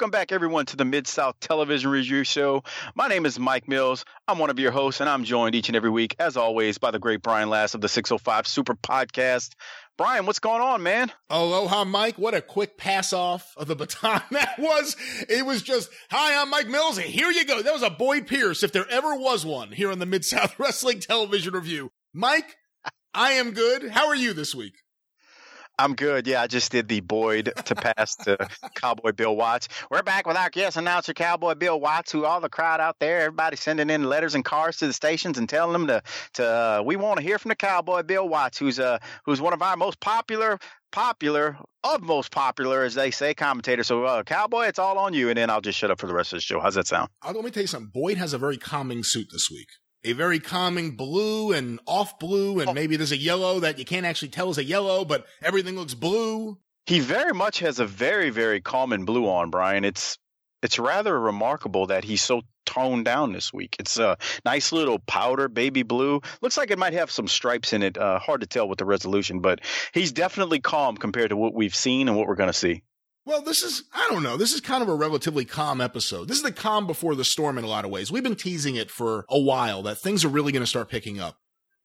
Welcome 0.00 0.12
back, 0.12 0.32
everyone, 0.32 0.64
to 0.64 0.76
the 0.76 0.86
Mid 0.86 1.06
South 1.06 1.38
Television 1.40 1.90
Review 1.90 2.24
Show. 2.24 2.64
My 2.94 3.06
name 3.06 3.26
is 3.26 3.38
Mike 3.38 3.68
Mills. 3.68 4.06
I'm 4.26 4.38
one 4.38 4.48
of 4.48 4.58
your 4.58 4.70
hosts, 4.70 5.02
and 5.02 5.10
I'm 5.10 5.24
joined 5.24 5.54
each 5.54 5.68
and 5.68 5.76
every 5.76 5.90
week, 5.90 6.16
as 6.18 6.38
always, 6.38 6.78
by 6.78 6.90
the 6.90 6.98
great 6.98 7.20
Brian 7.20 7.50
Last 7.50 7.74
of 7.74 7.82
the 7.82 7.88
605 7.88 8.46
Super 8.46 8.74
Podcast. 8.76 9.52
Brian, 9.98 10.24
what's 10.24 10.38
going 10.38 10.62
on, 10.62 10.82
man? 10.82 11.12
Aloha, 11.28 11.84
Mike. 11.84 12.16
What 12.16 12.32
a 12.32 12.40
quick 12.40 12.78
pass 12.78 13.12
off 13.12 13.52
of 13.58 13.68
the 13.68 13.76
baton 13.76 14.22
that 14.30 14.58
was. 14.58 14.96
It 15.28 15.44
was 15.44 15.60
just, 15.60 15.90
hi, 16.10 16.40
I'm 16.40 16.48
Mike 16.48 16.68
Mills, 16.68 16.96
and 16.96 17.06
here 17.06 17.30
you 17.30 17.44
go. 17.44 17.60
That 17.60 17.74
was 17.74 17.82
a 17.82 17.90
Boyd 17.90 18.26
Pierce, 18.26 18.62
if 18.62 18.72
there 18.72 18.88
ever 18.88 19.14
was 19.14 19.44
one, 19.44 19.70
here 19.70 19.92
on 19.92 19.98
the 19.98 20.06
Mid 20.06 20.24
South 20.24 20.54
Wrestling 20.58 21.00
Television 21.00 21.52
Review. 21.52 21.90
Mike, 22.14 22.56
I 23.12 23.32
am 23.32 23.50
good. 23.50 23.90
How 23.90 24.08
are 24.08 24.16
you 24.16 24.32
this 24.32 24.54
week? 24.54 24.76
I'm 25.80 25.94
good. 25.94 26.26
Yeah, 26.26 26.42
I 26.42 26.46
just 26.46 26.70
did 26.70 26.88
the 26.88 27.00
Boyd 27.00 27.54
to 27.64 27.74
pass 27.74 28.14
to 28.16 28.36
Cowboy 28.74 29.12
Bill 29.12 29.34
Watts. 29.34 29.66
We're 29.90 30.02
back 30.02 30.26
with 30.26 30.36
our 30.36 30.50
guest 30.50 30.76
announcer, 30.76 31.14
Cowboy 31.14 31.54
Bill 31.54 31.80
Watts, 31.80 32.12
who 32.12 32.26
all 32.26 32.38
the 32.38 32.50
crowd 32.50 32.80
out 32.80 32.96
there, 33.00 33.20
everybody 33.20 33.56
sending 33.56 33.88
in 33.88 34.04
letters 34.04 34.34
and 34.34 34.44
cards 34.44 34.76
to 34.78 34.86
the 34.86 34.92
stations 34.92 35.38
and 35.38 35.48
telling 35.48 35.72
them 35.72 35.86
to 35.86 36.02
to 36.34 36.44
uh, 36.44 36.82
we 36.84 36.96
want 36.96 37.16
to 37.16 37.22
hear 37.22 37.38
from 37.38 37.48
the 37.48 37.56
Cowboy 37.56 38.02
Bill 38.02 38.28
Watts, 38.28 38.58
who's 38.58 38.78
uh 38.78 38.98
who's 39.24 39.40
one 39.40 39.54
of 39.54 39.62
our 39.62 39.74
most 39.74 40.00
popular 40.00 40.58
popular 40.92 41.56
of 41.82 42.02
most 42.02 42.30
popular 42.30 42.82
as 42.82 42.92
they 42.92 43.10
say 43.10 43.32
commentators. 43.32 43.86
So 43.86 44.04
uh, 44.04 44.22
Cowboy, 44.22 44.66
it's 44.66 44.78
all 44.78 44.98
on 44.98 45.14
you, 45.14 45.30
and 45.30 45.38
then 45.38 45.48
I'll 45.48 45.62
just 45.62 45.78
shut 45.78 45.90
up 45.90 45.98
for 45.98 46.08
the 46.08 46.14
rest 46.14 46.34
of 46.34 46.36
the 46.36 46.42
show. 46.42 46.60
How's 46.60 46.74
that 46.74 46.88
sound? 46.88 47.08
Uh, 47.26 47.32
let 47.34 47.42
me 47.42 47.50
tell 47.50 47.62
you 47.62 47.66
something. 47.66 47.90
Boyd 47.90 48.18
has 48.18 48.34
a 48.34 48.38
very 48.38 48.58
calming 48.58 49.02
suit 49.02 49.28
this 49.32 49.50
week 49.50 49.68
a 50.04 50.12
very 50.12 50.40
calming 50.40 50.92
blue 50.92 51.52
and 51.52 51.80
off 51.86 52.18
blue, 52.18 52.60
and 52.60 52.70
oh. 52.70 52.74
maybe 52.74 52.96
there's 52.96 53.12
a 53.12 53.16
yellow 53.16 53.60
that 53.60 53.78
you 53.78 53.84
can't 53.84 54.06
actually 54.06 54.28
tell 54.28 54.50
is 54.50 54.58
a 54.58 54.64
yellow, 54.64 55.04
but 55.04 55.26
everything 55.42 55.76
looks 55.76 55.94
blue. 55.94 56.58
He 56.86 57.00
very 57.00 57.34
much 57.34 57.60
has 57.60 57.78
a 57.78 57.86
very, 57.86 58.30
very 58.30 58.60
calming 58.60 59.04
blue 59.04 59.28
on, 59.28 59.50
Brian. 59.50 59.84
It's 59.84 60.18
it's 60.62 60.78
rather 60.78 61.18
remarkable 61.18 61.86
that 61.86 62.04
he's 62.04 62.22
so 62.22 62.42
toned 62.66 63.04
down 63.04 63.32
this 63.32 63.52
week. 63.52 63.76
It's 63.78 63.98
a 63.98 64.18
nice 64.44 64.72
little 64.72 64.98
powder 64.98 65.48
baby 65.48 65.82
blue. 65.82 66.20
Looks 66.42 66.56
like 66.56 66.70
it 66.70 66.78
might 66.78 66.92
have 66.92 67.10
some 67.10 67.28
stripes 67.28 67.72
in 67.72 67.82
it. 67.82 67.96
Uh, 67.96 68.18
hard 68.18 68.42
to 68.42 68.46
tell 68.46 68.68
with 68.68 68.78
the 68.78 68.84
resolution, 68.84 69.40
but 69.40 69.60
he's 69.92 70.12
definitely 70.12 70.60
calm 70.60 70.96
compared 70.96 71.30
to 71.30 71.36
what 71.36 71.54
we've 71.54 71.74
seen 71.74 72.08
and 72.08 72.16
what 72.16 72.26
we're 72.28 72.34
going 72.34 72.50
to 72.50 72.52
see. 72.52 72.82
Well, 73.30 73.42
this 73.42 73.62
is, 73.62 73.84
I 73.94 74.08
don't 74.10 74.24
know. 74.24 74.36
This 74.36 74.52
is 74.52 74.60
kind 74.60 74.82
of 74.82 74.88
a 74.88 74.94
relatively 74.96 75.44
calm 75.44 75.80
episode. 75.80 76.26
This 76.26 76.38
is 76.38 76.42
the 76.42 76.50
calm 76.50 76.88
before 76.88 77.14
the 77.14 77.24
storm 77.24 77.58
in 77.58 77.64
a 77.64 77.68
lot 77.68 77.84
of 77.84 77.90
ways. 77.92 78.10
We've 78.10 78.24
been 78.24 78.34
teasing 78.34 78.74
it 78.74 78.90
for 78.90 79.24
a 79.30 79.38
while 79.38 79.82
that 79.82 79.98
things 79.98 80.24
are 80.24 80.28
really 80.28 80.50
going 80.50 80.64
to 80.64 80.66
start 80.66 80.88
picking 80.88 81.20
up. 81.20 81.36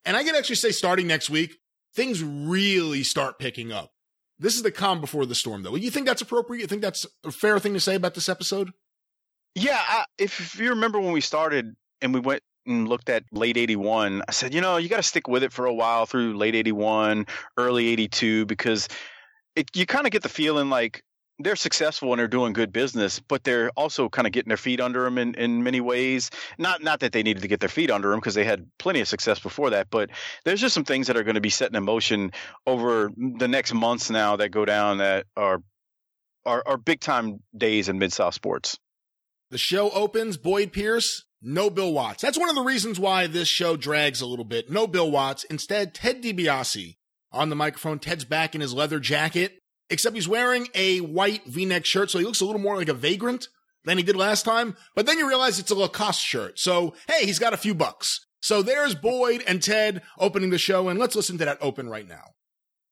And 0.04 0.16
I 0.16 0.24
can 0.24 0.34
actually 0.34 0.56
say 0.56 0.72
starting 0.72 1.06
next 1.06 1.30
week, 1.30 1.58
things 1.94 2.20
really 2.20 3.04
start 3.04 3.38
picking 3.38 3.70
up. 3.70 3.92
This 4.40 4.56
is 4.56 4.64
the 4.64 4.72
calm 4.72 5.00
before 5.00 5.24
the 5.24 5.36
storm, 5.36 5.62
though. 5.62 5.76
You 5.76 5.88
think 5.88 6.08
that's 6.08 6.20
appropriate? 6.20 6.62
You 6.62 6.66
think 6.66 6.82
that's 6.82 7.06
a 7.24 7.30
fair 7.30 7.60
thing 7.60 7.74
to 7.74 7.80
say 7.80 7.94
about 7.94 8.14
this 8.14 8.28
episode? 8.28 8.72
Yeah. 9.54 9.80
I, 9.80 10.04
if 10.18 10.58
you 10.58 10.70
remember 10.70 10.98
when 10.98 11.12
we 11.12 11.20
started 11.20 11.76
and 12.02 12.12
we 12.12 12.18
went 12.18 12.42
and 12.66 12.88
looked 12.88 13.08
at 13.08 13.22
late 13.30 13.56
81, 13.56 14.24
I 14.26 14.32
said, 14.32 14.52
you 14.52 14.60
know, 14.60 14.78
you 14.78 14.88
got 14.88 14.96
to 14.96 15.04
stick 15.04 15.28
with 15.28 15.44
it 15.44 15.52
for 15.52 15.66
a 15.66 15.72
while 15.72 16.06
through 16.06 16.36
late 16.36 16.56
81, 16.56 17.28
early 17.56 17.86
82, 17.86 18.46
because 18.46 18.88
it, 19.54 19.70
you 19.76 19.86
kind 19.86 20.06
of 20.06 20.10
get 20.10 20.24
the 20.24 20.28
feeling 20.28 20.70
like 20.70 21.04
they're 21.38 21.56
successful 21.56 22.12
and 22.12 22.18
they're 22.18 22.28
doing 22.28 22.52
good 22.52 22.72
business, 22.72 23.20
but 23.20 23.44
they're 23.44 23.70
also 23.70 24.08
kind 24.08 24.26
of 24.26 24.32
getting 24.32 24.48
their 24.48 24.56
feet 24.56 24.80
under 24.80 25.04
them 25.04 25.18
in, 25.18 25.34
in 25.34 25.62
many 25.62 25.80
ways. 25.80 26.30
Not 26.58 26.82
not 26.82 27.00
that 27.00 27.12
they 27.12 27.22
needed 27.22 27.42
to 27.42 27.48
get 27.48 27.60
their 27.60 27.68
feet 27.68 27.90
under 27.90 28.10
them 28.10 28.20
because 28.20 28.34
they 28.34 28.44
had 28.44 28.66
plenty 28.78 29.00
of 29.00 29.08
success 29.08 29.38
before 29.38 29.70
that, 29.70 29.88
but 29.90 30.10
there's 30.44 30.60
just 30.60 30.74
some 30.74 30.84
things 30.84 31.08
that 31.08 31.16
are 31.16 31.24
going 31.24 31.34
to 31.34 31.40
be 31.40 31.50
set 31.50 31.74
in 31.74 31.84
motion 31.84 32.32
over 32.66 33.10
the 33.16 33.48
next 33.48 33.74
months 33.74 34.10
now 34.10 34.36
that 34.36 34.48
go 34.50 34.64
down 34.64 34.98
that 34.98 35.26
are 35.36 35.62
are, 36.46 36.62
are 36.66 36.76
big 36.76 37.00
time 37.00 37.40
days 37.56 37.88
in 37.88 37.98
Mid 37.98 38.12
South 38.12 38.34
sports. 38.34 38.78
The 39.50 39.58
show 39.58 39.90
opens 39.90 40.36
Boyd 40.36 40.72
Pierce, 40.72 41.24
no 41.42 41.70
Bill 41.70 41.92
Watts. 41.92 42.22
That's 42.22 42.38
one 42.38 42.48
of 42.48 42.54
the 42.54 42.62
reasons 42.62 42.98
why 42.98 43.26
this 43.26 43.48
show 43.48 43.76
drags 43.76 44.20
a 44.20 44.26
little 44.26 44.44
bit. 44.44 44.70
No 44.70 44.86
Bill 44.86 45.10
Watts. 45.10 45.44
Instead, 45.44 45.94
Ted 45.94 46.22
DiBiase 46.22 46.96
on 47.30 47.50
the 47.50 47.56
microphone. 47.56 47.98
Ted's 47.98 48.24
back 48.24 48.54
in 48.54 48.60
his 48.60 48.72
leather 48.72 48.98
jacket 48.98 49.60
except 49.90 50.14
he's 50.14 50.28
wearing 50.28 50.68
a 50.74 51.00
white 51.00 51.44
v-neck 51.46 51.84
shirt, 51.84 52.10
so 52.10 52.18
he 52.18 52.24
looks 52.24 52.40
a 52.40 52.44
little 52.44 52.60
more 52.60 52.76
like 52.76 52.88
a 52.88 52.94
vagrant 52.94 53.48
than 53.84 53.98
he 53.98 54.04
did 54.04 54.16
last 54.16 54.44
time. 54.44 54.76
But 54.94 55.06
then 55.06 55.18
you 55.18 55.28
realize 55.28 55.58
it's 55.58 55.70
a 55.70 55.74
Lacoste 55.74 56.20
shirt. 56.20 56.58
So, 56.58 56.94
hey, 57.08 57.24
he's 57.24 57.38
got 57.38 57.54
a 57.54 57.58
few 57.58 57.74
bucks. 57.74 58.26
So 58.40 58.62
there's 58.62 58.94
Boyd 58.94 59.42
and 59.46 59.62
Ted 59.62 60.02
opening 60.18 60.50
the 60.50 60.58
show, 60.58 60.88
and 60.88 60.98
let's 60.98 61.16
listen 61.16 61.38
to 61.38 61.44
that 61.44 61.58
open 61.60 61.88
right 61.88 62.06
now. 62.06 62.34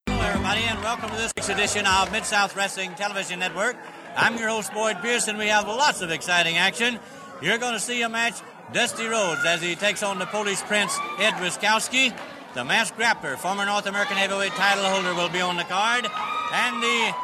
Hello, 0.06 0.20
everybody, 0.20 0.62
and 0.62 0.80
welcome 0.82 1.10
to 1.10 1.16
this 1.16 1.32
week's 1.36 1.48
edition 1.48 1.86
of 1.86 2.10
Mid 2.12 2.24
South 2.24 2.56
Wrestling 2.56 2.94
Television 2.94 3.38
Network. 3.38 3.76
I'm 4.16 4.36
your 4.38 4.48
host, 4.48 4.72
Boyd 4.72 4.98
Pierce. 5.02 5.26
We 5.32 5.48
have 5.48 5.66
lots 5.66 6.00
of 6.00 6.10
exciting 6.10 6.56
action. 6.56 6.98
You're 7.42 7.58
going 7.58 7.74
to 7.74 7.80
see 7.80 8.02
a 8.02 8.08
match 8.08 8.34
Dusty 8.72 9.06
Rhodes 9.06 9.44
as 9.44 9.60
he 9.60 9.74
takes 9.74 10.02
on 10.02 10.18
the 10.18 10.26
Polish 10.26 10.60
Prince 10.62 10.98
Ed 11.18 11.32
Wiskowski. 11.34 12.16
The 12.54 12.64
masked 12.64 12.96
grappler, 12.96 13.36
former 13.36 13.66
North 13.66 13.86
American 13.86 14.16
heavyweight 14.16 14.52
title 14.52 14.84
holder, 14.84 15.12
will 15.12 15.28
be 15.28 15.40
on 15.40 15.56
the 15.56 15.64
card. 15.64 16.06
And 16.52 16.80
the 16.80 17.14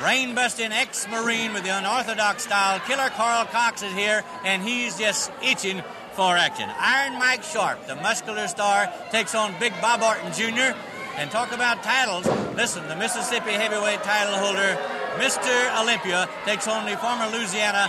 brain 0.00 0.34
busting 0.34 0.72
ex 0.72 1.06
Marine 1.08 1.52
with 1.52 1.62
the 1.62 1.68
unorthodox 1.68 2.42
style, 2.42 2.80
Killer 2.80 3.08
Karl 3.10 3.46
Kox 3.46 3.84
is 3.84 3.92
here, 3.92 4.24
and 4.44 4.64
he's 4.64 4.98
just 4.98 5.30
itching 5.40 5.80
for 6.14 6.36
action. 6.36 6.68
Iron 6.76 7.20
Mike 7.20 7.44
Sharpe, 7.44 7.86
the 7.86 7.94
muscular 7.94 8.48
star, 8.48 8.92
takes 9.12 9.36
on 9.36 9.54
Big 9.60 9.72
Bob 9.80 10.02
Orton 10.02 10.32
Jr. 10.32 10.76
And 11.18 11.30
talk 11.30 11.52
about 11.52 11.84
titles. 11.84 12.26
Listen, 12.56 12.88
the 12.88 12.96
Mississippi 12.96 13.52
heavyweight 13.52 14.02
title 14.02 14.34
holder, 14.34 14.76
Mr. 15.22 15.80
Olympia, 15.80 16.28
takes 16.44 16.66
on 16.66 16.84
the 16.90 16.96
former 16.96 17.28
Louisiana 17.28 17.86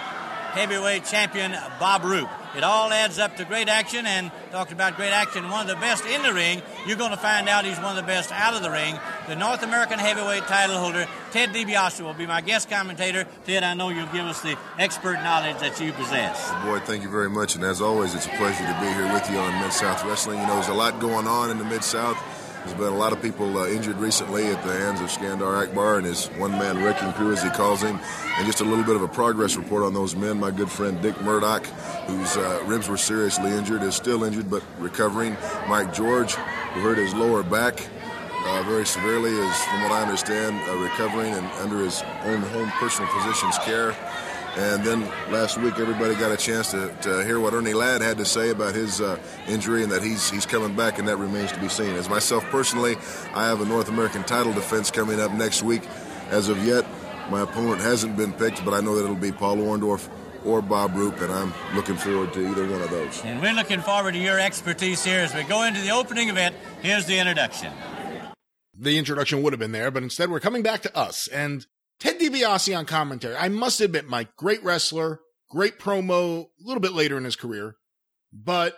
heavyweight 0.54 1.06
champion 1.06 1.56
Bob 1.80 2.04
Roop. 2.04 2.30
It 2.56 2.64
all 2.64 2.92
adds 2.92 3.20
up 3.20 3.36
to 3.38 3.46
great 3.46 3.68
action, 3.68 4.06
and 4.06 4.32
talking 4.52 4.74
about 4.74 4.96
great 4.96 5.12
action, 5.12 5.50
one 5.50 5.62
of 5.62 5.68
the 5.68 5.80
best 5.82 6.06
in 6.06 6.22
the 6.22 6.34
ring, 6.34 6.62
you're 6.88 6.98
going 6.98 7.12
to 7.12 7.18
find 7.18 7.50
out 7.50 7.66
he's 7.66 7.78
one 7.78 7.98
of 7.98 7.98
the 7.98 8.08
best 8.08 8.32
out 8.32 8.54
of 8.54 8.64
the 8.64 8.72
ring. 8.72 8.98
The 9.28 9.36
North 9.36 9.62
American 9.64 10.00
heavyweight 10.00 10.44
title 10.44 10.78
holder, 10.78 11.08
Ted 11.32 11.50
DiBiase, 11.50 12.02
will 12.02 12.14
be 12.14 12.26
my 12.26 12.42
guest 12.42 12.70
commentator. 12.70 13.28
Ted, 13.46 13.64
I 13.64 13.74
know 13.74 13.90
you'll 13.90 14.08
give 14.08 14.26
us 14.26 14.42
the 14.42 14.58
expert 14.80 15.16
knowledge 15.16 15.60
that 15.60 15.80
you 15.82 15.92
possess. 15.94 16.50
Boy, 16.64 16.80
thank 16.80 17.04
you 17.04 17.10
very 17.10 17.30
much, 17.30 17.56
and 17.56 17.64
as 17.64 17.82
always, 17.82 18.16
it's 18.16 18.26
a 18.26 18.30
pleasure 18.30 18.66
to 18.66 18.78
be 18.80 18.88
here 18.88 19.12
with 19.12 19.30
you 19.30 19.38
on 19.38 19.62
Mid 19.62 19.74
South 19.74 20.04
Wrestling. 20.06 20.40
You 20.40 20.48
know, 20.48 20.56
there's 20.56 20.70
a 20.70 20.74
lot 20.74 21.00
going 21.00 21.28
on 21.28 21.52
in 21.52 21.58
the 21.58 21.66
Mid 21.66 21.84
South. 21.84 22.18
There's 22.66 22.78
been 22.78 22.94
a 22.94 22.98
lot 22.98 23.14
of 23.14 23.22
people 23.22 23.60
uh, 23.60 23.68
injured 23.68 23.98
recently 23.98 24.48
at 24.48 24.64
the 24.64 24.74
hands 24.74 25.00
of 25.00 25.12
Skandar 25.12 25.64
Akbar 25.64 25.98
and 25.98 26.06
his 26.08 26.26
one 26.30 26.50
man 26.50 26.84
wrecking 26.84 27.14
crew, 27.14 27.32
as 27.32 27.44
he 27.44 27.50
calls 27.52 27.80
him. 27.80 28.00
And 28.38 28.46
just 28.48 28.60
a 28.60 28.64
little 28.64 28.84
bit 28.84 28.96
of 28.96 29.04
a 29.04 29.08
progress 29.08 29.56
report 29.56 29.84
on 29.84 29.94
those 29.94 30.16
men. 30.16 30.40
My 30.40 30.50
good 30.50 30.72
friend 30.72 31.00
Dick 31.00 31.22
Murdoch, 31.22 31.64
whose 32.08 32.36
uh, 32.36 32.64
ribs 32.66 32.90
were 32.90 32.98
seriously 32.98 33.52
injured, 33.52 33.84
is 33.84 33.94
still 33.94 34.24
injured 34.24 34.50
but 34.50 34.64
recovering. 34.80 35.38
Mike 35.68 35.94
George, 35.94 36.34
who 36.34 36.80
hurt 36.82 36.98
his 36.98 37.14
lower 37.14 37.44
back 37.44 37.88
uh, 38.48 38.64
very 38.64 38.86
severely, 38.86 39.30
is, 39.30 39.58
from 39.66 39.84
what 39.84 39.92
I 39.92 40.02
understand, 40.02 40.60
uh, 40.68 40.76
recovering 40.78 41.34
and 41.34 41.46
under 41.62 41.78
his 41.78 42.02
own 42.24 42.42
home 42.42 42.72
personal 42.80 43.08
physician's 43.12 43.60
care. 43.60 43.96
And 44.58 44.86
then 44.86 45.02
last 45.32 45.58
week, 45.58 45.80
everybody 45.80 46.16
got 46.16 46.32
a 46.32 46.38
chance 46.38 46.72
to, 46.72 46.96
to 47.02 47.26
hear 47.26 47.42
what 47.42 47.54
Ernie 47.54 47.74
Ladd 47.74 48.02
had 48.02 48.18
to 48.20 48.26
say 48.26 48.52
about 48.52 48.74
his 48.74 49.02
uh, 49.02 49.20
injury 49.50 49.84
and 49.84 49.92
that 49.92 50.02
he's 50.02 50.30
he's 50.30 50.46
coming 50.46 50.76
back, 50.76 50.98
and 50.98 51.08
that 51.10 51.18
remains 51.18 51.52
to 51.52 51.60
be 51.60 51.68
seen. 51.68 51.96
As 51.96 52.08
myself 52.08 52.44
personally, 52.46 52.96
I 53.34 53.48
have 53.48 53.60
a 53.60 53.66
North 53.66 53.90
American 53.90 54.24
title 54.24 54.54
defense 54.54 54.90
coming 54.92 55.20
up 55.20 55.34
next 55.34 55.62
week. 55.62 55.82
As 56.30 56.48
of 56.48 56.66
yet, 56.66 56.86
my 57.30 57.42
opponent 57.42 57.82
hasn't 57.82 58.16
been 58.16 58.32
picked, 58.32 58.64
but 58.64 58.74
I 58.74 58.80
know 58.80 58.96
that 58.96 59.04
it'll 59.04 59.16
be 59.16 59.34
Paul 59.34 59.58
Orndorff 59.58 60.10
or 60.46 60.62
Bob 60.62 60.96
Roop, 60.96 61.20
and 61.20 61.34
I'm 61.34 61.54
looking 61.76 61.96
forward 61.96 62.32
to 62.34 62.48
either 62.48 62.70
one 62.70 62.82
of 62.82 62.90
those. 62.92 63.22
And 63.26 63.42
we're 63.42 63.54
looking 63.54 63.82
forward 63.82 64.14
to 64.14 64.20
your 64.20 64.40
expertise 64.40 65.04
here 65.04 65.20
as 65.20 65.34
we 65.34 65.44
go 65.44 65.64
into 65.64 65.82
the 65.82 65.92
opening 65.92 66.30
event. 66.30 66.56
Here's 66.82 67.06
the 67.06 67.18
introduction. 67.18 67.74
The 68.78 68.98
introduction 68.98 69.42
would 69.42 69.54
have 69.54 69.60
been 69.60 69.72
there, 69.72 69.92
but 69.92 70.04
instead 70.04 70.30
we're 70.30 70.40
coming 70.40 70.62
back 70.62 70.82
to 70.84 70.96
us. 70.96 71.28
And 71.28 71.66
Ted 72.00 72.20
DiBiase 72.20 72.78
on 72.78 72.86
commentary. 72.86 73.36
I 73.36 73.50
must 73.50 73.82
admit, 73.82 74.08
Mike, 74.08 74.36
great 74.36 74.64
wrestler, 74.64 75.22
great 75.50 75.80
promo, 75.80 76.44
a 76.44 76.48
little 76.64 76.82
bit 76.82 76.94
later 76.94 77.18
in 77.18 77.24
his 77.24 77.36
career, 77.36 77.76
but 78.34 78.78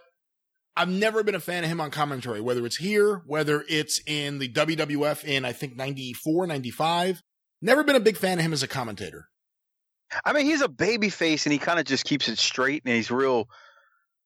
I've 0.76 0.90
never 0.90 1.24
been 1.24 1.34
a 1.36 1.40
fan 1.40 1.64
of 1.64 1.70
him 1.70 1.82
on 1.82 1.90
commentary, 1.90 2.40
whether 2.40 2.64
it's 2.66 2.78
here, 2.78 3.24
whether 3.26 3.66
it's 3.68 4.00
in 4.06 4.38
the 4.38 4.48
WWF 4.48 5.24
in, 5.24 5.44
I 5.44 5.52
think, 5.52 5.76
94, 5.76 6.46
95. 6.46 7.24
Never 7.64 7.84
been 7.84 7.96
a 7.96 8.00
big 8.00 8.18
fan 8.18 8.38
of 8.38 8.46
him 8.46 8.54
as 8.54 8.62
a 8.62 8.68
commentator. 8.68 9.28
I 10.24 10.34
mean, 10.34 10.46
he's 10.46 10.62
a 10.62 10.70
baby 10.70 11.10
face 11.10 11.46
and 11.48 11.54
he 11.54 11.60
kind 11.60 11.80
of 11.80 11.86
just 11.86 12.06
keeps 12.06 12.30
it 12.30 12.38
straight 12.38 12.84
and 12.86 12.94
he's 12.94 13.10
real 13.10 13.50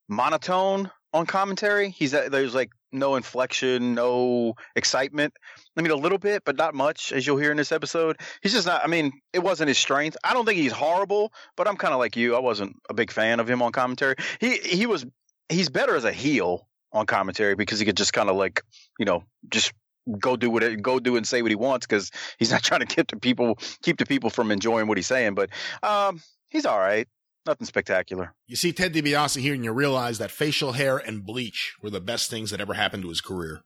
monotone 0.08 0.90
on 1.12 1.26
commentary. 1.26 1.90
He's 1.90 2.10
there's 2.10 2.54
like 2.54 2.70
no 2.92 3.16
inflection, 3.16 3.94
no 3.94 4.54
excitement. 4.76 5.34
I 5.76 5.82
mean, 5.82 5.90
a 5.90 5.96
little 5.96 6.18
bit, 6.18 6.42
but 6.44 6.56
not 6.56 6.74
much, 6.74 7.12
as 7.12 7.26
you'll 7.26 7.38
hear 7.38 7.50
in 7.50 7.56
this 7.56 7.72
episode. 7.72 8.20
He's 8.42 8.52
just 8.52 8.66
not. 8.66 8.84
I 8.84 8.86
mean, 8.86 9.12
it 9.32 9.40
wasn't 9.40 9.68
his 9.68 9.78
strength. 9.78 10.16
I 10.22 10.34
don't 10.34 10.44
think 10.44 10.58
he's 10.58 10.72
horrible, 10.72 11.32
but 11.56 11.66
I'm 11.66 11.76
kind 11.76 11.94
of 11.94 11.98
like 11.98 12.16
you. 12.16 12.36
I 12.36 12.40
wasn't 12.40 12.76
a 12.88 12.94
big 12.94 13.10
fan 13.10 13.40
of 13.40 13.48
him 13.48 13.62
on 13.62 13.72
commentary. 13.72 14.16
He 14.40 14.56
he 14.58 14.86
was 14.86 15.04
he's 15.48 15.68
better 15.68 15.96
as 15.96 16.04
a 16.04 16.12
heel 16.12 16.68
on 16.92 17.06
commentary 17.06 17.54
because 17.54 17.78
he 17.78 17.86
could 17.86 17.96
just 17.96 18.12
kind 18.12 18.28
of 18.28 18.36
like 18.36 18.62
you 18.98 19.06
know 19.06 19.24
just 19.48 19.72
go 20.18 20.36
do 20.36 20.50
what 20.50 20.62
it, 20.62 20.82
go 20.82 20.98
do 20.98 21.16
and 21.16 21.26
say 21.26 21.42
what 21.42 21.50
he 21.50 21.56
wants 21.56 21.86
because 21.86 22.10
he's 22.38 22.50
not 22.50 22.62
trying 22.64 22.80
to 22.80 22.86
keep 22.86 23.10
the 23.10 23.16
people 23.16 23.58
keep 23.82 23.98
the 23.98 24.06
people 24.06 24.30
from 24.30 24.50
enjoying 24.50 24.86
what 24.86 24.98
he's 24.98 25.06
saying. 25.06 25.34
But 25.34 25.50
um, 25.82 26.20
he's 26.48 26.66
all 26.66 26.78
right. 26.78 27.08
Nothing 27.46 27.66
spectacular. 27.66 28.34
You 28.46 28.54
see 28.56 28.72
Ted 28.72 28.92
DiBiase 28.94 29.40
here, 29.40 29.54
and 29.54 29.64
you 29.64 29.72
realize 29.72 30.18
that 30.18 30.30
facial 30.30 30.72
hair 30.72 30.96
and 30.98 31.24
bleach 31.26 31.74
were 31.82 31.90
the 31.90 32.00
best 32.00 32.30
things 32.30 32.50
that 32.50 32.60
ever 32.60 32.74
happened 32.74 33.02
to 33.02 33.08
his 33.08 33.20
career. 33.20 33.62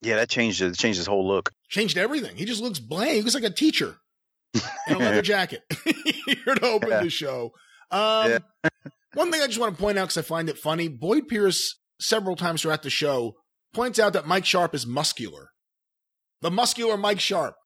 Yeah, 0.00 0.16
that 0.16 0.28
changed 0.28 0.60
it. 0.62 0.76
Changed 0.76 0.98
his 0.98 1.06
whole 1.06 1.26
look. 1.26 1.50
Changed 1.68 1.96
everything. 1.98 2.36
He 2.36 2.44
just 2.44 2.62
looks 2.62 2.78
bland. 2.78 3.12
He 3.16 3.22
looks 3.22 3.34
like 3.34 3.42
a 3.42 3.50
teacher 3.50 3.96
in 4.86 4.94
a 4.94 4.98
leather 4.98 5.22
jacket. 5.22 5.62
here 5.84 6.54
to 6.54 6.66
open 6.66 6.90
Yeah. 6.90 7.02
the 7.02 7.10
show. 7.10 7.52
Um, 7.90 8.30
Yeah. 8.30 8.38
one 9.14 9.32
thing 9.32 9.40
I 9.42 9.46
just 9.46 9.58
want 9.58 9.74
to 9.76 9.80
point 9.82 9.98
out 9.98 10.04
because 10.04 10.18
I 10.18 10.22
find 10.22 10.48
it 10.48 10.58
funny. 10.58 10.88
Boyd 10.88 11.26
Pierce 11.26 11.80
several 12.00 12.36
times 12.36 12.62
throughout 12.62 12.82
the 12.82 12.90
show 12.90 13.34
points 13.72 13.98
out 13.98 14.12
that 14.12 14.26
Mike 14.26 14.44
Sharpe 14.44 14.74
is 14.74 14.86
muscular. 14.86 15.50
The 16.42 16.50
muscular 16.50 16.96
Mike 16.96 17.20
Sharpe. 17.20 17.56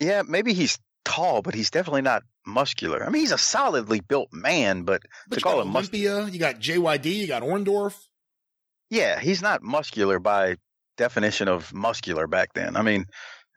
Yeah, 0.00 0.22
maybe 0.26 0.52
he's 0.52 0.78
tall, 1.10 1.42
but 1.42 1.54
he's 1.54 1.70
definitely 1.70 2.02
not 2.02 2.22
muscular. 2.46 3.04
I 3.04 3.10
mean, 3.10 3.20
he's 3.20 3.32
a 3.32 3.38
solidly 3.38 4.00
built 4.00 4.28
man, 4.32 4.82
but 4.82 5.02
But 5.28 5.36
to 5.36 5.40
call 5.42 5.60
him 5.60 5.68
muscular, 5.68 6.20
Olympia, 6.20 6.32
you 6.32 6.38
got 6.38 6.60
JYD, 6.60 7.04
you 7.16 7.26
got 7.26 7.42
Orndorff. 7.42 7.96
yeah, 8.90 9.20
he's 9.20 9.42
not 9.42 9.62
muscular 9.62 10.18
by 10.18 10.56
definition 10.96 11.48
of 11.48 11.72
muscular 11.72 12.26
back 12.26 12.52
then. 12.54 12.76
I 12.76 12.82
mean, 12.82 13.06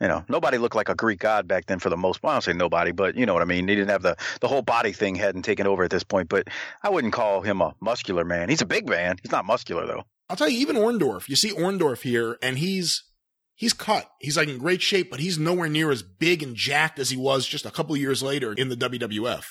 you 0.01 0.07
know, 0.07 0.23
nobody 0.27 0.57
looked 0.57 0.75
like 0.75 0.89
a 0.89 0.95
Greek 0.95 1.19
god 1.19 1.47
back 1.47 1.65
then 1.67 1.79
for 1.79 1.89
the 1.89 1.97
most. 1.97 2.21
Well, 2.23 2.31
I 2.31 2.35
don't 2.35 2.41
say 2.43 2.53
nobody, 2.53 2.91
but 2.91 3.15
you 3.15 3.25
know 3.25 3.33
what 3.33 3.41
I 3.41 3.45
mean. 3.45 3.67
He 3.67 3.75
didn't 3.75 3.89
have 3.89 4.01
the 4.01 4.15
the 4.41 4.47
whole 4.47 4.61
body 4.61 4.91
thing 4.91 5.15
hadn't 5.15 5.43
taken 5.43 5.67
over 5.67 5.83
at 5.83 5.91
this 5.91 6.03
point. 6.03 6.29
But 6.29 6.47
I 6.81 6.89
wouldn't 6.89 7.13
call 7.13 7.41
him 7.41 7.61
a 7.61 7.73
muscular 7.81 8.25
man. 8.25 8.49
He's 8.49 8.61
a 8.61 8.65
big 8.65 8.87
man. 8.89 9.17
He's 9.21 9.31
not 9.31 9.45
muscular 9.45 9.85
though. 9.85 10.03
I'll 10.29 10.35
tell 10.35 10.49
you, 10.49 10.59
even 10.59 10.75
Orndorff, 10.77 11.29
you 11.29 11.35
see 11.35 11.51
Orndorff 11.51 12.01
here, 12.01 12.37
and 12.41 12.57
he's 12.57 13.03
he's 13.55 13.73
cut. 13.73 14.09
He's 14.19 14.37
like 14.37 14.47
in 14.49 14.57
great 14.57 14.81
shape, 14.81 15.09
but 15.11 15.19
he's 15.19 15.37
nowhere 15.37 15.69
near 15.69 15.91
as 15.91 16.03
big 16.03 16.41
and 16.43 16.55
jacked 16.55 16.99
as 16.99 17.09
he 17.09 17.17
was 17.17 17.47
just 17.47 17.65
a 17.65 17.71
couple 17.71 17.95
of 17.95 18.01
years 18.01 18.21
later 18.23 18.53
in 18.53 18.69
the 18.69 18.75
WWF. 18.77 19.43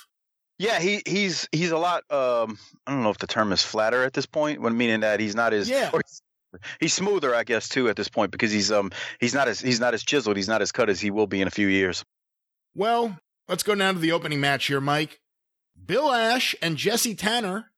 Yeah, 0.58 0.78
he 0.80 1.02
he's 1.06 1.48
he's 1.50 1.70
a 1.72 1.78
lot. 1.78 2.04
Um, 2.10 2.58
I 2.86 2.92
don't 2.92 3.02
know 3.02 3.10
if 3.10 3.18
the 3.18 3.26
term 3.26 3.52
is 3.52 3.62
flatter 3.62 4.04
at 4.04 4.12
this 4.12 4.26
point. 4.26 4.60
When 4.60 4.76
meaning 4.76 5.00
that 5.00 5.18
he's 5.18 5.34
not 5.34 5.52
as 5.52 5.68
Yeah. 5.68 5.90
he's, 5.90 6.22
he's 6.78 6.94
smoother, 6.94 7.34
I 7.34 7.42
guess, 7.44 7.68
too 7.68 7.88
at 7.88 7.96
this 7.96 8.08
point 8.08 8.30
because 8.30 8.52
he's 8.52 8.70
um 8.70 8.92
he's 9.18 9.34
not 9.34 9.48
as 9.48 9.60
he's 9.60 9.80
not 9.80 9.94
as 9.94 10.02
chiseled. 10.04 10.36
He's 10.36 10.48
not 10.48 10.62
as 10.62 10.70
cut 10.70 10.88
as 10.88 11.00
he 11.00 11.10
will 11.10 11.26
be 11.26 11.40
in 11.40 11.48
a 11.48 11.50
few 11.50 11.66
years. 11.68 12.04
Well, 12.74 13.18
let's 13.48 13.62
go 13.62 13.74
down 13.74 13.94
to 13.94 14.00
the 14.00 14.12
opening 14.12 14.40
match 14.40 14.66
here, 14.66 14.80
Mike. 14.80 15.20
Bill 15.84 16.12
Ash 16.12 16.54
and 16.62 16.76
Jesse 16.76 17.14
Tanner 17.14 17.72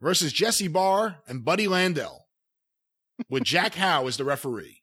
versus 0.00 0.32
Jesse 0.32 0.68
Barr 0.68 1.16
and 1.26 1.44
Buddy 1.44 1.66
Landell, 1.68 2.26
with 3.28 3.42
Jack 3.42 3.74
Howe 3.74 4.06
as 4.06 4.16
the 4.16 4.24
referee. 4.24 4.82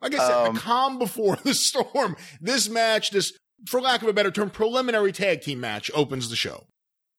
Like 0.00 0.14
I 0.14 0.18
said, 0.18 0.46
Um, 0.48 0.54
the 0.54 0.60
calm 0.60 0.98
before 0.98 1.36
the 1.44 1.54
storm. 1.54 2.16
This 2.40 2.68
match, 2.68 3.10
this, 3.10 3.32
for 3.66 3.80
lack 3.80 4.02
of 4.02 4.08
a 4.08 4.12
better 4.12 4.30
term, 4.30 4.50
preliminary 4.50 5.12
tag 5.12 5.42
team 5.42 5.60
match 5.60 5.90
opens 5.94 6.30
the 6.30 6.36
show. 6.36 6.66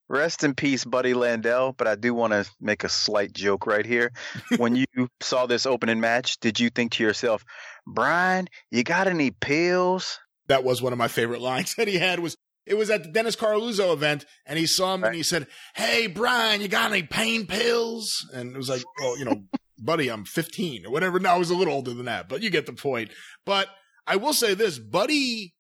Rest 0.08 0.44
in 0.44 0.56
peace, 0.56 0.86
Buddy 0.86 1.14
Landell. 1.14 1.74
But 1.74 1.88
I 1.88 1.96
do 1.96 2.14
want 2.14 2.34
to 2.34 2.50
make 2.60 2.84
a 2.84 2.90
slight 2.90 3.31
joke 3.34 3.68
right 3.68 3.86
here. 3.86 4.12
when 4.58 4.76
you 4.96 5.08
saw 5.22 5.46
this 5.46 5.66
opening 5.66 6.00
match, 6.00 6.40
did 6.40 6.60
you 6.60 6.70
think 6.70 6.94
to 6.94 7.04
yourself, 7.04 7.44
Brian, 7.86 8.48
you 8.72 8.84
got 8.84 9.08
any 9.08 9.32
pills? 9.32 10.18
That 10.48 10.64
was 10.64 10.82
one 10.82 10.94
of 10.94 10.98
my 11.00 11.08
favorite 11.10 11.42
lines 11.42 11.75
that 11.78 11.88
he 11.88 11.98
had 12.00 12.20
was 12.20 12.36
it 12.66 12.78
was 12.78 12.90
at 12.92 13.04
the 13.04 13.10
Dennis 13.10 13.36
Coralluzzo 13.36 13.94
event 13.94 14.25
and 14.46 14.60
he 14.60 14.68
saw 14.68 14.94
him 14.94 15.04
and 15.04 15.16
he 15.16 15.24
said, 15.24 15.48
Hey 15.75 16.06
Brian, 16.08 16.62
you 16.62 16.68
got 16.68 16.92
any 16.92 17.02
pain 17.04 17.48
pills? 17.48 18.28
And 18.34 18.54
it 18.54 18.58
was 18.58 18.70
like, 18.70 18.84
Oh, 19.02 19.16
you 19.18 19.25
know, 19.25 19.44
buddy, 19.80 20.10
I'm 20.10 20.26
15 20.26 20.86
or 20.86 20.92
whatever. 20.92 21.20
No, 21.20 21.30
I 21.30 21.38
was 21.38 21.50
a 21.50 21.56
little 21.56 21.74
older 21.74 21.94
than 21.94 22.06
that, 22.06 22.30
but 22.30 22.42
you 22.42 22.50
get 22.50 22.66
the 22.66 22.74
point. 22.74 23.12
But 23.46 23.70
I 24.06 24.16
will 24.16 24.34
say 24.34 24.54
this, 24.54 24.80
Buddy 24.80 25.54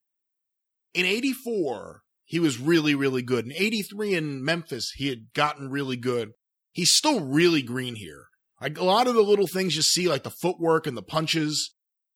in 0.93 1.05
84, 1.05 2.01
he 2.25 2.39
was 2.39 2.59
really, 2.59 2.95
really 2.95 3.21
good. 3.21 3.45
In 3.45 3.53
83 3.53 4.15
in 4.15 4.43
Memphis, 4.43 4.91
he 4.95 5.07
had 5.07 5.33
gotten 5.33 5.69
really 5.69 5.97
good. 5.97 6.31
He's 6.71 6.95
still 6.95 7.21
really 7.21 7.61
green 7.61 7.95
here. 7.95 8.25
Like 8.61 8.77
a 8.77 8.83
lot 8.83 9.07
of 9.07 9.15
the 9.15 9.21
little 9.21 9.47
things 9.47 9.75
you 9.75 9.81
see, 9.81 10.07
like 10.07 10.23
the 10.23 10.29
footwork 10.29 10.85
and 10.85 10.97
the 10.97 11.01
punches, 11.01 11.73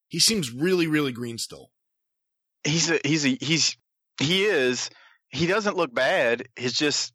he 0.07 0.19
seems 0.19 0.51
really, 0.51 0.87
really 0.87 1.11
green 1.11 1.37
still. 1.37 1.69
he's 2.63 2.89
a 2.91 2.99
he's 3.03 3.25
a 3.25 3.37
he's 3.39 3.77
he 4.19 4.45
is 4.45 4.89
he 5.29 5.47
doesn't 5.47 5.77
look 5.77 5.93
bad. 5.93 6.47
He's 6.55 6.73
just 6.73 7.13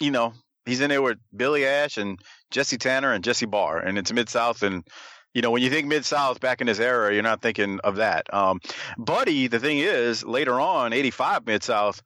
you 0.00 0.10
know 0.10 0.34
he's 0.68 0.80
in 0.80 0.90
there 0.90 1.02
with 1.02 1.18
Billy 1.34 1.66
Ash 1.66 1.96
and 1.96 2.20
Jesse 2.50 2.78
Tanner 2.78 3.12
and 3.12 3.24
Jesse 3.24 3.46
Barr, 3.46 3.78
and 3.78 3.98
it's 3.98 4.12
Mid 4.12 4.28
South. 4.28 4.62
And 4.62 4.86
you 5.34 5.42
know 5.42 5.50
when 5.50 5.62
you 5.62 5.70
think 5.70 5.86
Mid 5.86 6.04
South 6.04 6.40
back 6.40 6.60
in 6.60 6.66
this 6.66 6.78
era, 6.80 7.12
you're 7.12 7.22
not 7.22 7.42
thinking 7.42 7.80
of 7.80 7.96
that. 7.96 8.32
Um, 8.32 8.60
Buddy, 8.96 9.46
the 9.46 9.60
thing 9.60 9.78
is, 9.78 10.24
later 10.24 10.60
on, 10.60 10.92
'85 10.92 11.46
Mid 11.46 11.62
South, 11.62 12.02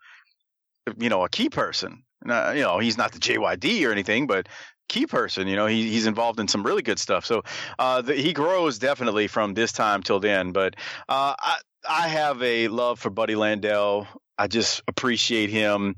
you 0.98 1.08
know, 1.08 1.24
a 1.24 1.28
key 1.28 1.48
person. 1.48 2.04
You 2.24 2.28
know, 2.28 2.78
he's 2.78 2.96
not 2.96 3.10
the 3.10 3.18
JYD 3.18 3.84
or 3.84 3.90
anything, 3.90 4.28
but 4.28 4.48
key 4.88 5.06
person. 5.06 5.48
You 5.48 5.56
know, 5.56 5.66
he, 5.66 5.90
he's 5.90 6.06
involved 6.06 6.38
in 6.38 6.46
some 6.46 6.62
really 6.62 6.82
good 6.82 7.00
stuff. 7.00 7.26
So 7.26 7.42
uh, 7.78 8.02
the, 8.02 8.14
he 8.14 8.32
grows 8.32 8.78
definitely 8.78 9.26
from 9.26 9.54
this 9.54 9.72
time 9.72 10.02
till 10.02 10.20
then. 10.20 10.52
But 10.52 10.76
uh, 11.08 11.34
I, 11.38 11.58
I 11.88 12.08
have 12.08 12.40
a 12.42 12.68
love 12.68 13.00
for 13.00 13.10
Buddy 13.10 13.34
Landell. 13.34 14.06
I 14.38 14.46
just 14.46 14.82
appreciate 14.86 15.50
him. 15.50 15.96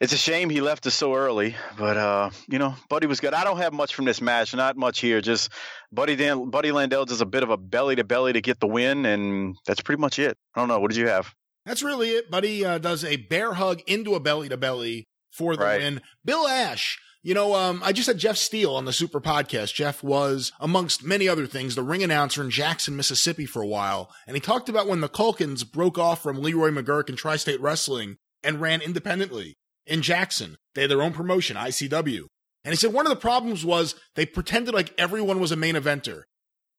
It's 0.00 0.12
a 0.12 0.16
shame 0.16 0.50
he 0.50 0.60
left 0.60 0.86
us 0.86 0.94
so 0.94 1.14
early, 1.14 1.54
but 1.78 1.96
uh, 1.96 2.30
you 2.48 2.58
know, 2.58 2.74
Buddy 2.88 3.06
was 3.06 3.20
good. 3.20 3.34
I 3.34 3.44
don't 3.44 3.58
have 3.58 3.72
much 3.72 3.94
from 3.94 4.04
this 4.04 4.20
match, 4.20 4.54
not 4.54 4.76
much 4.76 5.00
here. 5.00 5.20
Just 5.20 5.50
Buddy 5.92 6.16
Dan, 6.16 6.50
Buddy 6.50 6.72
Landell 6.72 7.04
does 7.04 7.20
a 7.20 7.26
bit 7.26 7.42
of 7.42 7.50
a 7.50 7.56
belly 7.56 7.96
to 7.96 8.04
belly 8.04 8.32
to 8.32 8.40
get 8.40 8.60
the 8.60 8.66
win, 8.66 9.06
and 9.06 9.56
that's 9.66 9.80
pretty 9.80 10.00
much 10.00 10.18
it. 10.18 10.36
I 10.54 10.60
don't 10.60 10.68
know. 10.68 10.80
What 10.80 10.90
did 10.90 10.98
you 10.98 11.08
have? 11.08 11.32
That's 11.66 11.82
really 11.82 12.10
it. 12.10 12.30
Buddy 12.30 12.64
uh, 12.64 12.78
does 12.78 13.04
a 13.04 13.16
bear 13.16 13.54
hug 13.54 13.80
into 13.86 14.14
a 14.14 14.20
belly 14.20 14.48
to 14.48 14.56
belly 14.56 15.06
for 15.32 15.56
the 15.56 15.64
Right. 15.64 15.80
win. 15.80 16.00
Bill 16.24 16.46
Ash, 16.46 16.98
you 17.22 17.32
know, 17.32 17.54
um, 17.54 17.80
I 17.82 17.92
just 17.92 18.06
had 18.06 18.18
Jeff 18.18 18.36
Steele 18.36 18.74
on 18.76 18.84
the 18.84 18.92
Super 18.92 19.20
Podcast. 19.20 19.72
Jeff 19.74 20.02
was, 20.02 20.52
amongst 20.60 21.02
many 21.02 21.26
other 21.26 21.46
things, 21.46 21.74
the 21.74 21.82
ring 21.82 22.02
announcer 22.02 22.42
in 22.42 22.50
Jackson, 22.50 22.96
Mississippi 22.96 23.46
for 23.46 23.62
a 23.62 23.66
while. 23.66 24.10
And 24.26 24.36
he 24.36 24.40
talked 24.40 24.68
about 24.68 24.86
when 24.86 25.00
the 25.00 25.08
Culkins 25.08 25.64
broke 25.70 25.96
off 25.98 26.22
from 26.22 26.42
Leroy 26.42 26.68
McGuirk 26.70 27.08
and 27.08 27.16
Tri 27.16 27.36
State 27.36 27.60
Wrestling 27.62 28.16
and 28.42 28.60
ran 28.60 28.82
independently 28.82 29.56
in 29.86 30.02
Jackson. 30.02 30.56
They 30.74 30.82
had 30.82 30.90
their 30.90 31.02
own 31.02 31.12
promotion, 31.12 31.56
ICW. 31.56 32.22
And 32.64 32.72
he 32.72 32.76
said 32.76 32.92
one 32.92 33.06
of 33.06 33.10
the 33.10 33.16
problems 33.16 33.64
was 33.64 33.94
they 34.14 34.26
pretended 34.26 34.74
like 34.74 34.94
everyone 34.98 35.40
was 35.40 35.52
a 35.52 35.56
main 35.56 35.74
eventer. 35.74 36.22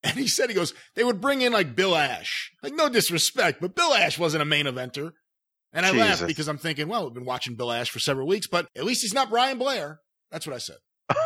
And 0.02 0.18
he 0.18 0.28
said, 0.28 0.50
he 0.50 0.54
goes, 0.54 0.74
they 0.94 1.04
would 1.04 1.20
bring 1.20 1.42
in 1.42 1.52
like 1.52 1.74
Bill 1.74 1.96
Ash. 1.96 2.52
Like, 2.62 2.74
no 2.74 2.88
disrespect, 2.88 3.60
but 3.60 3.74
Bill 3.74 3.94
Ash 3.94 4.18
wasn't 4.18 4.42
a 4.42 4.46
main 4.46 4.66
eventer. 4.66 5.12
And 5.72 5.84
I 5.84 5.90
laughed 5.90 6.26
because 6.26 6.48
I'm 6.48 6.58
thinking, 6.58 6.88
well, 6.88 7.04
we've 7.04 7.14
been 7.14 7.24
watching 7.24 7.54
Bill 7.54 7.72
Ash 7.72 7.90
for 7.90 7.98
several 7.98 8.26
weeks, 8.26 8.46
but 8.46 8.68
at 8.76 8.84
least 8.84 9.02
he's 9.02 9.14
not 9.14 9.30
Brian 9.30 9.58
Blair. 9.58 10.00
That's 10.30 10.46
what 10.46 10.54
I 10.54 10.58
said. 10.58 10.76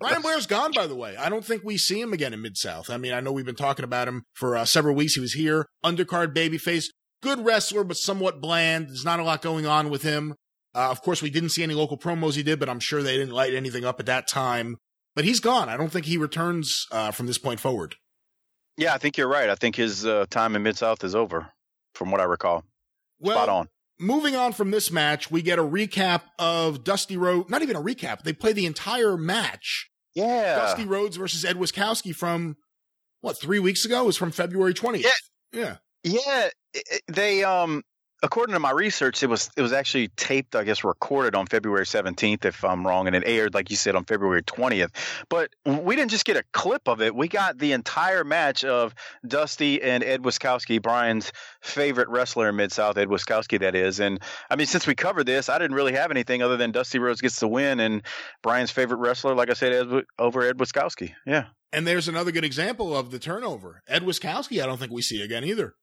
Brian 0.00 0.22
Blair's 0.22 0.46
gone, 0.46 0.72
by 0.72 0.86
the 0.86 0.94
way. 0.94 1.16
I 1.16 1.28
don't 1.28 1.44
think 1.44 1.62
we 1.64 1.76
see 1.76 2.00
him 2.00 2.12
again 2.12 2.32
in 2.32 2.40
Mid 2.40 2.56
South. 2.56 2.88
I 2.88 2.96
mean, 2.96 3.12
I 3.12 3.20
know 3.20 3.32
we've 3.32 3.44
been 3.44 3.56
talking 3.56 3.84
about 3.84 4.08
him 4.08 4.24
for 4.32 4.56
uh, 4.56 4.64
several 4.64 4.94
weeks. 4.94 5.14
He 5.14 5.20
was 5.20 5.34
here, 5.34 5.66
undercard 5.84 6.34
babyface, 6.34 6.86
good 7.24 7.44
wrestler, 7.44 7.82
but 7.82 7.96
somewhat 7.96 8.40
bland. 8.40 8.88
There's 8.88 9.04
not 9.04 9.18
a 9.18 9.24
lot 9.24 9.42
going 9.42 9.66
on 9.66 9.90
with 9.90 10.02
him. 10.02 10.34
Uh, 10.74 10.90
of 10.90 11.02
course, 11.02 11.20
we 11.22 11.30
didn't 11.30 11.48
see 11.50 11.62
any 11.64 11.74
local 11.74 11.96
promos 11.98 12.34
he 12.36 12.42
did, 12.44 12.60
but 12.60 12.68
I'm 12.68 12.78
sure 12.80 13.02
they 13.02 13.16
didn't 13.16 13.34
light 13.34 13.54
anything 13.54 13.84
up 13.84 13.98
at 14.00 14.06
that 14.06 14.28
time. 14.28 14.76
But 15.16 15.24
he's 15.24 15.40
gone. 15.40 15.68
I 15.68 15.76
don't 15.76 15.90
think 15.90 16.06
he 16.06 16.16
returns 16.16 16.86
uh, 16.92 17.10
from 17.10 17.26
this 17.26 17.38
point 17.38 17.60
forward. 17.60 17.94
yeah, 18.76 18.94
I 18.94 18.98
think 18.98 19.16
you're 19.16 19.28
right. 19.28 19.48
I 19.48 19.54
think 19.54 19.76
his 19.76 20.04
uh, 20.06 20.26
time 20.30 20.54
in 20.56 20.62
Mid 20.62 20.76
South 20.76 21.02
is 21.04 21.14
over, 21.14 21.48
from 21.94 22.10
what 22.10 22.20
I 22.20 22.24
recall. 22.24 22.64
Well, 23.20 23.36
Spot 23.36 23.48
on. 23.48 23.68
moving 24.00 24.34
on 24.34 24.52
from 24.52 24.72
this 24.72 24.90
match, 24.90 25.30
we 25.30 25.40
get 25.42 25.58
a 25.60 25.62
recap 25.62 26.22
of 26.38 26.82
Dusty 26.84 27.16
Rhodes. 27.16 27.48
Not 27.48 27.62
even 27.62 27.76
a 27.76 27.80
recap. 27.80 28.22
They 28.24 28.32
play 28.32 28.52
the 28.52 28.66
entire 28.66 29.16
match. 29.16 29.88
Yeah. 30.16 30.56
Dusty 30.56 30.84
Rhodes 30.84 31.16
versus 31.16 31.44
Ed 31.44 31.56
Wiskowski 31.56 32.14
from 32.14 32.56
what 33.20 33.40
three 33.40 33.60
weeks 33.60 33.84
ago? 33.84 34.02
It 34.02 34.06
was 34.06 34.16
from 34.16 34.32
February 34.32 34.74
twentieth. 34.74 35.04
Yeah. 35.04 35.12
Yeah, 35.60 35.76
i- 36.04 36.50
they 37.08 37.44
um 37.44 37.82
according 38.22 38.54
to 38.54 38.58
my 38.58 38.70
research 38.70 39.22
it 39.22 39.26
was 39.26 39.50
it 39.56 39.60
was 39.62 39.72
actually 39.72 40.08
taped 40.08 40.56
I 40.56 40.64
guess 40.64 40.82
recorded 40.82 41.34
on 41.34 41.46
February 41.46 41.84
17th 41.84 42.44
if 42.46 42.64
I'm 42.64 42.86
wrong 42.86 43.06
and 43.06 43.14
it 43.14 43.22
aired 43.26 43.52
like 43.54 43.70
you 43.70 43.76
said 43.76 43.94
on 43.94 44.04
February 44.04 44.42
20th. 44.42 44.90
But 45.28 45.50
we 45.66 45.94
didn't 45.94 46.10
just 46.10 46.24
get 46.24 46.36
a 46.38 46.42
clip 46.52 46.88
of 46.88 47.02
it. 47.02 47.14
We 47.14 47.28
got 47.28 47.58
the 47.58 47.72
entire 47.72 48.24
match 48.24 48.64
of 48.64 48.94
Dusty 49.26 49.82
and 49.82 50.02
Ed 50.02 50.22
Wiskowski, 50.22 50.80
Brian's 50.80 51.32
favorite 51.60 52.08
wrestler 52.08 52.48
in 52.48 52.56
Mid-South, 52.56 52.96
Ed 52.96 53.08
Wiskowski 53.08 53.60
that 53.60 53.74
is. 53.74 54.00
And 54.00 54.20
I 54.50 54.56
mean 54.56 54.66
since 54.68 54.86
we 54.86 54.94
covered 54.94 55.26
this, 55.26 55.48
I 55.50 55.58
didn't 55.58 55.74
really 55.76 55.92
have 55.92 56.10
anything 56.10 56.42
other 56.42 56.56
than 56.56 56.72
Dusty 56.72 56.98
Rhodes 56.98 57.20
gets 57.20 57.38
the 57.40 57.48
win 57.48 57.78
and 57.80 58.02
Brian's 58.42 58.70
favorite 58.70 58.98
wrestler 58.98 59.34
like 59.34 59.50
I 59.50 59.54
said 59.54 59.72
Ed, 59.72 60.02
over 60.18 60.42
Ed 60.42 60.56
Wiskowski. 60.56 61.12
Yeah. 61.26 61.46
And 61.74 61.86
there's 61.86 62.08
another 62.08 62.30
good 62.32 62.44
example 62.44 62.96
of 62.96 63.10
the 63.10 63.18
turnover. 63.18 63.82
Ed 63.88 64.02
Wiskowski, 64.02 64.62
I 64.62 64.66
don't 64.66 64.78
think 64.78 64.92
we 64.92 65.02
see 65.02 65.20
again 65.20 65.44
either. 65.44 65.74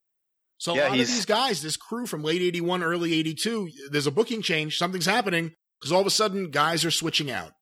So 0.62 0.74
a 0.74 0.75
Yeah, 0.75 0.82
lot 0.89 0.91
of 0.91 1.08
these 1.08 1.25
guys, 1.25 1.63
this 1.63 1.75
crew 1.75 2.06
from 2.06 2.22
late 2.22 2.39
81, 2.44 2.84
early 2.84 3.13
82, 3.15 3.72
there's 3.89 4.06
a 4.06 4.12
booking 4.12 4.44
change. 4.44 4.77
Something's 4.77 5.08
happening 5.08 5.53
because 5.80 5.91
all 5.91 6.01
of 6.01 6.06
a 6.06 6.12
sudden 6.12 6.51
guys 6.51 6.86
are 6.86 6.91
switching 6.91 7.32
out. 7.32 7.53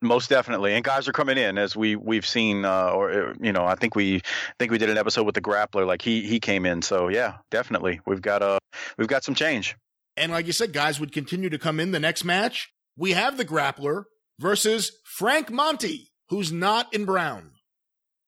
Most 0.00 0.28
definitely, 0.28 0.74
and 0.74 0.82
guys 0.82 1.06
are 1.06 1.12
coming 1.12 1.38
in 1.38 1.56
as 1.56 1.76
we 1.76 1.94
we've 1.94 2.26
seen, 2.26 2.64
uh, 2.64 2.88
or 2.88 3.36
you 3.40 3.52
know, 3.52 3.64
I 3.64 3.76
think 3.76 3.94
we 3.94 4.22
think 4.58 4.72
we 4.72 4.78
did 4.78 4.90
an 4.90 4.98
episode 4.98 5.22
with 5.22 5.36
the 5.36 5.40
grappler, 5.40 5.86
like 5.86 6.02
he 6.02 6.22
he 6.26 6.40
came 6.40 6.66
in. 6.66 6.82
So 6.82 7.06
yeah, 7.06 7.36
definitely, 7.52 8.00
we've 8.04 8.20
got 8.20 8.42
a 8.42 8.46
uh, 8.46 8.58
we've 8.98 9.06
got 9.06 9.22
some 9.22 9.36
change. 9.36 9.76
And 10.16 10.32
like 10.32 10.48
you 10.48 10.52
said, 10.52 10.72
guys 10.72 10.98
would 10.98 11.12
continue 11.12 11.48
to 11.48 11.60
come 11.60 11.78
in 11.78 11.92
the 11.92 12.00
next 12.00 12.24
match. 12.24 12.72
We 12.96 13.12
have 13.12 13.36
the 13.36 13.44
grappler 13.44 14.06
versus 14.40 14.90
Frank 15.04 15.52
Monty, 15.52 16.10
who's 16.30 16.50
not 16.50 16.92
in 16.92 17.04
brown. 17.04 17.52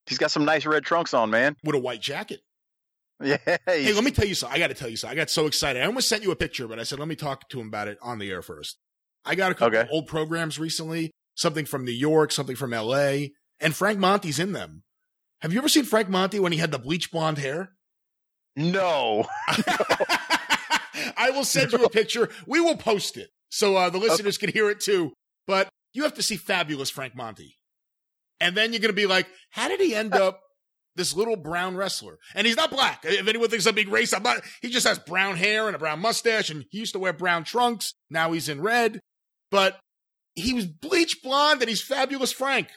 He's 0.06 0.18
got 0.18 0.30
some 0.30 0.44
nice 0.44 0.64
red 0.66 0.84
trunks 0.84 1.14
on, 1.14 1.30
man, 1.30 1.56
with 1.64 1.74
a 1.74 1.80
white 1.80 2.00
jacket. 2.00 2.42
Yeah. 3.46 3.56
Hey, 3.66 3.92
let 3.92 4.04
me 4.04 4.10
tell 4.10 4.26
you 4.26 4.34
something. 4.34 4.54
I 4.54 4.58
got 4.58 4.68
to 4.68 4.74
tell 4.74 4.88
you 4.88 4.96
something. 4.96 5.18
I 5.18 5.20
got 5.20 5.30
so 5.30 5.46
excited. 5.46 5.82
I 5.82 5.86
almost 5.86 6.08
sent 6.08 6.22
you 6.22 6.30
a 6.30 6.36
picture, 6.36 6.68
but 6.68 6.78
I 6.78 6.82
said 6.82 6.98
let 6.98 7.08
me 7.08 7.16
talk 7.16 7.48
to 7.50 7.60
him 7.60 7.68
about 7.68 7.88
it 7.88 7.98
on 8.02 8.18
the 8.18 8.30
air 8.30 8.42
first. 8.42 8.78
I 9.24 9.34
got 9.34 9.50
a 9.50 9.54
couple 9.54 9.78
okay. 9.78 9.88
old 9.90 10.06
programs 10.06 10.58
recently 10.58 11.10
something 11.34 11.64
from 11.64 11.84
New 11.84 11.92
York, 11.92 12.32
something 12.32 12.56
from 12.56 12.70
LA, 12.70 13.26
and 13.60 13.74
Frank 13.74 13.98
Monty's 13.98 14.38
in 14.38 14.52
them. 14.52 14.82
Have 15.40 15.52
you 15.52 15.58
ever 15.58 15.68
seen 15.68 15.84
Frank 15.84 16.08
Monty 16.08 16.40
when 16.40 16.52
he 16.52 16.58
had 16.58 16.70
the 16.70 16.78
bleach 16.78 17.10
blonde 17.10 17.38
hair? 17.38 17.72
No. 18.56 19.26
I 21.16 21.30
will 21.30 21.44
send 21.44 21.72
you 21.72 21.84
a 21.84 21.90
picture. 21.90 22.30
We 22.46 22.60
will 22.60 22.76
post 22.76 23.16
it 23.16 23.30
so 23.50 23.76
uh, 23.76 23.90
the 23.90 23.98
listeners 23.98 24.38
okay. 24.38 24.46
can 24.46 24.54
hear 24.54 24.70
it 24.70 24.80
too. 24.80 25.12
But 25.46 25.68
you 25.92 26.04
have 26.04 26.14
to 26.14 26.22
see 26.22 26.36
fabulous 26.36 26.90
Frank 26.90 27.14
Monty. 27.14 27.56
And 28.40 28.56
then 28.56 28.72
you're 28.72 28.80
going 28.80 28.88
to 28.90 28.94
be 28.94 29.06
like, 29.06 29.26
how 29.50 29.68
did 29.68 29.80
he 29.80 29.94
end 29.94 30.14
up 30.14 30.40
this 30.96 31.14
little 31.14 31.36
brown 31.36 31.76
wrestler? 31.76 32.18
And 32.34 32.46
he's 32.46 32.56
not 32.56 32.70
black. 32.70 33.04
If 33.04 33.26
anyone 33.28 33.48
thinks 33.48 33.66
I'm 33.66 33.74
being 33.74 33.88
racist, 33.88 34.16
I'm 34.16 34.22
not. 34.22 34.42
He 34.62 34.70
just 34.70 34.86
has 34.86 34.98
brown 34.98 35.36
hair 35.36 35.66
and 35.66 35.76
a 35.76 35.78
brown 35.78 36.00
mustache, 36.00 36.50
and 36.50 36.64
he 36.70 36.78
used 36.78 36.92
to 36.92 36.98
wear 36.98 37.12
brown 37.12 37.44
trunks. 37.44 37.94
Now 38.10 38.32
he's 38.32 38.48
in 38.48 38.60
red. 38.60 39.00
But 39.50 39.78
he 40.34 40.52
was 40.52 40.66
bleach 40.66 41.22
blonde 41.22 41.60
and 41.60 41.68
he's 41.68 41.82
fabulous 41.82 42.32
Frank. 42.32 42.68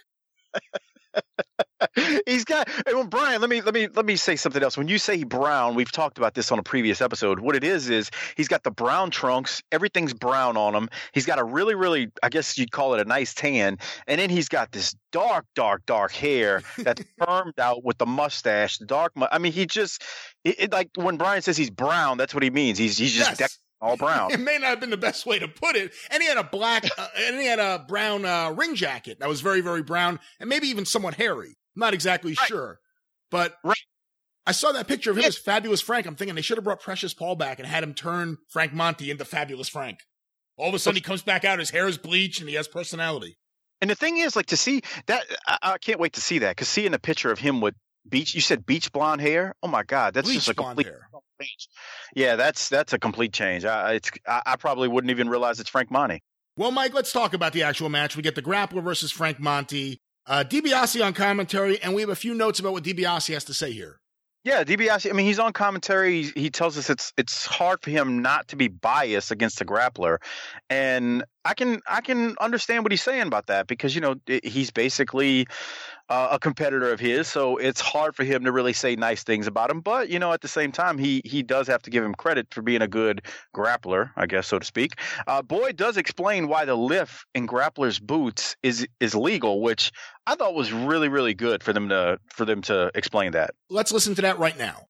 he's 2.25 2.45
got 2.45 2.69
well, 2.87 3.05
Brian. 3.05 3.41
Let 3.41 3.49
me 3.49 3.61
let 3.61 3.73
me 3.73 3.87
let 3.87 4.05
me 4.05 4.15
say 4.15 4.35
something 4.35 4.61
else. 4.61 4.77
When 4.77 4.87
you 4.87 4.97
say 4.97 5.23
brown, 5.23 5.75
we've 5.75 5.91
talked 5.91 6.17
about 6.17 6.33
this 6.33 6.51
on 6.51 6.59
a 6.59 6.63
previous 6.63 7.01
episode. 7.01 7.39
What 7.39 7.55
it 7.55 7.63
is 7.63 7.89
is 7.89 8.09
he's 8.35 8.47
got 8.47 8.63
the 8.63 8.71
brown 8.71 9.11
trunks. 9.11 9.61
Everything's 9.71 10.13
brown 10.13 10.57
on 10.57 10.75
him. 10.75 10.89
He's 11.13 11.25
got 11.25 11.39
a 11.39 11.43
really 11.43 11.75
really, 11.75 12.09
I 12.23 12.29
guess 12.29 12.57
you'd 12.57 12.71
call 12.71 12.93
it 12.95 13.01
a 13.01 13.05
nice 13.05 13.33
tan, 13.33 13.77
and 14.07 14.19
then 14.19 14.29
he's 14.29 14.49
got 14.49 14.71
this 14.71 14.95
dark, 15.11 15.45
dark, 15.55 15.85
dark 15.85 16.11
hair 16.11 16.63
that's 16.77 17.03
firmed 17.25 17.59
out 17.59 17.83
with 17.83 17.97
the 17.97 18.05
mustache. 18.05 18.77
The 18.77 18.85
dark. 18.85 19.13
I 19.31 19.37
mean, 19.37 19.51
he 19.51 19.65
just 19.65 20.03
it, 20.43 20.55
it, 20.59 20.71
like 20.71 20.89
when 20.95 21.17
Brian 21.17 21.41
says 21.41 21.57
he's 21.57 21.69
brown, 21.69 22.17
that's 22.17 22.33
what 22.33 22.43
he 22.43 22.49
means. 22.49 22.77
He's 22.77 22.97
he's 22.97 23.13
just 23.13 23.39
yes 23.39 23.59
all 23.81 23.97
brown. 23.97 24.31
it 24.33 24.39
may 24.39 24.57
not 24.57 24.69
have 24.69 24.79
been 24.79 24.89
the 24.89 24.97
best 24.97 25.25
way 25.25 25.39
to 25.39 25.47
put 25.47 25.75
it. 25.75 25.93
And 26.09 26.21
he 26.21 26.27
had 26.27 26.37
a 26.37 26.43
black, 26.43 26.85
uh, 26.97 27.07
and 27.17 27.39
he 27.39 27.45
had 27.45 27.59
a 27.59 27.85
brown 27.87 28.25
uh, 28.25 28.53
ring 28.55 28.75
jacket 28.75 29.19
that 29.19 29.29
was 29.29 29.41
very, 29.41 29.61
very 29.61 29.83
brown, 29.83 30.19
and 30.39 30.49
maybe 30.49 30.67
even 30.67 30.85
somewhat 30.85 31.15
hairy. 31.15 31.57
I'm 31.75 31.79
not 31.79 31.93
exactly 31.93 32.31
right. 32.31 32.47
sure, 32.47 32.79
but 33.29 33.55
right. 33.63 33.77
I 34.45 34.51
saw 34.51 34.71
that 34.71 34.87
picture 34.87 35.11
of 35.11 35.17
him 35.17 35.25
as 35.25 35.37
Fabulous 35.37 35.81
Frank. 35.81 36.05
I'm 36.05 36.15
thinking 36.15 36.35
they 36.35 36.41
should 36.41 36.57
have 36.57 36.63
brought 36.63 36.79
Precious 36.79 37.13
Paul 37.13 37.35
back 37.35 37.59
and 37.59 37.67
had 37.67 37.83
him 37.83 37.93
turn 37.93 38.37
Frank 38.49 38.73
Monty 38.73 39.11
into 39.11 39.25
Fabulous 39.25 39.67
Frank. 39.67 39.99
All 40.57 40.69
of 40.69 40.73
a 40.73 40.79
sudden, 40.79 40.95
he 40.95 41.01
comes 41.01 41.21
back 41.21 41.45
out. 41.45 41.59
His 41.59 41.69
hair 41.69 41.87
is 41.87 41.97
bleached, 41.97 42.39
and 42.39 42.49
he 42.49 42.55
has 42.55 42.67
personality. 42.67 43.37
And 43.81 43.89
the 43.89 43.95
thing 43.95 44.17
is, 44.17 44.35
like 44.35 44.47
to 44.47 44.57
see 44.57 44.81
that, 45.05 45.23
I, 45.45 45.57
I 45.61 45.77
can't 45.77 45.99
wait 45.99 46.13
to 46.13 46.21
see 46.21 46.39
that 46.39 46.51
because 46.51 46.67
seeing 46.67 46.93
a 46.93 46.99
picture 46.99 47.31
of 47.31 47.39
him 47.39 47.61
with 47.61 47.75
beach, 48.09 48.35
you 48.35 48.41
said 48.41 48.65
beach 48.65 48.91
blonde 48.91 49.21
hair. 49.21 49.53
Oh 49.61 49.67
my 49.67 49.83
god, 49.83 50.13
that's 50.13 50.27
bleach 50.27 50.45
just 50.45 50.49
a 50.49 50.53
complete 50.53 50.87
change. 51.41 51.69
Yeah, 52.15 52.35
that's 52.35 52.69
that's 52.69 52.93
a 52.93 52.99
complete 52.99 53.33
change. 53.33 53.65
I, 53.65 53.93
it's 53.93 54.11
I, 54.27 54.41
I 54.45 54.55
probably 54.55 54.87
wouldn't 54.87 55.11
even 55.11 55.29
realize 55.29 55.59
it's 55.59 55.69
Frank 55.69 55.91
Monty. 55.91 56.21
Well, 56.57 56.71
Mike, 56.71 56.93
let's 56.93 57.11
talk 57.11 57.33
about 57.33 57.53
the 57.53 57.63
actual 57.63 57.89
match. 57.89 58.15
We 58.17 58.23
get 58.23 58.35
the 58.35 58.41
grappler 58.41 58.83
versus 58.83 59.11
Frank 59.11 59.39
Monty. 59.39 59.99
Uh, 60.25 60.43
DiBiase 60.43 61.05
on 61.05 61.13
commentary, 61.13 61.81
and 61.81 61.93
we 61.93 62.01
have 62.01 62.09
a 62.09 62.15
few 62.15 62.33
notes 62.33 62.59
about 62.59 62.73
what 62.73 62.83
DiBiase 62.83 63.33
has 63.33 63.45
to 63.45 63.53
say 63.53 63.71
here. 63.71 64.01
Yeah, 64.43 64.63
DiBiase. 64.63 65.09
I 65.09 65.13
mean, 65.13 65.25
he's 65.25 65.39
on 65.39 65.53
commentary. 65.53 66.23
He, 66.23 66.31
he, 66.41 66.49
tells 66.49 66.77
us 66.77 66.89
it's 66.89 67.13
it's 67.17 67.45
hard 67.45 67.81
for 67.81 67.91
him 67.91 68.21
not 68.21 68.47
to 68.49 68.55
be 68.55 68.67
biased 68.69 69.31
against 69.31 69.59
the 69.59 69.65
grappler, 69.65 70.17
and 70.69 71.23
I 71.47 71.53
can 71.53 71.81
I 71.87 72.01
can 72.01 72.35
understand 72.41 72.83
what 72.83 72.91
he's 72.91 73.01
saying 73.01 73.25
about 73.25 73.47
that 73.47 73.67
because 73.67 73.95
you 73.95 74.01
know 74.01 74.15
he's 74.43 74.69
basically 74.69 75.47
uh, 76.09 76.29
a 76.31 76.39
competitor 76.39 76.91
of 76.91 76.99
his, 76.99 77.29
so 77.29 77.55
it's 77.55 77.79
hard 77.79 78.17
for 78.17 78.25
him 78.25 78.43
to 78.43 78.51
really 78.51 78.73
say 78.73 78.97
nice 78.97 79.23
things 79.23 79.47
about 79.47 79.71
him. 79.71 79.79
But 79.79 80.09
you 80.09 80.19
know, 80.19 80.33
at 80.33 80.41
the 80.41 80.49
same 80.49 80.73
time, 80.73 80.97
he 80.97 81.21
he 81.23 81.43
does 81.43 81.67
have 81.67 81.81
to 81.83 81.89
give 81.89 82.03
him 82.03 82.13
credit 82.15 82.53
for 82.53 82.61
being 82.61 82.81
a 82.81 82.87
good 82.87 83.21
grappler, 83.55 84.11
I 84.17 84.25
guess, 84.25 84.47
so 84.47 84.59
to 84.59 84.65
speak. 84.65 84.99
Uh, 85.25 85.41
Boyd 85.41 85.77
does 85.77 85.95
explain 85.95 86.49
why 86.49 86.65
the 86.65 86.75
lift 86.75 87.25
in 87.33 87.47
grappler's 87.47 87.97
boots 87.97 88.57
is 88.61 88.85
is 88.99 89.15
legal, 89.15 89.61
which 89.61 89.93
I 90.25 90.35
thought 90.35 90.53
was 90.53 90.73
really 90.73 91.07
really 91.07 91.33
good 91.33 91.63
for 91.63 91.71
them 91.71 91.87
to 91.89 92.19
for 92.27 92.43
them 92.43 92.61
to 92.63 92.91
explain 92.93 93.31
that. 93.31 93.51
Let's 93.69 93.93
listen 93.93 94.15
to 94.15 94.21
that 94.23 94.37
right 94.37 94.57
now. 94.57 94.87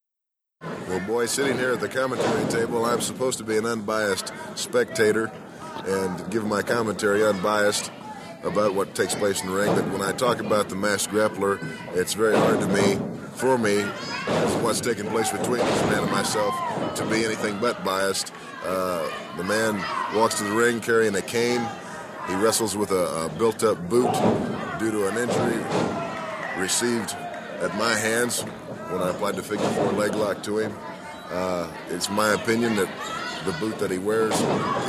Well, 0.87 1.01
boy, 1.01 1.27
sitting 1.27 1.55
here 1.55 1.73
at 1.73 1.81
the 1.81 1.89
commentary 1.89 2.49
table, 2.49 2.83
I'm 2.83 3.01
supposed 3.01 3.37
to 3.37 3.43
be 3.43 3.57
an 3.57 3.67
unbiased 3.67 4.33
spectator 4.55 5.31
and 5.87 6.29
give 6.29 6.45
my 6.45 6.61
commentary 6.61 7.23
unbiased 7.23 7.91
about 8.43 8.75
what 8.75 8.93
takes 8.93 9.15
place 9.15 9.41
in 9.41 9.49
the 9.49 9.55
ring. 9.55 9.73
But 9.73 9.89
when 9.89 10.01
I 10.01 10.11
talk 10.11 10.39
about 10.39 10.69
the 10.69 10.75
masked 10.75 11.13
grappler, 11.13 11.59
it's 11.95 12.13
very 12.13 12.35
hard 12.35 12.59
to 12.59 12.67
me, 12.67 12.99
for 13.35 13.57
me, 13.57 13.81
what's 14.61 14.81
taking 14.81 15.05
place 15.07 15.31
between 15.31 15.59
this 15.59 15.81
man 15.83 16.03
and 16.03 16.11
myself, 16.11 16.53
to 16.95 17.05
be 17.05 17.25
anything 17.25 17.59
but 17.59 17.83
biased. 17.83 18.33
Uh, 18.63 19.09
the 19.37 19.43
man 19.43 19.75
walks 20.15 20.35
to 20.35 20.43
the 20.43 20.51
ring 20.51 20.79
carrying 20.79 21.15
a 21.15 21.21
cane. 21.21 21.65
He 22.27 22.35
wrestles 22.35 22.75
with 22.75 22.91
a, 22.91 23.25
a 23.25 23.29
built 23.37 23.63
up 23.63 23.77
boot 23.89 24.11
due 24.79 24.91
to 24.91 25.07
an 25.07 25.17
injury 25.17 25.63
received 26.61 27.15
at 27.61 27.75
my 27.77 27.93
hands 27.93 28.41
when 28.91 29.01
I 29.01 29.09
applied 29.09 29.35
the 29.35 29.43
figure 29.43 29.67
four 29.69 29.91
leg 29.93 30.13
lock 30.15 30.43
to 30.43 30.57
him. 30.59 30.77
Uh, 31.29 31.71
it's 31.89 32.09
my 32.09 32.33
opinion 32.33 32.75
that 32.75 32.89
the 33.47 33.53
boot 33.53 33.79
that 33.79 33.89
he 33.89 33.97
wears 33.97 34.33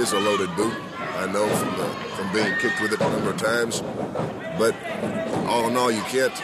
is 0.00 0.12
a 0.12 0.18
loaded 0.18 0.54
boot. 0.56 0.74
I 0.98 1.30
know 1.30 1.46
from 1.46 1.78
the, 1.78 1.86
from 2.16 2.32
being 2.32 2.52
kicked 2.58 2.82
with 2.82 2.92
it 2.92 3.00
a 3.00 3.08
number 3.08 3.30
of 3.30 3.36
times. 3.36 3.80
But 4.58 4.74
all 5.46 5.68
in 5.68 5.76
all, 5.76 5.92
you 5.92 6.02
can't 6.02 6.34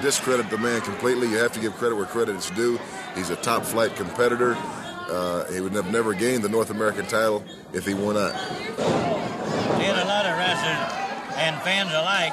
discredit 0.00 0.48
the 0.50 0.58
man 0.58 0.80
completely. 0.82 1.28
You 1.28 1.38
have 1.38 1.52
to 1.52 1.60
give 1.60 1.74
credit 1.74 1.96
where 1.96 2.06
credit 2.06 2.36
is 2.36 2.48
due. 2.50 2.78
He's 3.16 3.30
a 3.30 3.36
top 3.36 3.64
flight 3.64 3.96
competitor. 3.96 4.56
Uh, 4.56 5.50
he 5.50 5.60
would 5.60 5.72
have 5.72 5.90
never 5.90 6.14
gained 6.14 6.44
the 6.44 6.48
North 6.48 6.70
American 6.70 7.06
title 7.06 7.42
if 7.72 7.84
he 7.84 7.94
were 7.94 8.14
not. 8.14 8.34
And 8.34 9.98
a 9.98 10.04
lot 10.04 10.26
of 10.26 10.38
wrestlers 10.38 11.34
and 11.38 11.60
fans 11.62 11.90
alike 11.92 12.32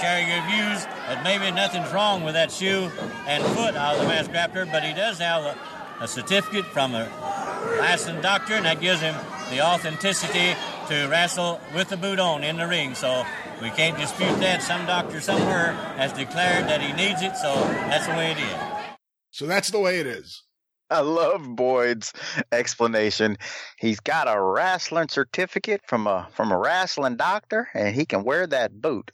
share 0.00 0.20
your 0.20 0.46
views 0.46 0.84
that 1.08 1.24
maybe 1.24 1.50
nothing's 1.50 1.92
wrong 1.92 2.22
with 2.22 2.34
that 2.34 2.52
shoe 2.52 2.88
and 3.26 3.42
foot 3.56 3.74
out 3.74 3.96
of 3.96 4.02
the 4.02 4.06
mass 4.06 4.28
grappler, 4.28 4.70
but 4.70 4.84
he 4.84 4.94
does 4.94 5.18
have 5.18 5.42
a, 5.42 5.56
a 6.04 6.06
certificate 6.06 6.66
from 6.66 6.94
a 6.94 7.29
licensed 7.78 8.22
doctor, 8.22 8.54
and 8.54 8.66
that 8.66 8.80
gives 8.80 9.00
him 9.00 9.14
the 9.50 9.60
authenticity 9.60 10.54
to 10.88 11.06
wrestle 11.08 11.60
with 11.74 11.88
the 11.88 11.96
boot 11.96 12.18
on 12.18 12.44
in 12.44 12.56
the 12.56 12.66
ring. 12.66 12.94
So 12.94 13.24
we 13.60 13.70
can't 13.70 13.96
dispute 13.96 14.38
that. 14.40 14.62
Some 14.62 14.86
doctor 14.86 15.20
somewhere 15.20 15.72
has 15.96 16.12
declared 16.12 16.66
that 16.66 16.80
he 16.80 16.92
needs 16.92 17.22
it, 17.22 17.36
so 17.36 17.54
that's 17.88 18.06
the 18.06 18.12
way 18.12 18.32
it 18.32 18.38
is. 18.38 18.96
So 19.30 19.46
that's 19.46 19.70
the 19.70 19.78
way 19.78 20.00
it 20.00 20.06
is. 20.06 20.42
I 20.90 21.00
love 21.00 21.42
Boyd's 21.54 22.12
explanation. 22.50 23.38
He's 23.78 24.00
got 24.00 24.26
a 24.26 24.40
wrestling 24.40 25.08
certificate 25.08 25.82
from 25.86 26.08
a 26.08 26.28
from 26.32 26.50
a 26.50 26.58
wrestling 26.58 27.16
doctor, 27.16 27.68
and 27.74 27.94
he 27.94 28.04
can 28.04 28.24
wear 28.24 28.46
that 28.48 28.80
boot. 28.80 29.12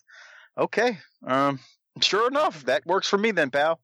Okay, 0.56 0.98
um, 1.26 1.60
sure 2.00 2.28
enough, 2.28 2.64
that 2.64 2.86
works 2.86 3.08
for 3.08 3.18
me 3.18 3.30
then, 3.30 3.50
pal. 3.50 3.78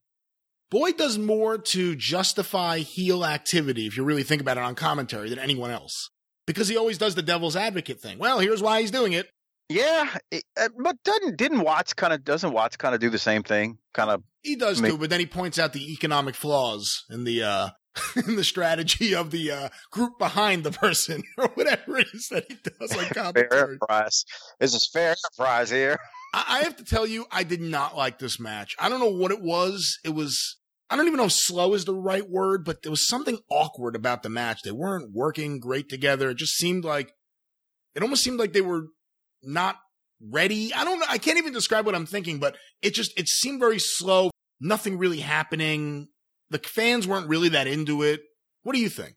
Boyd 0.73 0.97
does 0.97 1.19
more 1.19 1.59
to 1.59 1.95
justify 1.95 2.79
heel 2.79 3.25
activity, 3.25 3.87
if 3.87 3.97
you 3.97 4.03
really 4.03 4.25
think 4.25 4.41
about 4.41 4.57
it 4.57 4.65
on 4.65 4.75
commentary, 4.75 5.29
than 5.29 5.39
anyone 5.39 5.71
else 5.71 6.11
because 6.47 6.69
he 6.69 6.77
always 6.77 6.99
does 6.99 7.15
the 7.15 7.23
devil's 7.23 7.57
advocate 7.57 8.01
thing. 8.01 8.19
Well, 8.19 8.39
here's 8.39 8.63
why 8.63 8.81
he's 8.81 8.91
doing 8.91 9.13
it. 9.13 9.29
Yeah, 9.69 10.09
uh, 10.33 10.69
but 10.83 10.97
doesn't 11.03 11.37
didn't 11.37 11.61
Watts 11.61 11.95
kind 11.95 12.13
of 12.13 12.25
doesn't 12.25 12.53
Watts 12.53 12.77
kind 12.77 12.95
of 12.95 13.01
do 13.01 13.09
the 13.11 13.19
same 13.19 13.43
thing? 13.43 13.79
Kind 13.95 14.11
of 14.11 14.23
he 14.43 14.57
does 14.57 14.83
make- 14.83 14.93
do, 14.93 14.99
but 14.99 15.09
then 15.09 15.21
he 15.21 15.27
points 15.27 15.59
out 15.59 15.73
the 15.73 15.93
economic 15.93 16.35
flaws 16.35 17.05
in 17.09 17.25
the 17.25 17.43
uh 17.43 17.69
in 18.27 18.37
the 18.37 18.45
strategy 18.45 19.15
of 19.15 19.31
the 19.31 19.51
uh 19.51 19.69
group 19.91 20.19
behind 20.19 20.65
the 20.65 20.73
person 20.73 21.23
or 21.39 21.49
whatever 21.55 21.99
it 21.99 22.09
is 22.13 22.29
that 22.29 22.45
he 22.49 22.57
does 22.79 22.97
like 22.97 23.15
fair 23.35 23.79
price. 23.89 24.25
This 24.59 24.75
is 24.75 24.91
fair 24.93 25.15
price 25.39 25.71
here. 25.71 25.97
I 26.35 26.63
have 26.65 26.77
to 26.77 26.85
tell 26.85 27.07
you, 27.07 27.27
I 27.31 27.43
did 27.45 27.61
not 27.61 27.95
like 27.95 28.19
this 28.19 28.41
match. 28.41 28.75
I 28.79 28.89
don't 28.89 29.01
know 29.01 29.11
what 29.11 29.33
it 29.33 29.43
was. 29.43 29.99
It 30.03 30.15
was 30.15 30.57
I 30.93 30.97
don't 30.97 31.07
even 31.07 31.17
know 31.17 31.25
if 31.25 31.33
slow 31.33 31.73
is 31.73 31.87
the 31.87 31.95
right 31.95 32.29
word, 32.29 32.67
but 32.67 32.83
there 32.83 32.91
was 32.91 33.09
something 33.09 33.39
awkward 33.51 33.97
about 33.97 34.23
the 34.23 34.29
match. 34.29 34.61
They 34.63 34.73
weren't 34.73 35.15
working 35.15 35.59
great 35.59 35.89
together. 35.89 36.29
It 36.29 36.37
just 36.37 36.59
seemed 36.59 36.85
like 36.85 37.15
it 37.95 38.03
almost 38.03 38.23
seemed 38.23 38.39
like 38.39 38.53
they 38.53 38.61
were 38.61 38.89
not 39.43 39.77
ready. 40.21 40.75
I 40.75 40.85
don't 40.85 41.01
know. 41.01 41.07
I 41.09 41.17
can't 41.17 41.39
even 41.39 41.55
describe 41.55 41.87
what 41.87 41.95
I'm 41.95 42.05
thinking, 42.05 42.39
but 42.39 42.59
it 42.83 42.93
just 42.93 43.19
it 43.19 43.27
seemed 43.27 43.59
very 43.59 43.79
slow. 43.79 44.31
Nothing 44.61 44.99
really 44.99 45.21
happening. 45.21 46.09
The 46.51 46.59
fans 46.59 47.09
weren't 47.09 47.27
really 47.27 47.49
that 47.49 47.67
into 47.67 48.03
it. 48.03 48.21
What 48.63 48.75
do 48.75 48.81
you 48.81 48.91
think? 48.91 49.15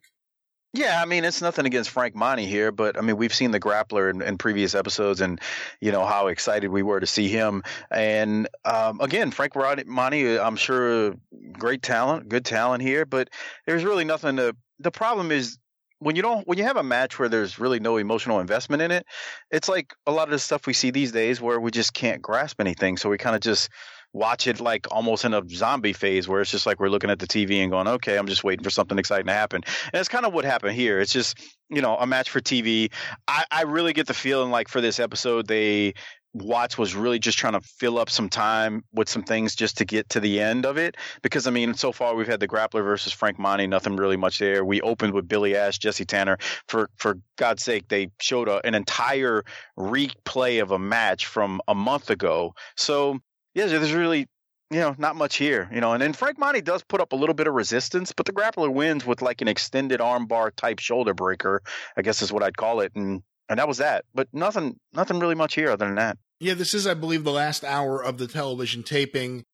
Yeah, 0.72 1.00
I 1.00 1.06
mean 1.06 1.24
it's 1.24 1.40
nothing 1.40 1.64
against 1.64 1.88
Frank 1.90 2.14
Monty 2.14 2.44
here, 2.46 2.70
but 2.70 2.98
I 2.98 3.00
mean 3.00 3.16
we've 3.16 3.34
seen 3.34 3.50
the 3.50 3.60
grappler 3.60 4.10
in, 4.10 4.20
in 4.20 4.36
previous 4.36 4.74
episodes, 4.74 5.22
and 5.22 5.40
you 5.80 5.90
know 5.90 6.04
how 6.04 6.26
excited 6.26 6.68
we 6.68 6.82
were 6.82 7.00
to 7.00 7.06
see 7.06 7.28
him. 7.28 7.62
And 7.90 8.46
um, 8.64 9.00
again, 9.00 9.30
Frank 9.30 9.54
Monty, 9.86 10.38
I'm 10.38 10.56
sure 10.56 11.14
great 11.52 11.82
talent, 11.82 12.28
good 12.28 12.44
talent 12.44 12.82
here, 12.82 13.06
but 13.06 13.30
there's 13.66 13.84
really 13.84 14.04
nothing 14.04 14.36
to. 14.36 14.54
The 14.80 14.90
problem 14.90 15.30
is 15.32 15.58
when 16.00 16.14
you 16.14 16.20
don't 16.20 16.46
when 16.46 16.58
you 16.58 16.64
have 16.64 16.76
a 16.76 16.82
match 16.82 17.18
where 17.18 17.30
there's 17.30 17.58
really 17.58 17.80
no 17.80 17.96
emotional 17.96 18.40
investment 18.40 18.82
in 18.82 18.90
it, 18.90 19.06
it's 19.50 19.70
like 19.70 19.94
a 20.06 20.12
lot 20.12 20.24
of 20.28 20.32
the 20.32 20.38
stuff 20.38 20.66
we 20.66 20.74
see 20.74 20.90
these 20.90 21.10
days 21.10 21.40
where 21.40 21.58
we 21.58 21.70
just 21.70 21.94
can't 21.94 22.20
grasp 22.20 22.60
anything, 22.60 22.98
so 22.98 23.08
we 23.08 23.16
kind 23.16 23.34
of 23.34 23.40
just 23.40 23.70
watch 24.12 24.46
it 24.46 24.60
like 24.60 24.86
almost 24.90 25.24
in 25.24 25.34
a 25.34 25.42
zombie 25.48 25.92
phase 25.92 26.26
where 26.28 26.40
it's 26.40 26.50
just 26.50 26.66
like 26.66 26.80
we're 26.80 26.88
looking 26.88 27.10
at 27.10 27.18
the 27.18 27.26
TV 27.26 27.56
and 27.62 27.70
going, 27.70 27.86
okay, 27.86 28.16
I'm 28.16 28.26
just 28.26 28.44
waiting 28.44 28.64
for 28.64 28.70
something 28.70 28.98
exciting 28.98 29.26
to 29.26 29.32
happen. 29.32 29.62
And 29.92 30.00
it's 30.00 30.08
kind 30.08 30.24
of 30.24 30.32
what 30.32 30.44
happened 30.44 30.74
here. 30.74 31.00
It's 31.00 31.12
just, 31.12 31.38
you 31.68 31.82
know, 31.82 31.96
a 31.96 32.06
match 32.06 32.30
for 32.30 32.40
TV. 32.40 32.92
I, 33.28 33.44
I 33.50 33.62
really 33.62 33.92
get 33.92 34.06
the 34.06 34.14
feeling 34.14 34.50
like 34.50 34.68
for 34.68 34.80
this 34.80 34.98
episode, 34.98 35.46
they 35.46 35.94
Watts 36.42 36.76
was 36.76 36.94
really 36.94 37.18
just 37.18 37.38
trying 37.38 37.54
to 37.54 37.60
fill 37.60 37.98
up 37.98 38.10
some 38.10 38.28
time 38.28 38.84
with 38.92 39.08
some 39.08 39.22
things 39.22 39.54
just 39.54 39.78
to 39.78 39.84
get 39.84 40.10
to 40.10 40.20
the 40.20 40.40
end 40.40 40.66
of 40.66 40.76
it. 40.76 40.96
Because 41.22 41.46
I 41.46 41.50
mean, 41.50 41.74
so 41.74 41.92
far 41.92 42.14
we've 42.14 42.26
had 42.26 42.40
the 42.40 42.48
grappler 42.48 42.84
versus 42.84 43.12
Frank 43.12 43.38
Monty, 43.38 43.66
nothing 43.66 43.96
really 43.96 44.16
much 44.16 44.38
there. 44.38 44.64
We 44.64 44.80
opened 44.82 45.14
with 45.14 45.28
Billy 45.28 45.56
Ash, 45.56 45.78
Jesse 45.78 46.04
Tanner. 46.04 46.36
For 46.68 46.90
for 46.96 47.18
God's 47.36 47.62
sake, 47.62 47.88
they 47.88 48.10
showed 48.20 48.48
a, 48.48 48.64
an 48.66 48.74
entire 48.74 49.44
replay 49.78 50.60
of 50.60 50.72
a 50.72 50.78
match 50.78 51.26
from 51.26 51.60
a 51.68 51.74
month 51.74 52.10
ago. 52.10 52.54
So 52.76 53.20
yeah, 53.56 53.66
there's 53.66 53.94
really 53.94 54.28
you 54.70 54.80
know 54.80 54.94
not 54.98 55.16
much 55.16 55.36
here. 55.36 55.68
You 55.72 55.80
know, 55.80 55.94
and 55.94 56.02
then 56.02 56.12
Frank 56.12 56.38
Monty 56.38 56.60
does 56.60 56.84
put 56.84 57.00
up 57.00 57.12
a 57.12 57.16
little 57.16 57.34
bit 57.34 57.46
of 57.46 57.54
resistance, 57.54 58.12
but 58.12 58.26
the 58.26 58.32
grappler 58.32 58.72
wins 58.72 59.06
with 59.06 59.22
like 59.22 59.40
an 59.40 59.48
extended 59.48 59.98
armbar 59.98 60.54
type 60.54 60.78
shoulder 60.78 61.14
breaker. 61.14 61.62
I 61.96 62.02
guess 62.02 62.20
is 62.20 62.30
what 62.30 62.42
I'd 62.42 62.56
call 62.56 62.80
it, 62.80 62.92
and 62.94 63.22
and 63.48 63.58
that 63.58 63.66
was 63.66 63.78
that. 63.78 64.04
But 64.14 64.28
nothing, 64.32 64.76
nothing 64.92 65.18
really 65.18 65.34
much 65.34 65.54
here 65.54 65.70
other 65.70 65.86
than 65.86 65.94
that. 65.94 66.18
Yeah, 66.38 66.52
this 66.52 66.74
is, 66.74 66.86
I 66.86 66.92
believe, 66.92 67.24
the 67.24 67.32
last 67.32 67.64
hour 67.64 68.04
of 68.04 68.18
the 68.18 68.26
television 68.26 68.82
taping, 68.82 69.44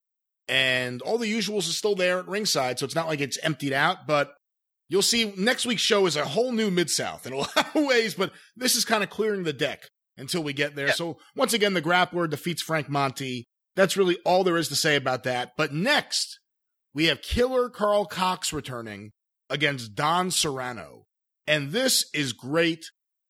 and 0.49 1.01
all 1.03 1.17
the 1.17 1.33
usuals 1.33 1.69
are 1.69 1.75
still 1.75 1.95
there 1.95 2.19
at 2.19 2.27
ringside, 2.27 2.81
so 2.81 2.85
it's 2.85 2.97
not 2.97 3.07
like 3.07 3.21
it's 3.21 3.39
emptied 3.45 3.73
out. 3.73 4.09
But 4.09 4.35
you'll 4.89 5.03
see 5.03 5.33
next 5.37 5.65
week's 5.65 5.83
show 5.83 6.07
is 6.07 6.17
a 6.17 6.25
whole 6.25 6.51
new 6.51 6.73
Mid 6.73 6.91
South 6.91 7.25
in 7.25 7.35
a 7.35 7.37
lot 7.39 7.57
of 7.57 7.87
ways, 7.87 8.15
but 8.15 8.33
this 8.57 8.75
is 8.75 8.85
kind 8.85 9.05
of 9.05 9.11
clearing 9.11 9.45
the 9.45 9.53
deck 9.53 9.89
until 10.17 10.43
we 10.43 10.53
get 10.53 10.75
there. 10.75 10.89
Yeah. 10.89 10.95
So 10.95 11.19
once 11.37 11.53
again, 11.53 11.75
the 11.75 11.83
grappler 11.83 12.29
defeats 12.29 12.63
Frank 12.63 12.89
Monty 12.89 13.47
that's 13.77 13.97
really 13.97 14.19
all 14.25 14.45
there 14.45 14.57
is 14.57 14.69
to 14.69 14.77
say 14.77 14.97
about 14.97 15.25
that. 15.25 15.53
But 15.57 15.73
next, 15.73 16.39
we 16.95 17.07
have 17.07 17.23
Killer 17.23 17.69
Karl 17.69 18.07
Kox 18.07 18.53
returning 18.53 19.13
against 19.49 19.95
Don 19.95 20.31
Serrano. 20.31 21.05
And 21.47 21.71
this 21.71 22.05
is 22.15 22.33
great. 22.33 22.85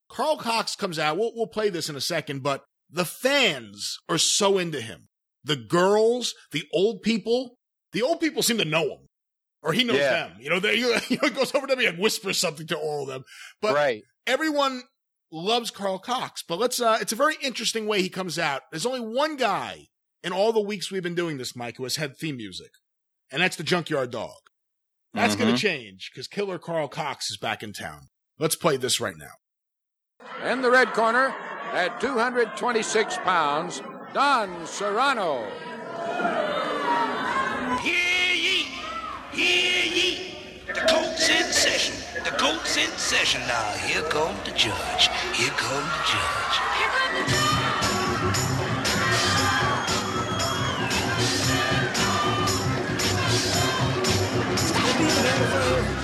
Karl 0.08 0.36
Kox 0.36 0.76
comes 0.76 0.98
out. 0.98 1.16
We'll, 1.16 1.32
we'll 1.34 1.46
play 1.46 1.68
this 1.70 1.88
in 1.88 1.96
a 1.96 2.00
second, 2.00 2.42
but 2.42 2.64
the 2.90 3.04
fans 3.04 3.98
are 4.08 4.18
so 4.18 4.58
into 4.58 4.80
him. 4.80 5.08
The 5.44 5.56
girls, 5.56 6.34
the 6.52 6.64
old 6.72 7.02
people, 7.02 7.56
the 7.92 8.02
old 8.02 8.20
people 8.20 8.42
seem 8.42 8.58
to 8.58 8.64
know 8.64 8.84
him 8.84 9.08
or 9.62 9.72
he 9.72 9.84
knows 9.84 9.96
yeah. 9.96 10.10
them. 10.10 10.36
You 10.40 10.50
know, 10.50 10.60
they, 10.60 10.74
you 11.08 11.18
know, 11.22 11.28
goes 11.30 11.54
over 11.54 11.66
to 11.66 11.76
me 11.76 11.86
and 11.86 11.98
whispers 11.98 12.38
something 12.38 12.66
to 12.68 12.76
all 12.76 13.02
of 13.02 13.08
them. 13.08 13.24
But 13.60 13.74
right. 13.74 14.02
everyone 14.26 14.82
loves 15.30 15.70
Karl 15.70 15.98
Kox. 15.98 16.42
But 16.46 16.58
let's, 16.58 16.80
uh, 16.80 16.98
it's 17.00 17.12
a 17.12 17.16
very 17.16 17.36
interesting 17.42 17.86
way 17.86 18.02
he 18.02 18.08
comes 18.08 18.38
out. 18.38 18.62
There's 18.70 18.86
only 18.86 19.00
one 19.00 19.36
guy 19.36 19.86
in 20.22 20.32
all 20.32 20.52
the 20.52 20.60
weeks 20.60 20.90
we've 20.90 21.02
been 21.02 21.14
doing 21.14 21.38
this, 21.38 21.56
Mike, 21.56 21.76
who 21.76 21.82
has 21.84 21.96
had 21.96 22.16
theme 22.16 22.36
music, 22.36 22.70
and 23.30 23.42
that's 23.42 23.56
the 23.56 23.62
Junkyard 23.62 24.10
Dog. 24.10 24.30
That's 25.14 25.34
mm-hmm. 25.34 25.42
going 25.42 25.54
to 25.54 25.60
change 25.60 26.10
because 26.12 26.26
Killer 26.26 26.58
Karl 26.58 26.88
Kox 26.88 27.30
is 27.30 27.36
back 27.36 27.62
in 27.62 27.72
town. 27.72 28.08
Let's 28.38 28.56
play 28.56 28.76
this 28.76 29.00
right 29.00 29.16
now. 29.16 30.50
In 30.50 30.62
the 30.62 30.70
red 30.70 30.92
corner, 30.92 31.34
at 31.72 32.00
226 32.00 33.16
pounds, 33.18 33.82
Don 34.12 34.66
Serrano. 34.66 35.48
Hear 37.80 38.34
ye! 38.34 38.66
Hear 39.32 39.84
ye! 39.84 40.34
The 40.66 40.74
court's 40.74 41.28
in 41.28 41.52
session. 41.52 41.96
The 42.24 42.30
court's 42.36 42.76
in 42.76 42.90
session 42.90 43.40
now. 43.48 43.72
Here 43.72 44.02
comes 44.02 44.38
the 44.44 44.52
judge. 44.52 45.08
Here 45.34 45.50
comes 45.50 45.86
the 45.86 46.04
judge. 46.12 46.56
Here 46.76 46.88
comes 46.88 47.24
the 47.24 47.30
judge. 47.30 47.81
And 55.54 56.01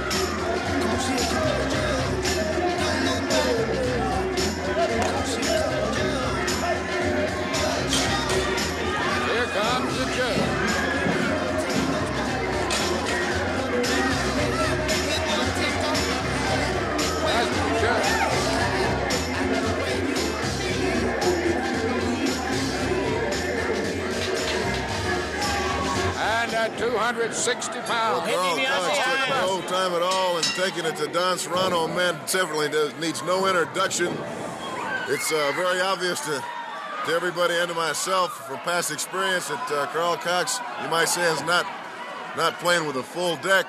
Don 31.13 31.39
Serrano, 31.39 31.89
man, 31.89 32.15
definitely 32.27 32.69
does, 32.69 32.95
needs 33.01 33.23
no 33.23 33.47
introduction. 33.47 34.09
It's 35.09 35.33
uh, 35.33 35.53
very 35.57 35.81
obvious 35.81 36.21
to, 36.27 36.45
to 37.07 37.13
everybody 37.13 37.55
and 37.55 37.69
to 37.69 37.75
myself 37.75 38.47
from 38.47 38.59
past 38.59 38.93
experience 38.93 39.49
that 39.49 39.73
uh, 39.73 39.87
Karl 39.87 40.17
Kox, 40.17 40.59
you 40.83 40.89
might 40.91 41.09
say, 41.09 41.23
is 41.33 41.43
not 41.43 41.67
not 42.37 42.59
playing 42.61 42.87
with 42.87 42.97
a 42.97 43.03
full 43.03 43.37
deck. 43.37 43.67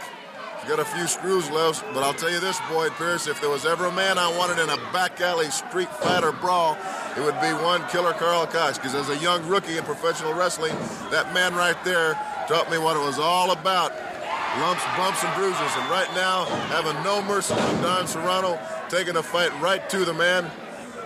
He's 0.60 0.69
got 0.69 0.80
a 0.80 0.86
few 0.86 1.08
screws 1.08 1.49
left, 1.49 1.84
but 1.93 2.04
I'll 2.04 2.13
tell 2.13 2.30
you 2.30 2.41
this, 2.41 2.60
Boyd 2.69 2.91
Pierce, 2.93 3.25
if 3.25 3.39
there 3.39 3.49
was 3.49 3.65
ever 3.65 3.86
a 3.86 3.91
man 3.91 4.17
I 4.17 4.38
wanted 4.38 4.62
in 4.62 4.69
a 4.69 4.78
back 4.91 5.21
alley 5.21 5.49
street 5.49 5.89
fight 5.89 6.23
or 6.23 6.34
brawl, 6.34 6.78
it 7.15 7.21
would 7.21 7.39
be 7.39 7.54
one 7.63 7.88
killer 7.88 8.13
Karl 8.13 8.45
Kox, 8.47 8.78
because 8.78 8.93
as 8.95 9.10
a 9.10 9.17
young 9.17 9.47
rookie 9.47 9.78
in 9.78 9.86
professional 9.86 10.34
wrestling, 10.34 10.75
that 11.10 11.34
man 11.34 11.56
right 11.56 11.82
there 11.86 12.13
taught 12.47 12.69
me 12.69 12.78
what 12.78 12.97
it 12.97 12.99
was 12.99 13.17
all 13.17 13.52
about. 13.52 13.93
Lumps, 14.58 14.84
bumps, 14.98 15.24
and 15.24 15.34
bruises. 15.36 15.72
And 15.78 15.90
right 15.90 16.10
now, 16.16 16.46
having 16.74 16.96
no 17.04 17.22
mercy 17.22 17.54
on 17.54 17.82
Don 17.84 18.08
Serrano, 18.08 18.60
taking 18.90 19.16
a 19.16 19.24
fight 19.24 19.54
right 19.62 19.88
to 19.90 20.06
the 20.06 20.14
man, 20.14 20.50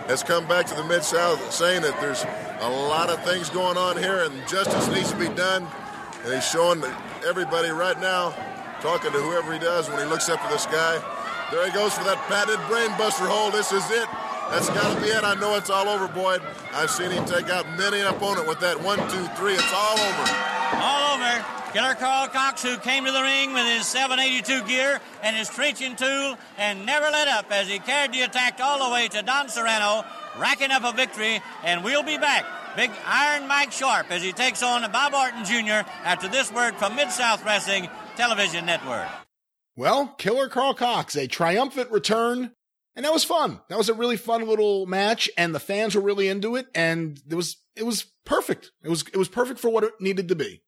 has 0.08 0.22
come 0.22 0.46
back 0.48 0.66
to 0.66 0.74
the 0.74 0.84
Mid 0.84 1.04
South 1.04 1.52
saying 1.52 1.82
that 1.82 1.98
there's 2.00 2.24
a 2.60 2.68
lot 2.68 3.10
of 3.10 3.22
things 3.24 3.50
going 3.50 3.76
on 3.76 3.96
here 3.96 4.24
and 4.24 4.32
justice 4.48 4.88
needs 4.88 5.10
to 5.12 5.18
be 5.18 5.28
done. 5.28 5.66
And 6.24 6.32
he's 6.32 6.48
showing 6.48 6.82
everybody 7.26 7.68
right 7.70 8.00
now, 8.00 8.34
talking 8.80 9.12
to 9.12 9.18
whoever 9.18 9.52
he 9.52 9.58
does 9.58 9.88
when 9.88 9.98
he 9.98 10.04
looks 10.06 10.28
up 10.28 10.40
to 10.42 10.48
the 10.48 10.58
sky. 10.58 11.00
There 11.50 11.64
he 11.66 11.72
goes 11.72 11.94
for 11.94 12.04
that 12.04 12.18
patented 12.28 12.60
brainbuster 12.66 13.28
hold. 13.28 13.52
This 13.52 13.72
is 13.72 13.84
it. 13.90 14.08
That's 14.50 14.68
got 14.70 14.94
to 14.94 15.00
be 15.00 15.08
it. 15.08 15.24
I 15.24 15.34
know 15.34 15.56
it's 15.56 15.70
all 15.70 15.88
over, 15.88 16.08
Boyd. 16.08 16.42
I've 16.72 16.90
seen 16.90 17.10
him 17.10 17.24
take 17.24 17.48
out 17.50 17.66
many 17.78 18.00
an 18.00 18.06
opponent 18.06 18.48
with 18.48 18.60
that 18.60 18.80
one, 18.80 18.98
two, 19.10 19.26
three. 19.36 19.54
It's 19.54 19.72
all 19.72 19.98
over. 19.98 20.24
All 20.80 21.14
over. 21.16 21.63
Killer 21.74 21.94
Karl 21.96 22.28
Kox, 22.28 22.62
who 22.62 22.78
came 22.78 23.04
to 23.04 23.10
the 23.10 23.20
ring 23.20 23.52
with 23.52 23.66
his 23.66 23.84
782 23.88 24.62
gear 24.68 25.00
and 25.24 25.34
his 25.34 25.48
trenching 25.48 25.96
tool 25.96 26.38
and 26.56 26.86
never 26.86 27.06
let 27.06 27.26
up 27.26 27.50
as 27.50 27.66
he 27.66 27.80
carried 27.80 28.12
the 28.12 28.22
attack 28.22 28.60
all 28.62 28.86
the 28.86 28.94
way 28.94 29.08
to 29.08 29.22
Don 29.22 29.48
Serrano, 29.48 30.04
racking 30.38 30.70
up 30.70 30.84
a 30.84 30.92
victory. 30.92 31.42
And 31.64 31.82
we'll 31.82 32.04
be 32.04 32.16
back. 32.16 32.46
Big 32.76 32.92
Iron 33.04 33.48
Mike 33.48 33.72
Sharpe 33.72 34.12
as 34.12 34.22
he 34.22 34.30
takes 34.30 34.62
on 34.62 34.88
Bob 34.92 35.14
Orton 35.14 35.44
Jr. 35.44 35.84
after 36.04 36.28
this 36.28 36.52
word 36.52 36.76
from 36.76 36.94
Mid 36.94 37.10
South 37.10 37.44
Wrestling 37.44 37.88
Television 38.14 38.66
Network. 38.66 39.08
Well, 39.74 40.14
Killer 40.16 40.48
Karl 40.48 40.74
Kox, 40.74 41.16
a 41.16 41.26
triumphant 41.26 41.90
return 41.90 42.52
and 42.94 43.04
that 43.04 43.12
was 43.12 43.24
fun. 43.24 43.60
That 43.68 43.78
was 43.78 43.88
a 43.88 43.94
really 43.94 44.16
fun 44.16 44.46
little 44.46 44.86
match, 44.86 45.28
and 45.36 45.52
the 45.52 45.58
fans 45.58 45.96
were 45.96 46.00
really 46.00 46.28
into 46.28 46.54
it, 46.54 46.66
and 46.72 47.20
it 47.28 47.34
was 47.34 47.56
it 47.74 47.84
was 47.84 48.06
perfect. 48.24 48.70
It 48.84 48.88
was 48.88 49.02
it 49.12 49.16
was 49.16 49.28
perfect 49.28 49.58
for 49.58 49.70
what 49.70 49.82
it 49.82 49.94
needed 49.98 50.28
to 50.28 50.36
be. 50.36 50.62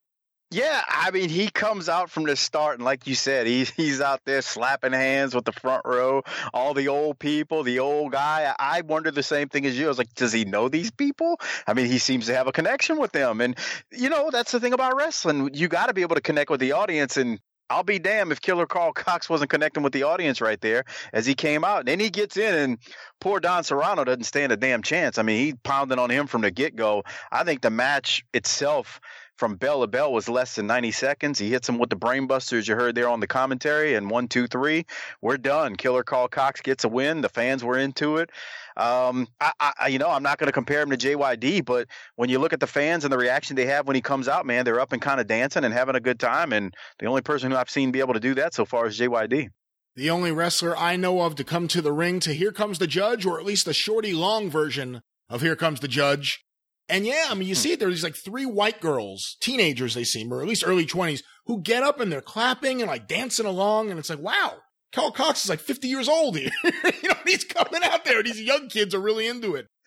Yeah, 0.52 0.80
I 0.86 1.10
mean, 1.10 1.28
he 1.28 1.50
comes 1.50 1.88
out 1.88 2.08
from 2.08 2.22
the 2.24 2.36
start, 2.36 2.76
and 2.76 2.84
like 2.84 3.08
you 3.08 3.16
said, 3.16 3.48
he's 3.48 3.68
he's 3.70 4.00
out 4.00 4.20
there 4.24 4.42
slapping 4.42 4.92
hands 4.92 5.34
with 5.34 5.44
the 5.44 5.50
front 5.52 5.82
row, 5.84 6.22
all 6.54 6.72
the 6.72 6.86
old 6.86 7.18
people, 7.18 7.64
the 7.64 7.80
old 7.80 8.12
guy. 8.12 8.54
I 8.56 8.82
wonder 8.82 9.10
the 9.10 9.24
same 9.24 9.48
thing 9.48 9.66
as 9.66 9.76
you. 9.76 9.86
I 9.86 9.88
was 9.88 9.98
like, 9.98 10.14
does 10.14 10.32
he 10.32 10.44
know 10.44 10.68
these 10.68 10.92
people? 10.92 11.40
I 11.66 11.74
mean, 11.74 11.86
he 11.86 11.98
seems 11.98 12.26
to 12.26 12.34
have 12.34 12.46
a 12.46 12.52
connection 12.52 12.98
with 12.98 13.10
them, 13.10 13.40
and 13.40 13.58
you 13.90 14.08
know, 14.08 14.30
that's 14.30 14.52
the 14.52 14.60
thing 14.60 14.72
about 14.72 14.96
wrestling. 14.96 15.50
You 15.52 15.66
got 15.66 15.86
to 15.86 15.94
be 15.94 16.02
able 16.02 16.14
to 16.14 16.22
connect 16.22 16.48
with 16.48 16.60
the 16.60 16.72
audience, 16.72 17.16
and 17.16 17.40
I'll 17.68 17.82
be 17.82 17.98
damned 17.98 18.30
if 18.30 18.40
Killer 18.40 18.66
Karl 18.66 18.92
Kox 18.92 19.28
wasn't 19.28 19.50
connecting 19.50 19.82
with 19.82 19.92
the 19.92 20.04
audience 20.04 20.40
right 20.40 20.60
there 20.60 20.84
as 21.12 21.26
he 21.26 21.34
came 21.34 21.64
out. 21.64 21.80
And 21.80 21.88
then 21.88 21.98
he 21.98 22.10
gets 22.10 22.36
in, 22.36 22.54
and 22.54 22.78
poor 23.20 23.40
Don 23.40 23.64
Serrano 23.64 24.04
doesn't 24.04 24.22
stand 24.22 24.52
a 24.52 24.56
damn 24.56 24.82
chance. 24.82 25.18
I 25.18 25.22
mean, 25.22 25.44
he 25.44 25.54
pounded 25.54 25.98
on 25.98 26.08
him 26.10 26.28
from 26.28 26.42
the 26.42 26.52
get 26.52 26.76
go. 26.76 27.02
I 27.32 27.42
think 27.42 27.62
the 27.62 27.70
match 27.70 28.24
itself 28.32 29.00
from 29.36 29.56
bell 29.56 29.80
to 29.82 29.86
bell 29.86 30.12
was 30.12 30.28
less 30.28 30.54
than 30.54 30.66
90 30.66 30.90
seconds. 30.92 31.38
He 31.38 31.50
hits 31.50 31.68
him 31.68 31.78
with 31.78 31.90
the 31.90 31.96
brainbusters 31.96 32.66
you 32.66 32.74
heard 32.74 32.94
there 32.94 33.08
on 33.08 33.20
the 33.20 33.26
commentary, 33.26 33.94
and 33.94 34.10
one, 34.10 34.28
two, 34.28 34.46
three, 34.46 34.86
we're 35.20 35.36
done. 35.36 35.76
Killer 35.76 36.02
Karl 36.02 36.28
Kox 36.28 36.60
gets 36.62 36.84
a 36.84 36.88
win. 36.88 37.20
The 37.20 37.28
fans 37.28 37.62
were 37.62 37.78
into 37.78 38.16
it. 38.16 38.30
Um, 38.76 39.26
I, 39.40 39.72
I, 39.78 39.86
you 39.88 39.98
know, 39.98 40.10
I'm 40.10 40.22
not 40.22 40.38
going 40.38 40.48
to 40.48 40.52
compare 40.52 40.82
him 40.82 40.90
to 40.90 40.96
JYD, 40.96 41.64
but 41.64 41.88
when 42.16 42.28
you 42.28 42.38
look 42.38 42.52
at 42.52 42.60
the 42.60 42.66
fans 42.66 43.04
and 43.04 43.12
the 43.12 43.18
reaction 43.18 43.56
they 43.56 43.66
have 43.66 43.86
when 43.86 43.94
he 43.94 44.02
comes 44.02 44.28
out, 44.28 44.44
man, 44.46 44.64
they're 44.64 44.80
up 44.80 44.92
and 44.92 45.00
kind 45.00 45.20
of 45.20 45.26
dancing 45.26 45.64
and 45.64 45.72
having 45.72 45.96
a 45.96 46.00
good 46.00 46.20
time. 46.20 46.52
And 46.52 46.74
the 46.98 47.06
only 47.06 47.22
person 47.22 47.50
who 47.50 47.56
I've 47.56 47.70
seen 47.70 47.90
be 47.90 48.00
able 48.00 48.14
to 48.14 48.20
do 48.20 48.34
that 48.34 48.54
so 48.54 48.64
far 48.64 48.86
is 48.86 48.98
JYD. 48.98 49.48
The 49.96 50.10
only 50.10 50.30
wrestler 50.30 50.76
I 50.76 50.96
know 50.96 51.22
of 51.22 51.36
to 51.36 51.44
come 51.44 51.68
to 51.68 51.80
the 51.80 51.92
ring 51.92 52.20
to 52.20 52.34
Here 52.34 52.52
Comes 52.52 52.78
the 52.78 52.86
Judge, 52.86 53.24
or 53.24 53.40
at 53.40 53.46
least 53.46 53.64
the 53.64 53.72
shorty 53.72 54.12
long 54.12 54.50
version 54.50 55.00
of 55.30 55.40
Here 55.40 55.56
Comes 55.56 55.80
the 55.80 55.88
Judge. 55.88 56.44
And 56.88 57.04
yeah, 57.04 57.26
I 57.28 57.34
mean, 57.34 57.48
you 57.48 57.54
hmm. 57.54 57.60
see 57.60 57.72
it. 57.72 57.80
There's 57.80 58.02
like 58.02 58.14
three 58.14 58.46
white 58.46 58.80
girls, 58.80 59.36
teenagers 59.40 59.94
they 59.94 60.04
seem, 60.04 60.32
or 60.32 60.40
at 60.40 60.48
least 60.48 60.64
early 60.66 60.86
20s, 60.86 61.22
who 61.46 61.60
get 61.60 61.82
up 61.82 62.00
and 62.00 62.10
they're 62.10 62.20
clapping 62.20 62.80
and 62.80 62.88
like 62.88 63.08
dancing 63.08 63.46
along. 63.46 63.90
And 63.90 63.98
it's 63.98 64.10
like, 64.10 64.20
wow, 64.20 64.54
Karl 64.92 65.10
Kox 65.10 65.44
is 65.44 65.50
like 65.50 65.60
50 65.60 65.88
years 65.88 66.08
old 66.08 66.36
here. 66.36 66.50
you 66.64 67.08
know, 67.08 67.16
he's 67.26 67.44
coming 67.44 67.82
out 67.82 68.04
there. 68.04 68.18
And 68.18 68.26
these 68.26 68.40
young 68.40 68.68
kids 68.68 68.94
are 68.94 69.00
really 69.00 69.26
into 69.26 69.54
it. 69.54 69.66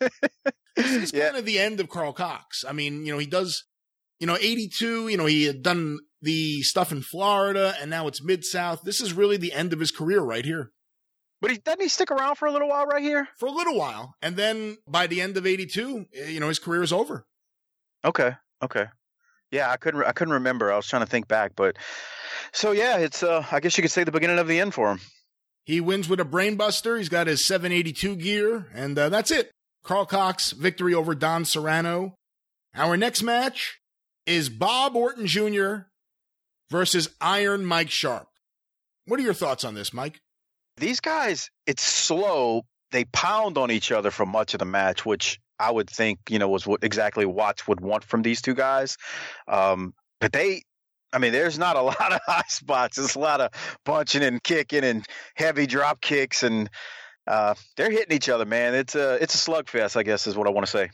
this 0.76 0.92
is 0.92 1.14
yeah. 1.14 1.26
kind 1.28 1.38
of 1.38 1.46
the 1.46 1.60
end 1.60 1.80
of 1.80 1.90
Karl 1.90 2.14
Kox. 2.14 2.66
I 2.68 2.74
mean, 2.74 3.06
you 3.06 3.14
know, 3.14 3.20
he 3.20 3.26
does, 3.26 3.66
you 4.20 4.28
know, 4.28 4.38
82, 4.40 5.08
you 5.08 5.18
know, 5.18 5.26
he 5.26 5.46
had 5.46 5.64
done 5.64 6.00
the 6.22 6.62
stuff 6.64 6.92
in 6.92 7.02
Florida 7.02 7.74
and 7.80 7.90
now 7.90 8.08
it's 8.08 8.24
Mid 8.24 8.44
South. 8.44 8.82
This 8.84 9.00
is 9.00 9.14
really 9.14 9.38
the 9.38 9.54
end 9.54 9.72
of 9.72 9.80
his 9.80 9.92
career 9.92 10.22
right 10.22 10.46
here. 10.46 10.72
But 11.42 11.52
he 11.52 11.58
doesn't 11.58 11.82
he 11.82 11.88
stick 11.88 12.12
around 12.12 12.36
for 12.36 12.48
a 12.48 12.52
little 12.52 12.68
while 12.68 12.86
right 12.86 13.02
here? 13.02 13.28
For 13.38 13.48
a 13.48 13.52
little 13.52 13.78
while. 13.78 14.16
And 14.22 14.36
then 14.36 14.78
by 14.88 15.08
the 15.08 15.22
end 15.22 15.38
of 15.38 15.46
82, 15.46 16.06
eh, 16.14 16.26
you 16.28 16.40
know, 16.40 16.50
his 16.50 16.60
career 16.60 16.84
is 16.84 16.92
over. 16.92 17.26
Okay. 18.04 18.34
Okay. 18.62 18.86
Yeah, 19.52 19.72
I 19.72 19.78
couldn't 19.78 20.04
I 20.04 20.12
couldn't 20.12 20.34
remember. 20.34 20.72
I 20.72 20.76
was 20.76 20.88
trying 20.88 21.04
to 21.04 21.10
think 21.10 21.28
back, 21.28 21.54
but 21.56 21.78
so 22.52 22.72
yeah, 22.72 22.98
it's 22.98 23.24
uh 23.24 23.46
I 23.52 23.60
guess 23.60 23.78
you 23.78 23.82
could 23.82 23.92
say 23.92 24.04
the 24.04 24.12
beginning 24.12 24.40
of 24.40 24.48
the 24.48 24.60
end 24.60 24.74
for 24.74 24.92
him. 24.92 25.00
He 25.66 25.82
wins 25.82 26.10
with 26.10 26.20
a 26.20 26.26
brainbuster. 26.26 26.98
He's 26.98 27.10
got 27.10 27.28
his 27.28 27.46
782 27.46 28.16
gear, 28.16 28.68
and 28.74 28.98
uh, 28.98 29.10
that's 29.10 29.30
it. 29.30 29.52
Karl 29.84 30.06
Kox 30.06 30.52
victory 30.52 30.96
over 30.96 31.14
Don 31.14 31.46
Serrano. 31.46 32.16
Our 32.76 32.98
next 32.98 33.22
match 33.22 33.80
is 34.26 34.50
Bob 34.50 34.96
Orton 34.96 35.28
Jr. 35.28 35.82
versus 36.72 37.10
Iron 37.22 37.66
Mike 37.66 37.92
Sharpe. 37.92 38.28
What 39.06 39.20
are 39.20 39.24
your 39.24 39.34
thoughts 39.34 39.64
on 39.64 39.76
this, 39.76 39.94
Mike? 39.94 40.22
These 40.80 41.00
guys, 41.02 41.50
it's 41.66 41.84
slow. 41.84 42.64
They 42.92 43.06
pound 43.06 43.58
on 43.58 43.70
each 43.70 43.92
other 43.92 44.12
for 44.12 44.26
much 44.26 44.54
of 44.54 44.60
the 44.60 44.66
match, 44.66 45.06
which 45.06 45.40
I 45.60 45.70
would 45.72 45.90
think, 45.90 46.20
you 46.30 46.40
know, 46.40 46.50
was 46.50 46.66
what 46.66 46.84
exactly 46.84 47.26
Watts 47.26 47.68
would 47.68 47.82
want 47.82 48.04
from 48.04 48.22
these 48.22 48.42
two 48.42 48.56
guys. 48.56 48.98
Um, 49.48 49.94
but 50.20 50.32
they, 50.32 50.64
I 51.12 51.20
mean, 51.20 51.34
there's 51.34 51.60
not 51.60 51.76
a 51.76 51.82
lot 51.92 52.14
of 52.14 52.22
high 52.26 52.44
spots. 52.48 52.98
There's 52.98 53.16
a 53.16 53.20
lot 53.20 53.42
of 53.42 53.52
punching 53.86 54.24
and 54.24 54.42
kicking 54.42 54.84
and 54.84 55.06
heavy 55.36 55.68
drop 55.68 56.02
kicks, 56.02 56.44
and 56.44 56.70
uh, 57.28 57.56
they're 57.78 57.92
hitting 57.92 58.16
each 58.16 58.30
other, 58.30 58.46
man. 58.46 58.74
It's 58.74 58.96
a 58.96 59.22
it's 59.22 59.36
a 59.36 59.52
slugfest, 59.52 59.98
I 59.98 60.04
guess, 60.04 60.28
is 60.28 60.36
what 60.36 60.48
I 60.48 60.52
want 60.52 60.66
to 60.66 60.72
say. 60.72 60.90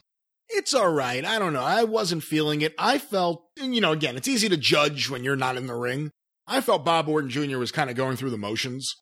It's 0.50 0.74
all 0.74 0.92
right. 0.92 1.26
I 1.26 1.40
don't 1.40 1.54
know. 1.54 1.64
I 1.64 1.86
wasn't 1.86 2.24
feeling 2.24 2.62
it. 2.62 2.76
I 2.78 3.00
felt, 3.00 3.46
you 3.58 3.82
know, 3.82 3.94
again, 3.94 4.16
it's 4.16 4.28
easy 4.28 4.48
to 4.50 4.58
judge 4.58 5.10
when 5.10 5.24
you're 5.24 5.36
not 5.36 5.58
in 5.58 5.66
the 5.66 5.74
ring. 5.74 6.12
I 6.48 6.62
felt 6.62 6.86
Bob 6.86 7.10
Orton 7.10 7.32
Jr. 7.32 7.58
was 7.58 7.72
kind 7.72 7.90
of 7.90 7.96
going 7.96 8.16
through 8.16 8.30
the 8.30 8.38
motions. 8.38 8.96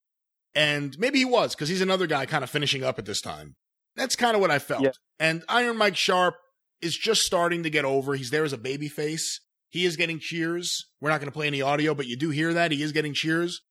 And 0.56 0.98
maybe 1.00 1.20
he 1.20 1.26
was, 1.26 1.56
because 1.56 1.70
he's 1.70 1.82
another 1.82 2.08
guy 2.08 2.26
kind 2.26 2.44
of 2.44 2.50
finishing 2.50 2.84
up 2.84 3.00
at 3.00 3.06
this 3.06 3.22
time. 3.22 3.56
That's 3.96 4.16
kind 4.16 4.36
of 4.36 4.42
what 4.42 4.52
I 4.52 4.60
felt. 4.60 4.84
Yeah. 4.84 4.92
And 5.20 5.44
Iron 5.50 5.78
Mike 5.78 5.96
Sharpe 5.96 6.36
is 6.82 6.98
just 6.98 7.22
starting 7.22 7.64
to 7.64 7.70
get 7.70 7.86
over. 7.86 8.14
He's 8.14 8.30
there 8.30 8.44
as 8.44 8.54
a 8.54 8.58
baby 8.58 8.88
face. 8.88 9.40
He 9.70 9.86
is 9.86 9.98
getting 9.98 10.20
cheers. 10.20 10.86
We're 11.02 11.10
not 11.10 11.20
going 11.20 11.32
to 11.32 11.34
play 11.34 11.48
any 11.48 11.62
audio, 11.62 11.96
but 11.96 12.08
you 12.08 12.16
do 12.16 12.30
hear 12.30 12.54
that. 12.54 12.72
He 12.72 12.84
is 12.84 12.92
getting 12.92 13.14
cheers. 13.14 13.62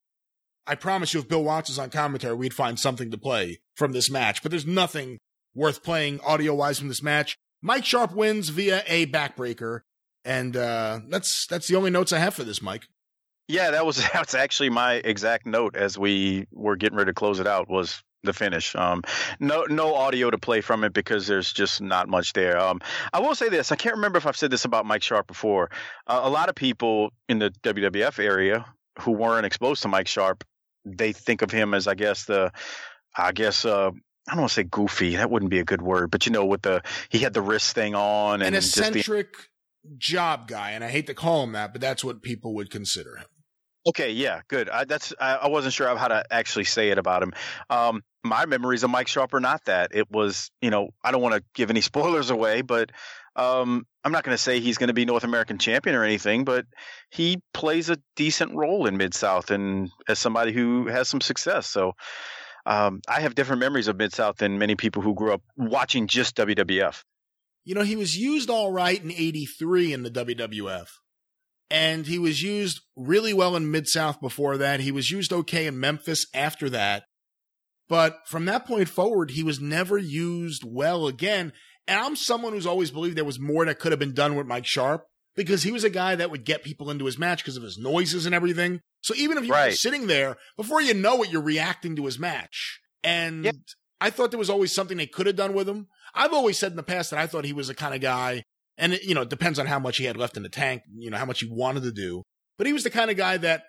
I 0.66 0.75
promise 0.75 1.12
you, 1.14 1.21
if 1.21 1.29
Bill 1.29 1.45
Watts 1.45 1.68
was 1.68 1.79
on 1.79 1.90
commentary, 1.90 2.35
we'd 2.35 2.55
find 2.55 2.79
something 2.79 3.11
to 3.11 3.18
play 3.18 3.61
from 3.75 3.92
this 3.92 4.11
match, 4.11 4.42
but 4.42 4.51
there's 4.51 4.66
nothing 4.66 5.18
worth 5.55 5.83
playing 5.83 6.21
audio 6.21 6.55
wise 6.55 6.79
from 6.79 6.88
this 6.88 7.03
match. 7.03 7.37
Mike 7.61 7.85
Sharpe 7.85 8.14
wins 8.14 8.49
via 8.49 8.83
a 8.87 9.07
backbreaker. 9.07 9.81
And 10.25 10.57
uh, 10.57 11.01
that's 11.09 11.49
that's 11.49 11.66
the 11.66 11.75
only 11.75 11.90
notes 11.90 12.12
I 12.12 12.21
have 12.21 12.35
for 12.35 12.45
this, 12.45 12.62
Mike. 12.62 12.87
Yeah, 13.48 13.72
that 13.72 13.85
was 13.85 13.96
that's 14.12 14.35
actually 14.35 14.70
my 14.70 14.94
exact 14.94 15.46
note 15.46 15.76
as 15.76 15.98
we 15.98 16.46
were 16.52 16.76
getting 16.76 16.96
ready 16.96 17.11
to 17.11 17.14
close 17.14 17.40
it 17.40 17.46
out 17.46 17.68
was 17.68 18.02
the 18.22 18.33
finish. 18.33 18.74
Um, 18.76 19.02
no, 19.40 19.64
no 19.68 19.94
audio 19.94 20.31
to 20.31 20.38
play 20.38 20.61
from 20.61 20.85
it 20.85 20.92
because 20.92 21.26
there's 21.26 21.52
just 21.52 21.81
not 21.81 22.09
much 22.09 22.33
there. 22.33 22.59
Um, 22.59 22.81
I 23.12 23.20
will 23.20 23.35
say 23.35 23.48
this: 23.48 23.72
I 23.72 23.76
can't 23.76 23.96
remember 23.96 24.18
if 24.18 24.26
I've 24.26 24.37
said 24.37 24.50
this 24.50 24.64
about 24.64 24.87
Mike 24.87 25.02
Sharpe 25.02 25.26
before. 25.26 25.70
Uh, 26.07 26.20
a 26.22 26.31
lot 26.31 26.48
of 26.48 26.55
people 26.55 27.12
in 27.28 27.38
the 27.38 27.50
WWF 27.62 28.18
area 28.18 28.64
who 29.00 29.12
weren't 29.12 29.46
exposed 29.46 29.83
to 29.83 29.88
Mike 29.88 30.09
Sharpe, 30.09 30.44
they 30.85 31.12
think 31.12 31.42
of 31.42 31.50
him 31.50 31.74
as, 31.74 31.87
I 31.87 31.94
guess, 31.94 32.26
the, 32.26 32.52
I 33.16 33.33
guess, 33.33 33.64
uh, 33.64 33.90
I 34.28 34.33
don't 34.33 34.40
want 34.40 34.50
to 34.50 34.55
say 34.55 34.64
goofy. 34.64 35.16
That 35.16 35.31
wouldn't 35.31 35.50
be 35.50 35.59
a 35.59 35.64
good 35.64 35.83
word, 35.83 36.11
but 36.11 36.26
you 36.26 36.33
know, 36.33 36.44
with 36.44 36.62
the 36.62 36.83
he 37.09 37.18
had 37.18 37.35
the 37.35 37.42
wrist 37.42 37.74
thing 37.74 37.94
on 37.94 38.42
and 38.42 38.55
an 38.55 38.55
eccentric 38.55 39.33
the, 39.33 39.96
job 39.98 40.46
guy, 40.46 40.70
and 40.70 40.85
I 40.85 40.88
hate 40.90 41.09
to 41.09 41.14
call 41.14 41.42
him 41.42 41.52
that, 41.52 41.72
but 41.72 41.81
that's 41.81 42.05
what 42.05 42.22
people 42.22 42.55
would 42.55 42.70
consider 42.70 43.16
him. 43.16 43.26
Okay, 43.85 44.12
yeah, 44.12 44.42
good. 44.47 44.68
I, 44.68 44.85
that's 44.85 45.12
I, 45.21 45.35
I, 45.35 45.49
wasn't 45.49 45.75
sure 45.75 45.97
how 45.97 46.07
to 46.07 46.25
actually 46.31 46.64
say 46.64 46.90
it 46.90 46.99
about 46.99 47.23
him. 47.23 47.33
Um, 47.68 48.03
my 48.23 48.47
memories 48.47 48.85
of 48.85 48.90
Mike 48.90 49.09
Sharpe 49.09 49.35
are 49.35 49.40
not 49.40 49.64
that. 49.64 49.90
It 49.92 50.09
was, 50.09 50.53
you 50.61 50.71
know, 50.71 50.90
I 51.03 51.11
don't 51.11 51.23
want 51.23 51.35
to 51.35 51.42
give 51.55 51.68
any 51.68 51.81
spoilers 51.92 52.31
away, 52.31 52.62
but 52.62 52.92
um, 53.35 53.85
I'm 54.05 54.12
not 54.12 54.23
going 54.23 54.35
to 54.35 54.42
say 54.42 54.61
he's 54.61 54.79
going 54.79 54.88
to 54.88 54.95
be 54.95 55.05
North 55.05 55.25
American 55.25 55.59
champion 55.59 55.97
or 55.97 56.05
anything, 56.05 56.45
but 56.45 56.64
he 57.11 57.40
plays 57.53 57.90
a 57.90 57.99
decent 58.14 58.55
role 58.55 58.87
in 58.87 58.97
Mid 58.97 59.14
South 59.14 59.51
and 59.51 59.90
as 60.09 60.21
somebody 60.21 60.53
who 60.53 60.87
has 60.87 61.09
some 61.09 61.21
success. 61.21 61.66
So 61.66 61.92
um, 62.66 63.01
I 63.09 63.21
have 63.21 63.35
different 63.35 63.61
memories 63.61 63.88
of 63.88 63.97
Mid 63.97 64.12
South 64.12 64.37
than 64.37 64.59
many 64.59 64.77
people 64.77 65.03
who 65.03 65.14
grew 65.14 65.33
up 65.33 65.42
watching 65.57 66.07
just 66.07 66.37
WWF. 66.37 67.03
You 67.64 67.75
know, 67.75 67.83
he 67.83 67.97
was 67.97 68.16
used 68.16 68.49
all 68.49 68.71
right 68.71 69.03
in 69.03 69.11
'83 69.11 69.92
in 69.92 70.03
the 70.05 70.11
WWF 70.11 70.87
and 71.70 72.07
he 72.07 72.18
was 72.18 72.42
used 72.42 72.81
really 72.96 73.33
well 73.33 73.57
in 73.57 73.70
Mid 73.70 73.88
South 73.88 74.20
before 74.20 74.57
that. 74.59 74.81
He 74.81 74.92
was 74.92 75.11
used 75.11 75.33
okay 75.33 75.66
in 75.66 75.81
Memphis 75.81 76.27
after 76.35 76.68
that. 76.70 77.05
But 77.88 78.20
from 78.27 78.44
that 78.46 78.66
point 78.66 78.88
forward, 78.88 79.33
he 79.33 79.42
was 79.42 79.61
never 79.61 79.98
used 79.98 80.62
well 80.64 81.07
again. 81.07 81.53
And 81.87 82.01
I'm 82.01 82.16
someone 82.16 82.53
who's 82.53 82.66
always 82.66 82.90
believed 82.90 83.16
there 83.16 83.25
was 83.25 83.40
more 83.40 83.64
that 83.64 83.79
could 83.79 83.92
have 83.92 83.98
been 83.98 84.14
done 84.14 84.37
with 84.37 84.46
Mike 84.46 84.66
Sharpe 84.66 85.05
because 85.35 85.62
he 85.62 85.72
was 85.72 85.85
a 85.85 85.90
guy 85.90 86.14
that 86.14 86.31
would 86.31 86.44
get 86.44 86.62
people 86.62 86.90
into 86.90 87.07
his 87.07 87.18
match 87.18 87.42
because 87.42 87.57
of 87.57 87.62
his 87.62 87.79
noises 87.79 88.27
and 88.27 88.35
everything. 88.35 88.81
So 89.01 89.14
even 89.16 89.38
if 89.38 89.44
you 89.44 89.53
right. 89.53 89.75
sitting 89.75 90.07
there, 90.07 90.37
before 90.57 90.81
you 90.81 90.94
know 90.94 91.22
it, 91.22 91.31
you're 91.31 91.42
reacting 91.42 91.96
to 91.96 92.05
his 92.05 92.18
match. 92.18 92.81
And 93.03 93.44
yep. 93.44 93.57
I 94.01 94.11
thought 94.11 94.31
there 94.31 94.38
was 94.38 94.51
always 94.51 94.75
something 94.75 94.96
they 94.96 95.07
could 95.07 95.27
have 95.27 95.37
done 95.37 95.55
with 95.55 95.68
him. 95.68 95.88
I've 96.14 96.33
always 96.33 96.59
said 96.59 96.72
in 96.72 96.77
the 96.77 96.83
past 96.83 97.11
that 97.11 97.18
I 97.18 97.27
thought 97.27 97.44
he 97.44 97.53
was 97.53 97.68
the 97.68 97.75
kind 97.75 97.94
of 97.94 98.01
guy 98.01 98.44
and 98.83 98.95
it, 98.95 99.05
you 99.05 99.14
know, 99.14 99.23
it 99.23 99.31
depends 99.31 99.61
on 99.61 99.66
how 99.66 99.79
much 99.79 99.99
he 99.99 100.05
had 100.05 100.16
left 100.16 100.37
in 100.37 100.42
the 100.42 100.49
tank, 100.49 100.83
you 100.92 101.09
know, 101.09 101.16
how 101.16 101.25
much 101.25 101.38
he 101.38 101.49
wanted 101.49 101.85
to 101.85 101.92
do. 101.92 102.25
But 102.59 102.66
he 102.66 102.73
was 102.73 102.83
the 102.83 102.90
kind 102.90 103.12
of 103.12 103.16
guy 103.16 103.37
that 103.37 103.62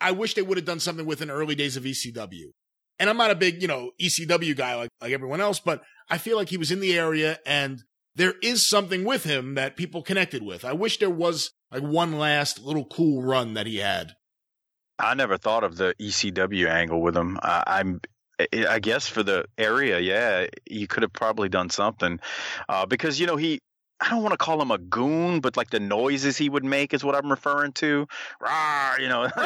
I 0.00 0.12
wish 0.12 0.34
they 0.34 0.42
would 0.42 0.56
have 0.56 0.64
done 0.64 0.78
something 0.78 1.04
with 1.04 1.20
in 1.20 1.28
early 1.28 1.56
days 1.56 1.76
of 1.76 1.82
ECW. 1.82 2.52
And 3.00 3.10
I'm 3.10 3.16
not 3.16 3.32
a 3.32 3.34
big, 3.34 3.60
you 3.60 3.66
know, 3.66 3.90
ECW 4.00 4.56
guy 4.56 4.76
like, 4.76 4.90
like 5.00 5.12
everyone 5.12 5.40
else, 5.40 5.58
but 5.58 5.82
I 6.08 6.18
feel 6.18 6.36
like 6.36 6.50
he 6.50 6.56
was 6.56 6.70
in 6.70 6.78
the 6.78 6.96
area 6.96 7.40
and 7.44 7.82
there 8.14 8.34
is 8.42 8.68
something 8.68 9.04
with 9.04 9.24
him 9.24 9.56
that 9.56 9.76
people 9.76 10.02
connected 10.02 10.44
with. 10.44 10.64
I 10.64 10.72
wish 10.72 10.98
there 10.98 11.10
was 11.10 11.50
like 11.72 11.82
one 11.82 12.18
last 12.18 12.60
little 12.60 12.84
cool 12.84 13.24
run 13.24 13.54
that 13.54 13.66
he 13.66 13.78
had. 13.78 14.12
I 15.00 15.14
never 15.14 15.36
thought 15.36 15.64
of 15.64 15.78
the 15.78 15.96
ECW 16.00 16.68
angle 16.68 17.02
with 17.02 17.16
him. 17.16 17.38
I, 17.42 17.64
I'm 17.66 18.00
I 18.68 18.78
guess 18.78 19.06
for 19.06 19.22
the 19.22 19.44
area, 19.58 19.98
yeah, 19.98 20.46
you 20.68 20.86
could 20.86 21.02
have 21.02 21.12
probably 21.12 21.48
done 21.48 21.70
something 21.70 22.20
uh, 22.68 22.86
because 22.86 23.20
you 23.20 23.26
know 23.26 23.36
he 23.36 23.60
I 24.00 24.08
don't 24.10 24.22
want 24.22 24.32
to 24.32 24.38
call 24.38 24.60
him 24.62 24.70
a 24.70 24.78
goon, 24.78 25.40
but 25.40 25.56
like 25.56 25.70
the 25.70 25.80
noises 25.80 26.36
he 26.36 26.48
would 26.48 26.64
make 26.64 26.94
is 26.94 27.04
what 27.04 27.14
I'm 27.14 27.30
referring 27.30 27.72
to. 27.74 28.06
Rawr, 28.42 28.98
you 29.00 29.08
know. 29.08 29.28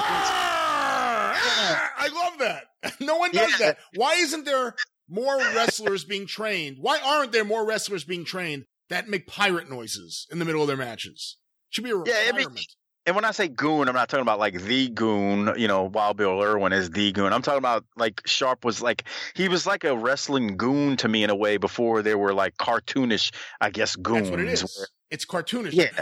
Ah! 1.36 1.90
I 1.96 2.08
love 2.08 2.38
that. 2.38 2.64
No 3.00 3.16
one 3.16 3.32
does 3.32 3.50
yeah. 3.52 3.66
that. 3.66 3.78
Why 3.94 4.14
isn't 4.14 4.44
there 4.44 4.74
more 5.08 5.38
wrestlers 5.38 6.04
being 6.04 6.26
trained? 6.26 6.76
Why 6.80 6.98
aren't 7.02 7.32
there 7.32 7.44
more 7.44 7.66
wrestlers 7.66 8.04
being 8.04 8.24
trained 8.24 8.66
that 8.90 9.08
make 9.08 9.26
pirate 9.26 9.70
noises 9.70 10.26
in 10.30 10.38
the 10.38 10.44
middle 10.44 10.60
of 10.60 10.68
their 10.68 10.76
matches? 10.76 11.38
Should 11.70 11.84
be 11.84 11.90
a 11.90 11.96
requirement. 11.96 12.60
Yeah, 12.60 12.64
and 13.06 13.14
when 13.14 13.24
I 13.24 13.32
say 13.32 13.48
goon, 13.48 13.88
I'm 13.88 13.94
not 13.94 14.08
talking 14.08 14.22
about 14.22 14.38
like 14.38 14.60
the 14.60 14.88
goon, 14.88 15.52
you 15.58 15.68
know, 15.68 15.84
Wild 15.84 16.16
Bill 16.16 16.40
Irwin 16.40 16.72
is 16.72 16.90
the 16.90 17.12
goon. 17.12 17.32
I'm 17.32 17.42
talking 17.42 17.58
about 17.58 17.84
like 17.96 18.22
Sharpe 18.26 18.64
was 18.64 18.80
like 18.80 19.04
he 19.34 19.48
was 19.48 19.66
like 19.66 19.84
a 19.84 19.96
wrestling 19.96 20.56
goon 20.56 20.96
to 20.98 21.08
me 21.08 21.22
in 21.22 21.30
a 21.30 21.36
way 21.36 21.58
before 21.58 22.02
there 22.02 22.16
were 22.16 22.32
like 22.32 22.56
cartoonish, 22.56 23.32
I 23.60 23.70
guess, 23.70 23.96
goons. 23.96 24.28
That's 24.28 24.30
what 24.30 24.40
it 24.40 24.48
is. 24.48 24.88
It's 25.10 25.26
cartoonish. 25.26 25.74
Yeah. 25.74 25.90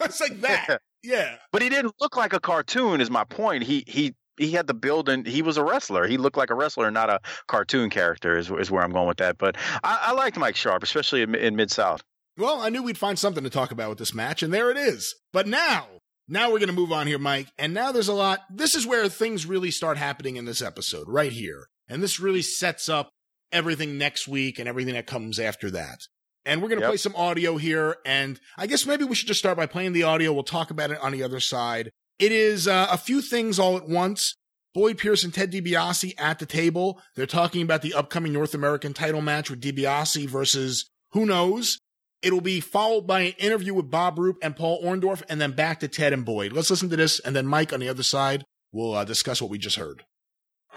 it's 0.00 0.20
like 0.20 0.40
that. 0.40 0.80
Yeah. 1.02 1.36
But 1.52 1.62
he 1.62 1.68
didn't 1.68 1.94
look 2.00 2.16
like 2.16 2.32
a 2.32 2.40
cartoon. 2.40 3.00
Is 3.00 3.10
my 3.10 3.24
point. 3.24 3.62
He 3.62 3.84
he 3.86 4.14
he 4.36 4.50
had 4.50 4.66
the 4.66 4.74
build 4.74 5.08
and 5.08 5.26
he 5.26 5.42
was 5.42 5.58
a 5.58 5.64
wrestler. 5.64 6.06
He 6.08 6.16
looked 6.16 6.36
like 6.36 6.50
a 6.50 6.54
wrestler, 6.54 6.90
not 6.90 7.08
a 7.08 7.20
cartoon 7.46 7.88
character. 7.88 8.36
Is 8.36 8.50
is 8.50 8.70
where 8.70 8.82
I'm 8.82 8.90
going 8.90 9.06
with 9.06 9.18
that. 9.18 9.38
But 9.38 9.56
I, 9.84 10.06
I 10.08 10.12
liked 10.12 10.36
Mike 10.36 10.56
Sharpe, 10.56 10.82
especially 10.82 11.22
in, 11.22 11.34
in 11.34 11.54
Mid 11.54 11.70
South. 11.70 12.02
Well, 12.40 12.60
I 12.60 12.70
knew 12.70 12.82
we'd 12.82 12.98
find 12.98 13.18
something 13.18 13.44
to 13.44 13.50
talk 13.50 13.70
about 13.70 13.90
with 13.90 13.98
this 13.98 14.14
match, 14.14 14.42
and 14.42 14.52
there 14.52 14.70
it 14.70 14.76
is. 14.76 15.14
But 15.32 15.46
now, 15.46 15.86
now 16.26 16.46
we're 16.50 16.58
going 16.58 16.68
to 16.70 16.74
move 16.74 16.92
on 16.92 17.06
here, 17.06 17.18
Mike. 17.18 17.48
And 17.58 17.74
now 17.74 17.92
there's 17.92 18.08
a 18.08 18.14
lot. 18.14 18.40
This 18.50 18.74
is 18.74 18.86
where 18.86 19.08
things 19.08 19.46
really 19.46 19.70
start 19.70 19.98
happening 19.98 20.36
in 20.36 20.46
this 20.46 20.62
episode, 20.62 21.04
right 21.08 21.32
here. 21.32 21.66
And 21.88 22.02
this 22.02 22.18
really 22.18 22.42
sets 22.42 22.88
up 22.88 23.10
everything 23.52 23.98
next 23.98 24.26
week 24.28 24.58
and 24.58 24.68
everything 24.68 24.94
that 24.94 25.06
comes 25.06 25.38
after 25.38 25.70
that. 25.72 25.98
And 26.46 26.62
we're 26.62 26.68
going 26.68 26.78
to 26.78 26.84
Yep. 26.84 26.90
play 26.92 26.96
some 26.96 27.16
audio 27.16 27.56
here. 27.58 27.96
And 28.06 28.40
I 28.56 28.66
guess 28.66 28.86
maybe 28.86 29.04
we 29.04 29.14
should 29.14 29.28
just 29.28 29.40
start 29.40 29.56
by 29.56 29.66
playing 29.66 29.92
the 29.92 30.04
audio. 30.04 30.32
We'll 30.32 30.42
talk 30.44 30.70
about 30.70 30.90
it 30.90 31.00
on 31.00 31.12
the 31.12 31.22
other 31.22 31.40
side. 31.40 31.90
It 32.18 32.32
is 32.32 32.66
uh, 32.66 32.88
a 32.90 32.96
few 32.96 33.20
things 33.20 33.58
all 33.58 33.76
at 33.76 33.88
once. 33.88 34.36
Boyd 34.72 34.98
Pierce 34.98 35.24
and 35.24 35.34
Ted 35.34 35.50
DiBiase 35.52 36.14
at 36.16 36.38
the 36.38 36.46
table. 36.46 37.02
They're 37.16 37.26
talking 37.26 37.60
about 37.62 37.82
the 37.82 37.92
upcoming 37.92 38.32
North 38.32 38.54
American 38.54 38.94
title 38.94 39.20
match 39.20 39.50
with 39.50 39.60
DiBiase 39.60 40.28
versus 40.28 40.88
who 41.10 41.26
knows. 41.26 41.78
It'll 42.22 42.42
be 42.42 42.60
followed 42.60 43.06
by 43.06 43.20
an 43.20 43.34
interview 43.38 43.72
with 43.72 43.90
Bob 43.90 44.18
Roop 44.18 44.36
and 44.42 44.54
Paul 44.54 44.82
Orndorff, 44.84 45.22
and 45.28 45.40
then 45.40 45.52
back 45.52 45.80
to 45.80 45.88
Ted 45.88 46.12
and 46.12 46.24
Boyd. 46.24 46.52
Let's 46.52 46.68
listen 46.68 46.90
to 46.90 46.96
this, 46.96 47.18
and 47.20 47.34
then 47.34 47.46
Mike 47.46 47.72
on 47.72 47.80
the 47.80 47.88
other 47.88 48.02
side 48.02 48.44
will 48.72 48.94
uh, 48.94 49.04
discuss 49.04 49.40
what 49.40 49.50
we 49.50 49.58
just 49.58 49.76
heard. 49.76 50.04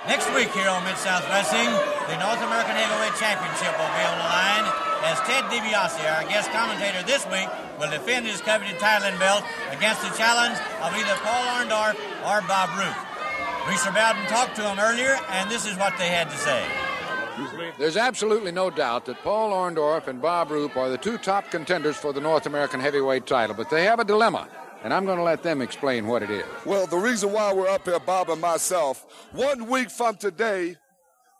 Next 0.08 0.28
week 0.36 0.50
here 0.52 0.70
on 0.70 0.84
Mid 0.84 0.98
South 0.98 1.28
Wrestling, 1.28 1.68
the 2.08 2.18
North 2.20 2.42
American 2.42 2.76
Heavyweight 2.76 3.20
Championship 3.20 3.76
will 3.76 3.92
be 3.92 4.04
on 4.08 4.18
the 4.18 4.28
line 4.28 4.68
as 5.04 5.20
Ted 5.28 5.44
DiBiase, 5.52 6.00
our 6.16 6.24
guest 6.30 6.50
commentator 6.52 7.04
this 7.04 7.28
week, 7.28 7.48
will 7.78 7.92
defend 7.92 8.26
his 8.26 8.40
coveted 8.40 8.80
title 8.80 9.08
and 9.08 9.20
belt 9.20 9.44
against 9.72 10.02
the 10.02 10.10
challenge 10.16 10.56
of 10.80 10.96
either 10.96 11.16
Paul 11.20 11.44
Orndorff 11.60 12.00
or 12.24 12.40
Bob 12.48 12.72
Roop. 12.80 12.96
Reeser 13.68 13.92
Bowden 13.92 14.24
talked 14.28 14.56
to 14.56 14.64
him 14.64 14.80
earlier, 14.80 15.20
and 15.30 15.52
this 15.52 15.68
is 15.68 15.78
what 15.78 15.98
they 15.98 16.08
had 16.08 16.30
to 16.30 16.38
say. 16.38 16.64
There's 17.78 17.98
absolutely 17.98 18.52
no 18.52 18.70
doubt 18.70 19.06
that 19.06 19.22
Paul 19.24 19.52
Orndorff 19.52 20.08
and 20.08 20.22
Bob 20.22 20.52
Roop 20.52 20.78
are 20.78 20.90
the 20.90 20.98
two 20.98 21.18
top 21.18 21.50
contenders 21.50 21.96
for 21.96 22.14
the 22.14 22.22
North 22.22 22.46
American 22.46 22.80
heavyweight 22.80 23.26
title, 23.26 23.56
but 23.56 23.70
they 23.70 23.84
have 23.86 24.00
a 24.00 24.04
dilemma, 24.04 24.48
and 24.84 24.94
I'm 24.94 25.06
going 25.06 25.18
to 25.18 25.24
let 25.24 25.44
them 25.44 25.62
explain 25.62 26.08
what 26.08 26.24
it 26.24 26.30
is. 26.30 26.46
Well, 26.66 26.88
the 26.88 26.98
reason 26.98 27.32
why 27.32 27.54
we're 27.54 27.68
up 27.70 27.86
here, 27.86 28.00
Bob 28.00 28.30
and 28.30 28.42
myself, 28.42 29.06
one 29.32 29.68
week 29.68 29.90
from 29.90 30.16
today, 30.16 30.78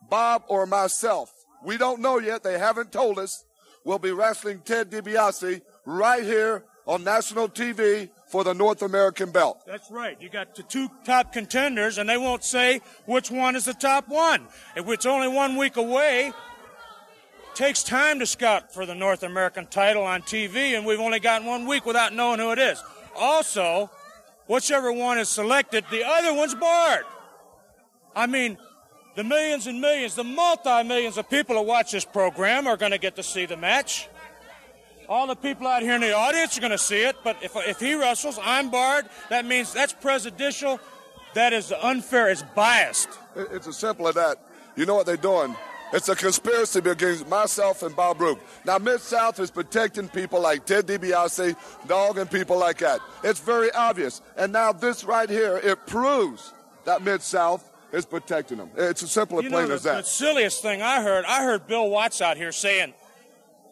Bob 0.10 0.44
or 0.48 0.66
myself, 0.66 1.32
we 1.64 1.78
don't 1.78 2.02
know 2.02 2.20
yet, 2.20 2.44
they 2.44 2.58
haven't 2.58 2.92
told 2.92 3.20
us, 3.20 3.46
will 3.86 4.00
be 4.00 4.12
wrestling 4.12 4.62
Ted 4.66 4.90
DiBiase 4.90 5.62
right 5.86 6.24
here 6.24 6.64
on 6.86 7.04
national 7.04 7.50
TV 7.50 8.10
for 8.34 8.44
the 8.44 8.56
North 8.56 8.82
American 8.82 9.30
belt. 9.30 9.62
That's 9.68 9.92
right. 9.92 10.20
You 10.20 10.28
got 10.28 10.56
the 10.56 10.64
two 10.64 10.90
top 11.04 11.34
contenders, 11.34 12.00
and 12.00 12.10
they 12.10 12.18
won't 12.18 12.44
say 12.44 12.82
which 13.06 13.30
one 13.30 13.56
is 13.56 13.66
the 13.66 13.76
top 13.76 14.08
one. 14.08 14.48
If 14.76 14.90
it's 14.90 15.06
only 15.06 15.28
one 15.28 15.56
week 15.56 15.78
away, 15.78 16.34
takes 17.54 17.84
time 17.84 18.18
to 18.18 18.26
scout 18.26 18.74
for 18.74 18.88
the 18.88 18.96
North 18.96 19.22
American 19.22 19.68
title 19.68 20.02
on 20.02 20.24
TV, 20.24 20.76
and 20.76 20.84
we've 20.84 21.00
only 21.00 21.20
gotten 21.20 21.46
one 21.46 21.68
week 21.68 21.86
without 21.86 22.12
knowing 22.12 22.40
who 22.40 22.52
it 22.52 22.58
is. 22.58 22.82
Also, 23.16 23.92
whichever 24.48 24.92
one 24.92 25.20
is 25.20 25.30
selected, 25.30 25.86
the 25.92 26.04
other 26.04 26.34
one's 26.34 26.56
barred. 26.56 27.06
I 28.16 28.26
mean, 28.26 28.58
the 29.14 29.24
millions 29.24 29.68
and 29.68 29.80
millions, 29.80 30.16
the 30.16 30.24
multi 30.24 30.82
millions 30.82 31.20
of 31.20 31.30
people 31.30 31.56
who 31.56 31.62
watch 31.62 31.92
this 31.92 32.04
program 32.04 32.66
are 32.66 32.78
going 32.78 32.94
to 32.94 32.98
get 32.98 33.16
to 33.18 33.24
see 33.24 33.46
the 33.46 33.58
match. 33.58 34.10
All 35.10 35.28
the 35.28 35.36
people 35.36 35.68
out 35.68 35.82
here 35.82 35.96
in 35.96 36.02
the 36.02 36.14
audience 36.14 36.58
are 36.58 36.62
going 36.62 36.72
to 36.72 36.78
see 36.78 37.04
it, 37.04 37.16
but 37.24 37.38
if, 37.42 37.56
if 37.56 37.80
he 37.80 37.96
wrestles, 37.96 38.40
I'm 38.42 38.70
barred. 38.70 39.06
That 39.30 39.46
means 39.46 39.74
that's 39.74 39.94
presidential. 39.94 40.80
That 41.34 41.54
is 41.54 41.72
unfair. 41.72 42.30
It's 42.30 42.44
biased. 42.56 43.10
It's 43.36 43.68
as 43.68 43.78
simple 43.78 44.08
as 44.08 44.16
that. 44.16 44.38
You 44.76 44.86
know 44.86 44.96
what 44.96 45.06
they're 45.06 45.18
doing? 45.18 45.56
It's 45.94 46.10
a 46.10 46.16
conspiracy 46.16 46.80
against 46.80 47.28
myself 47.28 47.84
and 47.84 47.96
Bob 47.96 48.20
Roop. 48.20 48.40
Now, 48.66 48.80
Mid 48.80 49.00
South 49.00 49.40
is 49.40 49.52
protecting 49.52 50.10
people 50.10 50.42
like 50.42 50.66
Ted 50.66 50.88
DiBiase, 50.88 51.56
Dog, 51.88 52.18
and 52.18 52.30
people 52.30 52.58
like 52.58 52.80
that. 52.80 53.00
It's 53.24 53.40
very 53.40 53.72
obvious. 53.72 54.22
And 54.36 54.52
now 54.52 54.74
this 54.74 55.04
right 55.04 55.30
here, 55.30 55.58
it 55.58 55.86
proves 55.86 56.52
that 56.86 57.04
Mid 57.04 57.22
South 57.22 57.70
is 57.92 58.08
protecting 58.08 58.58
them. 58.58 58.72
It's 58.76 59.04
as 59.04 59.12
simple 59.12 59.38
and 59.38 59.50
plain 59.50 59.68
know, 59.68 59.76
as 59.76 59.84
the, 59.84 59.92
the 59.94 60.02
silliest 60.02 60.64
thing 60.64 60.82
I 60.82 61.04
heard, 61.04 61.26
I 61.26 61.44
heard 61.44 61.68
Bill 61.68 61.88
Watts 61.90 62.22
out 62.22 62.38
here 62.38 62.52
saying, 62.52 62.96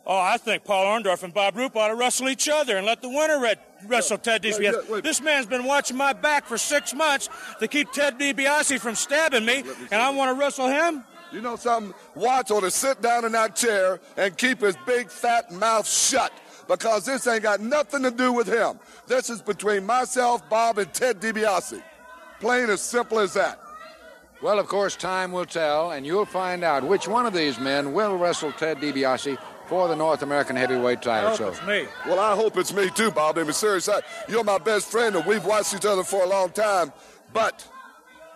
Oh, 0.06 0.18
I 0.18 0.38
think 0.38 0.64
Paul 0.64 0.86
Orndorff 0.86 1.24
and 1.24 1.34
Bob 1.34 1.56
Roop 1.56 1.76
ought 1.76 1.90
to 1.90 1.96
wrestle 1.96 2.28
each 2.28 2.50
other 2.50 2.78
and 2.78 2.86
let 2.86 3.02
the 3.02 3.10
winner 3.10 3.40
re- 3.40 3.56
wrestle 3.86 4.18
Ted 4.18 4.42
DiBiase. 4.42 4.60
yeah, 4.60 4.72
wait. 4.90 5.04
This 5.04 5.22
man's 5.22 5.46
been 5.46 5.64
watching 5.66 5.96
my 5.96 6.14
back 6.14 6.46
for 6.46 6.58
six 6.58 6.94
months 6.94 7.30
to 7.60 7.68
keep 7.68 7.92
Ted 7.92 8.18
DiBiase 8.18 8.80
from 8.80 8.96
stabbing 8.96 9.46
me, 9.46 9.64
and 9.92 10.02
I 10.02 10.10
want 10.10 10.36
to 10.36 10.40
wrestle 10.40 10.68
him? 10.68 11.04
You 11.32 11.42
know 11.42 11.56
something? 11.56 11.94
Watts 12.16 12.52
ought 12.52 12.62
to 12.62 12.72
sit 12.72 13.02
down 13.02 13.26
in 13.26 13.32
that 13.34 13.56
chair 13.56 14.00
and 14.18 14.36
keep 14.36 14.62
his 14.62 14.76
big 14.86 15.10
fat 15.10 15.52
mouth 15.52 15.88
shut 15.88 16.34
because 16.68 17.06
this 17.06 17.26
ain't 17.28 17.44
got 17.44 17.62
nothing 17.62 18.04
to 18.04 18.12
do 18.12 18.34
with 18.34 18.48
him. 18.48 18.80
This 19.08 19.30
is 19.30 19.42
between 19.42 19.86
myself, 19.86 20.48
Bob, 20.50 20.78
and 20.78 20.92
Ted 20.94 21.22
DiBiase. 21.22 21.82
Plain 22.40 22.70
as 22.70 22.82
simple 22.82 23.20
as 23.20 23.34
that. 23.34 23.60
Well, 24.42 24.58
of 24.58 24.68
course, 24.68 24.96
time 24.96 25.32
will 25.32 25.46
tell, 25.46 25.92
and 25.92 26.04
you'll 26.04 26.26
find 26.26 26.64
out 26.64 26.84
which 26.84 27.08
one 27.08 27.28
of 27.28 27.34
these 27.34 27.60
men 27.60 27.94
will 27.94 28.18
wrestle 28.18 28.52
Ted 28.52 28.78
DiBiase 28.80 29.38
for 29.72 29.88
the 29.88 29.96
North 29.96 30.22
American 30.22 30.58
heavyweight 30.58 30.98
I 30.98 31.02
title. 31.02 31.30
hope 31.30 31.38
So, 31.38 31.48
it's 31.48 31.66
me. 31.66 31.88
Well, 32.06 32.20
I 32.20 32.36
hope 32.36 32.58
it's 32.58 32.74
me 32.74 32.90
too, 32.90 33.10
Bob. 33.10 33.38
I 33.38 33.44
mean, 33.44 33.54
seriously, 33.54 33.94
you're 34.28 34.44
my 34.44 34.58
best 34.58 34.92
friend, 34.92 35.16
and 35.16 35.26
we've 35.26 35.46
watched 35.46 35.74
each 35.74 35.86
other 35.86 36.04
for 36.04 36.22
a 36.24 36.28
long 36.28 36.50
time. 36.50 36.92
But 37.32 37.66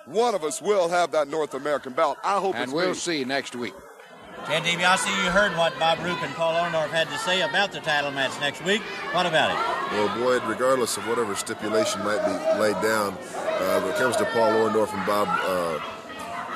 one 0.06 0.34
of 0.34 0.46
us 0.46 0.62
will 0.62 0.88
have 0.88 1.12
that 1.12 1.28
North 1.28 1.54
American 1.54 1.92
belt. 1.92 2.18
I 2.24 2.40
hope 2.40 2.56
and 2.56 2.64
it's 2.64 2.72
we'll 2.72 2.88
me. 2.92 2.94
see 2.94 3.26
next 3.26 3.54
week. 3.54 3.74
Ted 4.46 4.64
DiBiase, 4.64 5.08
you 5.26 5.30
heard 5.30 5.52
what 5.58 5.78
Bob 5.78 6.00
Roop 6.00 6.24
and 6.24 6.34
Paul 6.36 6.54
Orndorff 6.54 6.90
had 6.92 7.10
to 7.10 7.18
say 7.18 7.42
about 7.42 7.74
the 7.74 7.82
title 7.82 8.12
match 8.12 8.32
next 8.40 8.64
week. 8.64 8.82
What 9.12 9.26
about 9.26 9.52
it? 9.52 9.92
Well, 9.92 10.18
Boyd, 10.18 10.42
regardless 10.48 10.96
of 10.96 11.06
whatever 11.06 11.36
stipulation 11.36 12.02
might 12.06 12.24
be 12.24 12.62
laid 12.62 12.82
down, 12.82 13.18
uh, 13.36 13.82
when 13.82 13.92
it 13.92 13.98
comes 13.98 14.16
to 14.18 14.26
Paul 14.28 14.52
Orndorff 14.54 14.94
and 14.94 15.06
Bob 15.06 15.28
uh, 15.28 15.80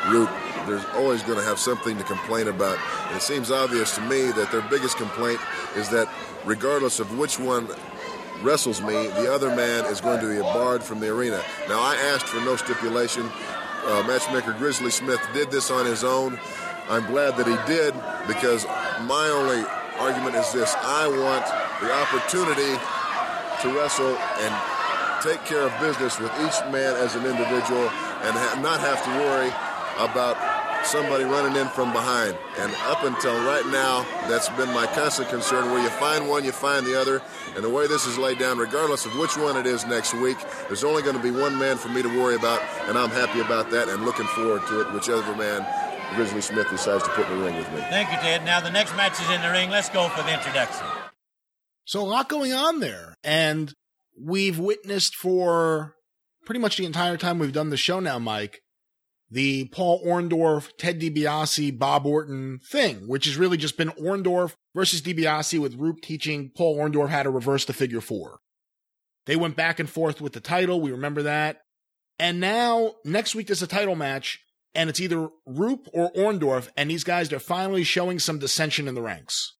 Roop, 0.10 0.30
there's 0.70 0.86
always 0.96 1.24
going 1.24 1.38
to 1.38 1.44
have 1.44 1.60
something 1.60 1.98
to 1.98 2.04
complain 2.04 2.48
about. 2.48 2.78
And 3.08 3.18
it 3.18 3.22
seems 3.22 3.52
obvious 3.52 3.96
to 3.96 4.02
me 4.02 4.32
that 4.32 4.52
their 4.52 4.62
biggest 4.70 4.98
complaint 4.98 5.40
is 5.76 5.90
that 5.90 6.08
regardless 6.46 7.00
of 7.00 7.18
which 7.18 7.40
one 7.40 7.68
wrestles 8.42 8.82
me, 8.82 9.08
the 9.08 9.32
other 9.34 9.54
man 9.56 9.86
is 9.86 10.00
going 10.00 10.20
to 10.22 10.28
be 10.28 10.40
barred 10.40 10.84
from 10.84 11.00
the 11.00 11.10
arena. 11.10 11.42
Now, 11.68 11.80
I 11.80 11.96
asked 11.96 12.28
for 12.28 12.40
no 12.42 12.56
stipulation. 12.56 13.30
Uh, 13.86 14.04
matchmaker 14.08 14.54
Grizzly 14.54 14.92
Smith 14.92 15.22
did 15.34 15.52
this 15.52 15.72
on 15.72 15.86
his 15.86 16.04
own. 16.04 16.40
I'm 16.90 17.06
glad 17.06 17.38
that 17.38 17.48
he 17.48 17.58
did 17.72 17.94
because 18.28 18.66
my 19.06 19.30
only 19.30 19.66
argument 19.98 20.36
is 20.36 20.52
this 20.54 20.74
I 20.80 21.08
want 21.08 21.46
the 21.82 21.92
opportunity 21.92 22.74
to 23.62 23.78
wrestle 23.78 24.16
and 24.16 24.52
take 25.22 25.44
care 25.46 25.62
of 25.62 25.74
business 25.80 26.20
with 26.20 26.32
each 26.40 26.60
man 26.72 26.96
as 26.96 27.16
an 27.16 27.26
individual 27.26 27.90
and 28.24 28.36
ha- 28.36 28.60
not 28.62 28.80
have 28.80 29.04
to 29.04 29.10
worry 29.20 29.52
about 30.00 30.38
somebody 30.86 31.26
running 31.26 31.60
in 31.60 31.68
from 31.68 31.92
behind. 31.92 32.38
And 32.58 32.74
up 32.88 33.04
until 33.04 33.36
right 33.46 33.66
now, 33.68 34.06
that's 34.28 34.50
been 34.50 34.70
my 34.74 34.88
constant 34.88 35.30
concern. 35.30 35.72
Where 35.72 35.84
you 35.84 35.90
find 35.90 36.30
one, 36.30 36.46
you 36.46 36.52
find 36.52 36.86
the 36.86 37.00
other. 37.00 37.22
And 37.56 37.64
the 37.64 37.70
way 37.70 37.88
this 37.88 38.08
is 38.08 38.18
laid 38.18 38.40
down, 38.40 38.58
regardless 38.58 39.06
of 39.06 39.16
which 39.18 39.38
one 39.38 39.58
it 39.58 39.68
is 39.68 39.86
next 39.86 40.14
week, 40.14 40.38
there's 40.68 40.84
only 40.84 41.02
going 41.02 41.16
to 41.16 41.22
be 41.22 41.32
one 41.32 41.58
man 41.60 41.78
for 41.78 41.90
me 41.90 42.02
to 42.02 42.08
worry 42.08 42.36
about, 42.36 42.62
and 42.88 42.98
I'm 42.98 43.10
happy 43.10 43.42
about 43.42 43.72
that 43.72 43.90
and 43.90 44.06
looking 44.06 44.28
forward 44.28 44.66
to 44.68 44.82
it, 44.82 44.94
whichever 44.94 45.36
man 45.36 45.66
Grizzly 46.16 46.42
Smith 46.42 46.70
decides 46.70 47.04
to 47.04 47.10
put 47.10 47.30
in 47.30 47.38
the 47.38 47.46
ring 47.46 47.56
with 47.58 47.72
me. 47.72 47.82
Thank 47.82 48.12
you, 48.12 48.18
Ted. 48.18 48.44
Now 48.46 48.60
the 48.60 48.72
next 48.72 48.96
match 48.96 49.20
is 49.22 49.30
in 49.30 49.42
the 49.42 49.52
ring. 49.52 49.70
Let's 49.70 49.90
go 49.90 50.10
for 50.10 50.24
the 50.24 50.34
introduction. 50.34 50.86
So 51.86 52.02
a 52.02 52.06
lot 52.06 52.30
going 52.30 52.54
on 52.54 52.80
there. 52.80 53.16
And 53.24 53.74
we've 54.20 54.60
witnessed 54.60 55.16
for 55.16 55.96
pretty 56.46 56.60
much 56.60 56.78
the 56.78 56.86
entire 56.86 57.18
time 57.18 57.40
we've 57.40 57.54
done 57.54 57.70
the 57.70 57.78
show 57.78 58.00
now, 58.00 58.20
Mike, 58.20 58.62
the 59.32 59.66
Paul 59.66 60.04
Orndorff, 60.06 60.72
Ted 60.78 61.00
DiBiase, 61.00 61.78
Bob 61.78 62.06
Orton 62.06 62.60
thing, 62.70 63.08
which 63.08 63.26
has 63.26 63.38
really 63.38 63.58
just 63.58 63.78
been 63.78 63.90
Orndorff 63.90 64.56
versus 64.74 65.02
DiBiase 65.02 65.60
with 65.60 65.76
Roop 65.76 66.02
teaching 66.02 66.52
Paul 66.56 66.78
Orndorff 66.78 67.10
how 67.10 67.24
to 67.24 67.30
reverse 67.30 67.66
the 67.66 67.74
figure 67.74 68.02
four. 68.02 68.40
They 69.26 69.36
went 69.36 69.56
back 69.56 69.80
and 69.80 69.90
forth 69.90 70.20
with 70.20 70.34
the 70.34 70.40
title. 70.40 70.82
We 70.82 70.92
remember 70.92 71.24
that. 71.24 71.62
And 72.18 72.40
now 72.40 72.96
next 73.06 73.36
week 73.36 73.48
there's 73.48 73.62
a 73.62 73.68
title 73.68 73.96
match 73.96 74.40
and 74.74 74.90
it's 74.90 75.00
either 75.00 75.30
Roop 75.46 75.88
or 75.94 76.12
Orndorff. 76.14 76.70
And 76.76 76.90
these 76.90 77.04
guys, 77.04 77.30
they're 77.30 77.40
finally 77.40 77.84
showing 77.84 78.20
some 78.20 78.40
dissension 78.40 78.88
in 78.88 78.96
the 78.96 79.02
ranks. 79.02 79.56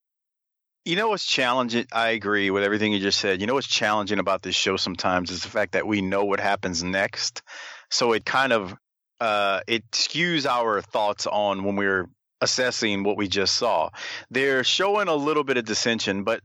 You 0.86 0.96
know 0.96 1.10
what's 1.10 1.26
challenging? 1.26 1.86
I 1.92 2.10
agree 2.10 2.50
with 2.50 2.64
everything 2.64 2.94
you 2.94 3.00
just 3.00 3.20
said. 3.20 3.42
You 3.42 3.48
know 3.48 3.54
what's 3.54 3.68
challenging 3.68 4.18
about 4.18 4.42
this 4.42 4.56
show 4.56 4.76
sometimes 4.78 5.30
is 5.30 5.44
the 5.44 5.50
fact 5.50 5.74
that 5.74 5.86
we 5.86 6.02
know 6.02 6.26
what 6.26 6.40
happens 6.40 6.84
next, 6.84 7.44
so 7.92 8.14
it 8.14 8.26
kind 8.26 8.54
of 8.54 8.76
uh, 9.20 9.62
it 9.68 9.90
skews 9.92 10.46
our 10.46 10.82
thoughts 10.82 11.28
on 11.28 11.64
when 11.64 11.76
we're 11.76 12.08
assessing 12.42 13.04
what 13.04 13.18
we 13.18 13.28
just 13.28 13.56
saw. 13.56 13.90
They're 14.32 14.64
showing 14.64 15.08
a 15.08 15.16
little 15.16 15.44
bit 15.44 15.58
of 15.58 15.66
dissension, 15.66 16.24
but 16.24 16.42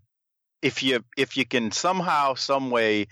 if 0.62 0.82
you 0.82 1.04
if 1.16 1.36
you 1.36 1.44
can 1.44 1.70
somehow, 1.70 2.34
some 2.34 2.70
way, 2.70 3.06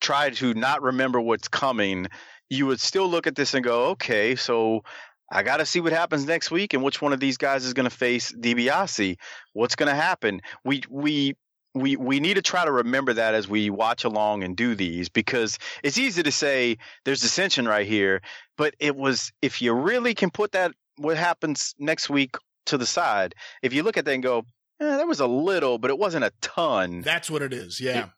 try 0.00 0.30
to 0.30 0.54
not 0.54 0.82
remember 0.82 1.20
what's 1.20 1.48
coming, 1.48 2.08
you 2.50 2.66
would 2.66 2.80
still 2.80 3.08
look 3.08 3.26
at 3.26 3.36
this 3.36 3.54
and 3.54 3.64
go, 3.64 3.90
okay, 3.90 4.36
so 4.36 4.82
I 5.30 5.42
got 5.42 5.58
to 5.58 5.66
see 5.66 5.80
what 5.80 5.92
happens 5.92 6.26
next 6.26 6.50
week 6.50 6.74
and 6.74 6.82
which 6.82 7.00
one 7.00 7.12
of 7.12 7.20
these 7.20 7.36
guys 7.36 7.64
is 7.64 7.72
going 7.72 7.88
to 7.88 7.96
face 7.96 8.32
DiBiase. 8.32 9.16
What's 9.52 9.76
going 9.76 9.88
to 9.88 9.94
happen? 9.94 10.40
We 10.64 10.82
we 10.88 11.36
we 11.74 11.96
we 11.96 12.20
need 12.20 12.34
to 12.34 12.42
try 12.42 12.64
to 12.64 12.70
remember 12.72 13.12
that 13.14 13.34
as 13.34 13.48
we 13.48 13.68
watch 13.68 14.04
along 14.04 14.44
and 14.44 14.56
do 14.56 14.74
these 14.74 15.08
because 15.08 15.58
it's 15.82 15.98
easy 15.98 16.22
to 16.22 16.32
say 16.32 16.78
there's 17.04 17.20
dissension 17.20 17.66
right 17.66 17.86
here, 17.86 18.22
but 18.56 18.74
it 18.78 18.96
was 18.96 19.32
if 19.42 19.60
you 19.60 19.72
really 19.72 20.14
can 20.14 20.30
put 20.30 20.52
that 20.52 20.72
what 20.96 21.16
happens 21.16 21.74
next 21.78 22.08
week 22.08 22.36
to 22.66 22.78
the 22.78 22.86
side, 22.86 23.34
if 23.62 23.72
you 23.72 23.82
look 23.82 23.96
at 23.96 24.04
that 24.04 24.12
and 24.12 24.22
go, 24.22 24.44
eh, 24.80 24.96
there 24.96 25.06
was 25.06 25.20
a 25.20 25.26
little, 25.26 25.78
but 25.78 25.90
it 25.90 25.98
wasn't 25.98 26.24
a 26.24 26.32
ton. 26.40 27.00
That's 27.02 27.30
what 27.30 27.42
it 27.42 27.52
is. 27.52 27.80
Yeah. 27.80 28.04
It, 28.04 28.10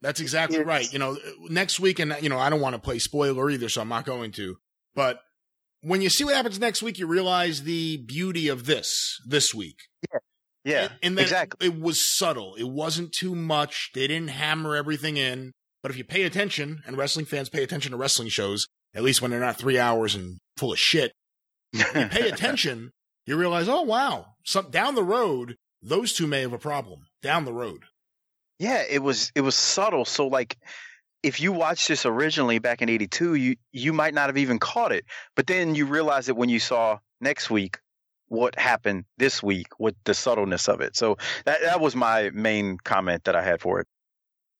That's 0.00 0.20
exactly 0.20 0.62
right. 0.62 0.90
You 0.92 0.98
know, 0.98 1.18
next 1.48 1.80
week, 1.80 1.98
and 1.98 2.16
you 2.20 2.28
know, 2.28 2.38
I 2.38 2.50
don't 2.50 2.60
want 2.60 2.74
to 2.74 2.80
play 2.80 2.98
spoiler 2.98 3.50
either, 3.50 3.68
so 3.68 3.80
I'm 3.80 3.88
not 3.88 4.04
going 4.04 4.32
to. 4.32 4.56
But 4.94 5.20
when 5.80 6.00
you 6.00 6.10
see 6.10 6.24
what 6.24 6.34
happens 6.34 6.58
next 6.60 6.82
week, 6.82 6.98
you 6.98 7.06
realize 7.06 7.64
the 7.64 7.96
beauty 7.96 8.48
of 8.48 8.66
this 8.66 9.20
this 9.26 9.52
week. 9.54 9.78
Yeah. 10.12 10.18
Yeah, 10.64 10.82
and, 10.82 10.92
and 11.02 11.18
exactly. 11.18 11.66
It, 11.66 11.72
it 11.74 11.80
was 11.80 12.00
subtle. 12.00 12.54
It 12.54 12.68
wasn't 12.68 13.12
too 13.12 13.34
much. 13.34 13.90
They 13.94 14.06
didn't 14.06 14.28
hammer 14.28 14.76
everything 14.76 15.16
in. 15.16 15.52
But 15.82 15.90
if 15.90 15.98
you 15.98 16.04
pay 16.04 16.22
attention, 16.22 16.82
and 16.86 16.96
wrestling 16.96 17.26
fans 17.26 17.48
pay 17.48 17.64
attention 17.64 17.90
to 17.90 17.98
wrestling 17.98 18.28
shows, 18.28 18.68
at 18.94 19.02
least 19.02 19.20
when 19.20 19.30
they're 19.32 19.40
not 19.40 19.58
three 19.58 19.78
hours 19.78 20.14
and 20.14 20.38
full 20.56 20.72
of 20.72 20.78
shit, 20.78 21.12
you 21.72 21.84
pay 21.84 22.28
attention, 22.32 22.92
you 23.26 23.36
realize, 23.36 23.68
oh 23.68 23.82
wow, 23.82 24.26
some 24.44 24.70
down 24.70 24.94
the 24.94 25.02
road, 25.02 25.56
those 25.82 26.12
two 26.12 26.26
may 26.26 26.42
have 26.42 26.52
a 26.52 26.58
problem 26.58 27.06
down 27.22 27.44
the 27.44 27.52
road. 27.52 27.84
Yeah, 28.58 28.84
it 28.88 29.02
was 29.02 29.32
it 29.34 29.40
was 29.40 29.56
subtle. 29.56 30.04
So 30.04 30.28
like 30.28 30.56
if 31.24 31.40
you 31.40 31.52
watched 31.52 31.88
this 31.88 32.06
originally 32.06 32.60
back 32.60 32.82
in 32.82 32.88
82, 32.88 33.34
you 33.34 33.56
you 33.72 33.92
might 33.92 34.14
not 34.14 34.28
have 34.28 34.38
even 34.38 34.60
caught 34.60 34.92
it. 34.92 35.04
But 35.34 35.48
then 35.48 35.74
you 35.74 35.86
realize 35.86 36.28
it 36.28 36.36
when 36.36 36.48
you 36.48 36.60
saw 36.60 36.98
next 37.20 37.50
week 37.50 37.78
what 38.32 38.58
happened 38.58 39.04
this 39.18 39.42
week 39.42 39.66
with 39.78 39.94
the 40.04 40.14
subtleness 40.14 40.68
of 40.68 40.80
it. 40.80 40.96
So 40.96 41.18
that 41.44 41.60
that 41.62 41.80
was 41.80 41.94
my 41.94 42.30
main 42.30 42.78
comment 42.82 43.24
that 43.24 43.36
I 43.36 43.42
had 43.42 43.60
for 43.60 43.80
it. 43.80 43.86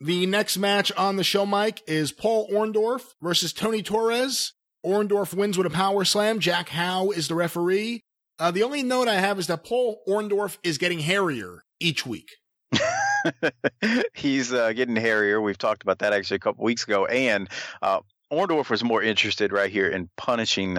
The 0.01 0.27
next 0.27 0.59
match 0.59 0.93
on 0.93 1.17
the 1.17 1.25
show, 1.25 1.47
Mike, 1.47 1.83
is 1.87 2.13
Paul 2.13 2.51
Orndorff 2.51 3.15
versus 3.23 3.53
Tony 3.53 3.83
Torres. 3.83 4.53
Orndorff 4.85 5.33
wins 5.33 5.57
with 5.57 5.67
a 5.67 5.71
power 5.71 6.05
slam. 6.05 6.39
Jack 6.39 6.69
Howe 6.69 7.11
is 7.11 7.29
the 7.29 7.35
referee. 7.35 8.03
Uh, 8.39 8.51
the 8.51 8.63
only 8.63 8.83
note 8.83 9.09
I 9.09 9.15
have 9.15 9.39
is 9.39 9.47
that 9.47 9.65
Paul 9.65 10.03
Orndorff 10.07 10.59
is 10.63 10.77
getting 10.77 10.99
hairier 10.99 11.63
each 11.81 12.05
week. 12.05 12.29
He's 14.15 14.53
uh, 14.53 14.73
getting 14.73 14.97
hairier. 14.97 15.41
We've 15.41 15.59
talked 15.59 15.83
about 15.83 16.01
that 16.01 16.13
actually 16.13 16.37
a 16.37 16.41
couple 16.41 16.65
weeks 16.65 16.85
ago. 16.85 17.07
And 17.07 17.49
uh, 17.81 18.01
Orndorff 18.33 18.69
was 18.69 18.83
more 18.83 19.03
interested 19.03 19.53
right 19.53 19.71
here 19.71 19.89
in 19.89 20.11
punishing 20.17 20.79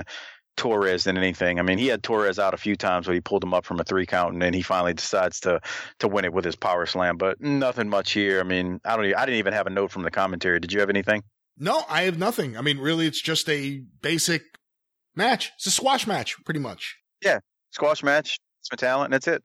Torres 0.55 1.03
than 1.03 1.17
anything. 1.17 1.59
I 1.59 1.63
mean, 1.63 1.77
he 1.77 1.87
had 1.87 2.03
Torres 2.03 2.39
out 2.39 2.53
a 2.53 2.57
few 2.57 2.75
times 2.75 3.07
when 3.07 3.15
he 3.15 3.21
pulled 3.21 3.43
him 3.43 3.53
up 3.53 3.65
from 3.65 3.79
a 3.79 3.83
three 3.83 4.05
count, 4.05 4.33
and 4.33 4.41
then 4.41 4.53
he 4.53 4.61
finally 4.61 4.93
decides 4.93 5.39
to 5.41 5.61
to 5.99 6.07
win 6.07 6.25
it 6.25 6.33
with 6.33 6.45
his 6.45 6.55
power 6.55 6.85
slam. 6.85 7.17
But 7.17 7.41
nothing 7.41 7.89
much 7.89 8.11
here. 8.11 8.39
I 8.39 8.43
mean, 8.43 8.79
I 8.85 8.95
don't. 8.95 9.05
Even, 9.05 9.17
I 9.17 9.25
didn't 9.25 9.39
even 9.39 9.53
have 9.53 9.67
a 9.67 9.71
note 9.71 9.91
from 9.91 10.03
the 10.03 10.11
commentary. 10.11 10.59
Did 10.59 10.71
you 10.71 10.79
have 10.79 10.89
anything? 10.89 11.23
No, 11.57 11.83
I 11.89 12.03
have 12.03 12.17
nothing. 12.17 12.57
I 12.57 12.61
mean, 12.61 12.79
really, 12.79 13.07
it's 13.07 13.21
just 13.21 13.47
a 13.49 13.81
basic 14.01 14.43
match. 15.15 15.51
It's 15.57 15.67
a 15.67 15.71
squash 15.71 16.07
match, 16.07 16.35
pretty 16.45 16.59
much. 16.59 16.97
Yeah, 17.21 17.39
squash 17.71 18.03
match. 18.03 18.39
Some 18.61 18.77
talent, 18.77 19.07
and 19.07 19.13
that's 19.13 19.27
it. 19.27 19.43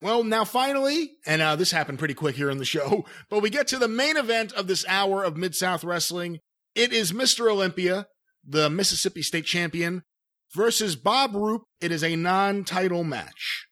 Well, 0.00 0.24
now 0.24 0.44
finally, 0.44 1.12
and 1.26 1.40
uh, 1.40 1.56
this 1.56 1.70
happened 1.70 2.00
pretty 2.00 2.14
quick 2.14 2.36
here 2.36 2.50
in 2.50 2.58
the 2.58 2.64
show, 2.64 3.04
but 3.30 3.40
we 3.40 3.50
get 3.50 3.68
to 3.68 3.78
the 3.78 3.88
main 3.88 4.16
event 4.16 4.52
of 4.52 4.66
this 4.66 4.84
hour 4.88 5.22
of 5.22 5.36
Mid 5.36 5.54
South 5.54 5.84
Wrestling. 5.84 6.40
It 6.74 6.92
is 6.92 7.12
Mr. 7.12 7.50
Olympia, 7.50 8.06
the 8.44 8.68
Mississippi 8.68 9.22
State 9.22 9.44
Champion, 9.44 10.02
versus 10.54 10.96
Bob 10.96 11.34
Roop. 11.34 11.62
It 11.80 11.92
is 11.92 12.04
a 12.04 12.16
non-title 12.16 13.04
match. 13.04 13.66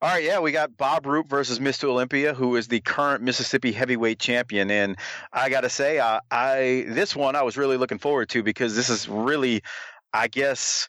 All 0.00 0.10
right, 0.10 0.22
yeah, 0.22 0.38
we 0.38 0.52
got 0.52 0.76
Bob 0.76 1.06
Roop 1.06 1.28
versus 1.28 1.58
Mr. 1.58 1.84
Olympia, 1.88 2.32
who 2.32 2.54
is 2.54 2.68
the 2.68 2.80
current 2.80 3.20
Mississippi 3.20 3.72
heavyweight 3.72 4.20
champion, 4.20 4.70
and 4.70 4.96
I 5.32 5.48
got 5.48 5.62
to 5.62 5.68
say, 5.68 5.98
I, 5.98 6.20
I 6.30 6.84
this 6.86 7.16
one 7.16 7.34
I 7.34 7.42
was 7.42 7.56
really 7.56 7.76
looking 7.76 7.98
forward 7.98 8.28
to 8.28 8.44
because 8.44 8.76
this 8.76 8.90
is 8.90 9.08
really, 9.08 9.62
I 10.12 10.28
guess, 10.28 10.88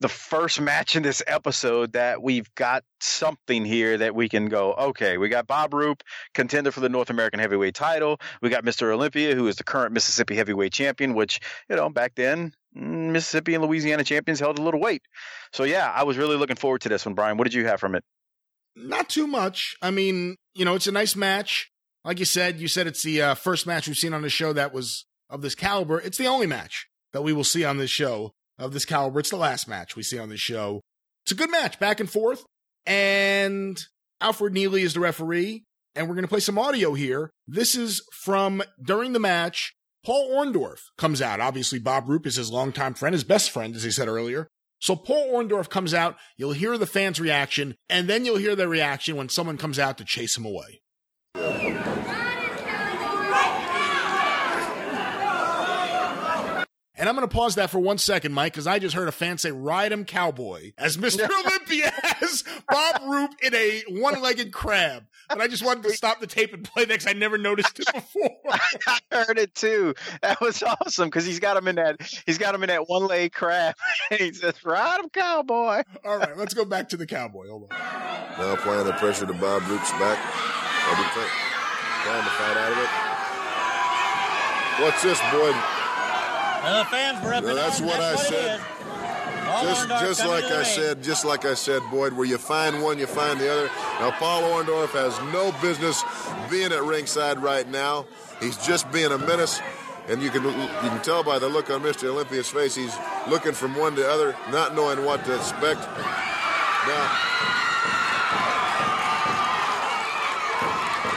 the 0.00 0.08
first 0.08 0.60
match 0.60 0.96
in 0.96 1.04
this 1.04 1.22
episode 1.26 1.92
that 1.92 2.22
we've 2.22 2.52
got 2.56 2.84
something 3.00 3.64
here 3.64 3.98
that 3.98 4.14
we 4.14 4.28
can 4.28 4.46
go, 4.46 4.72
okay, 4.74 5.18
we 5.18 5.28
got 5.28 5.46
Bob 5.46 5.74
Roop, 5.74 6.02
contender 6.34 6.70
for 6.70 6.80
the 6.80 6.88
North 6.88 7.10
American 7.10 7.40
heavyweight 7.40 7.74
title. 7.74 8.20
We 8.40 8.48
got 8.48 8.64
Mr. 8.64 8.92
Olympia, 8.92 9.34
who 9.34 9.48
is 9.48 9.56
the 9.56 9.64
current 9.64 9.92
Mississippi 9.92 10.36
heavyweight 10.36 10.72
champion, 10.72 11.14
which, 11.14 11.40
you 11.68 11.76
know, 11.76 11.88
back 11.90 12.14
then, 12.14 12.52
Mississippi 12.74 13.54
and 13.54 13.64
Louisiana 13.64 14.04
champions 14.04 14.40
held 14.40 14.58
a 14.58 14.62
little 14.62 14.80
weight. 14.80 15.02
So, 15.52 15.64
yeah, 15.64 15.90
I 15.94 16.04
was 16.04 16.16
really 16.16 16.36
looking 16.36 16.56
forward 16.56 16.82
to 16.82 16.88
this 16.88 17.04
one, 17.06 17.14
Brian. 17.14 17.36
What 17.36 17.44
did 17.44 17.54
you 17.54 17.66
have 17.66 17.80
from 17.80 17.94
it? 17.94 18.04
Not 18.76 19.08
too 19.08 19.26
much. 19.26 19.76
I 19.82 19.90
mean, 19.90 20.36
you 20.54 20.64
know, 20.64 20.74
it's 20.74 20.86
a 20.86 20.92
nice 20.92 21.16
match. 21.16 21.70
Like 22.04 22.18
you 22.18 22.24
said, 22.24 22.60
you 22.60 22.68
said 22.68 22.86
it's 22.86 23.02
the 23.02 23.20
uh, 23.20 23.34
first 23.34 23.66
match 23.66 23.88
we've 23.88 23.96
seen 23.98 24.14
on 24.14 24.22
the 24.22 24.30
show 24.30 24.52
that 24.52 24.72
was 24.72 25.04
of 25.28 25.42
this 25.42 25.54
caliber. 25.54 25.98
It's 26.00 26.18
the 26.18 26.26
only 26.26 26.46
match 26.46 26.88
that 27.12 27.22
we 27.22 27.32
will 27.32 27.44
see 27.44 27.64
on 27.64 27.78
this 27.78 27.90
show 27.90 28.32
of 28.58 28.72
this 28.72 28.84
caliber. 28.84 29.20
It's 29.20 29.30
the 29.30 29.36
last 29.36 29.68
match 29.68 29.96
we 29.96 30.02
see 30.02 30.18
on 30.18 30.28
this 30.28 30.40
show. 30.40 30.82
It's 31.24 31.32
a 31.32 31.34
good 31.34 31.50
match, 31.50 31.78
back 31.78 32.00
and 32.00 32.08
forth. 32.08 32.44
And 32.86 33.78
Alfred 34.20 34.54
Neely 34.54 34.82
is 34.82 34.94
the 34.94 35.00
referee. 35.00 35.64
And 35.94 36.08
we're 36.08 36.14
going 36.14 36.24
to 36.24 36.28
play 36.28 36.40
some 36.40 36.58
audio 36.58 36.94
here. 36.94 37.32
This 37.46 37.74
is 37.74 38.02
from 38.12 38.62
during 38.80 39.12
the 39.12 39.18
match. 39.18 39.74
Paul 40.04 40.30
Orndorff 40.30 40.80
comes 40.96 41.20
out. 41.20 41.40
Obviously, 41.40 41.78
Bob 41.78 42.08
Roop 42.08 42.26
is 42.26 42.36
his 42.36 42.50
longtime 42.50 42.94
friend, 42.94 43.12
his 43.12 43.24
best 43.24 43.50
friend, 43.50 43.74
as 43.74 43.82
he 43.82 43.90
said 43.90 44.08
earlier. 44.08 44.48
So 44.80 44.94
Paul 44.94 45.32
Orndorff 45.32 45.68
comes 45.68 45.92
out. 45.92 46.16
You'll 46.36 46.52
hear 46.52 46.78
the 46.78 46.86
fans' 46.86 47.20
reaction, 47.20 47.74
and 47.88 48.08
then 48.08 48.24
you'll 48.24 48.36
hear 48.36 48.54
their 48.54 48.68
reaction 48.68 49.16
when 49.16 49.28
someone 49.28 49.58
comes 49.58 49.78
out 49.78 49.98
to 49.98 50.04
chase 50.04 50.36
him 50.36 50.44
away. 50.44 50.82
And 56.98 57.08
I'm 57.08 57.14
going 57.14 57.26
to 57.26 57.32
pause 57.32 57.54
that 57.54 57.70
for 57.70 57.78
one 57.78 57.96
second, 57.98 58.32
Mike, 58.32 58.52
because 58.52 58.66
I 58.66 58.80
just 58.80 58.94
heard 58.96 59.06
a 59.06 59.12
fan 59.12 59.38
say, 59.38 59.52
ride 59.52 59.92
him 59.92 60.04
cowboy, 60.04 60.72
as 60.76 60.96
Mr. 60.96 61.30
Olympia 61.46 61.92
has 62.02 62.42
Bob 62.68 63.02
Roop 63.06 63.30
in 63.40 63.54
a 63.54 63.84
one 63.88 64.20
legged 64.20 64.52
crab. 64.52 65.04
But 65.28 65.40
I 65.40 65.46
just 65.46 65.64
wanted 65.64 65.84
to 65.84 65.92
stop 65.92 66.20
the 66.20 66.26
tape 66.26 66.52
and 66.54 66.64
play 66.64 66.84
that 66.86 66.94
because 66.94 67.06
I 67.06 67.12
never 67.12 67.38
noticed 67.38 67.78
it 67.78 67.86
before. 67.92 68.36
I 68.50 68.98
heard 69.12 69.38
it 69.38 69.54
too. 69.54 69.94
That 70.22 70.40
was 70.40 70.62
awesome 70.62 71.08
because 71.08 71.24
he's 71.24 71.38
got 71.38 71.56
him 71.56 71.68
in 71.68 71.76
that 71.76 72.00
he's 72.26 72.38
got 72.38 72.54
him 72.54 72.62
in 72.62 72.68
that 72.68 72.88
one 72.88 73.06
leg 73.06 73.32
crab. 73.32 73.76
And 74.10 74.20
he 74.20 74.32
says, 74.32 74.64
ride 74.64 75.00
him 75.00 75.10
cowboy. 75.10 75.82
All 76.04 76.18
right, 76.18 76.36
let's 76.36 76.54
go 76.54 76.64
back 76.64 76.88
to 76.88 76.96
the 76.96 77.06
cowboy. 77.06 77.48
Hold 77.48 77.70
on. 77.70 77.78
Now 78.38 78.54
applying 78.54 78.86
the 78.86 78.92
pressure 78.94 79.26
to 79.26 79.34
Bob 79.34 79.62
Roop's 79.68 79.92
back. 79.92 80.18
Trying 80.88 82.24
to 82.24 82.30
fight 82.30 82.56
out 82.56 82.72
of 82.72 82.78
it. 82.78 82.88
What's 84.82 85.02
this, 85.02 85.20
Boyd? 86.62 86.78
the 86.78 86.84
fans 86.90 87.24
were 87.24 87.34
up 87.34 87.44
no, 87.44 87.54
that's 87.54 87.80
what 87.80 88.00
I 88.00 88.16
said. 88.16 88.60
Just, 89.62 89.88
just 89.88 90.26
like 90.26 90.44
I 90.44 90.62
said, 90.62 91.02
just 91.02 91.24
like 91.24 91.44
I 91.46 91.54
said, 91.54 91.82
Boyd, 91.90 92.12
where 92.12 92.26
you 92.26 92.36
find 92.36 92.82
one, 92.82 92.98
you 92.98 93.06
find 93.06 93.40
the 93.40 93.50
other. 93.50 93.70
Now, 93.98 94.10
Paul 94.10 94.42
Orndorff 94.42 94.90
has 94.90 95.18
no 95.32 95.52
business 95.62 96.04
being 96.50 96.70
at 96.70 96.82
ringside 96.82 97.42
right 97.42 97.66
now. 97.66 98.06
He's 98.40 98.58
just 98.58 98.92
being 98.92 99.10
a 99.10 99.18
menace, 99.18 99.60
and 100.06 100.22
you 100.22 100.30
can 100.30 100.44
you 100.44 100.50
can 100.90 101.02
tell 101.02 101.24
by 101.24 101.38
the 101.38 101.48
look 101.48 101.70
on 101.70 101.80
Mr. 101.80 102.08
Olympia's 102.08 102.50
face, 102.50 102.74
he's 102.74 102.94
looking 103.28 103.52
from 103.52 103.74
one 103.74 103.94
to 103.94 104.02
the 104.02 104.10
other, 104.10 104.36
not 104.50 104.74
knowing 104.74 105.04
what 105.04 105.24
to 105.24 105.34
expect. 105.34 105.80
Now, 105.80 107.04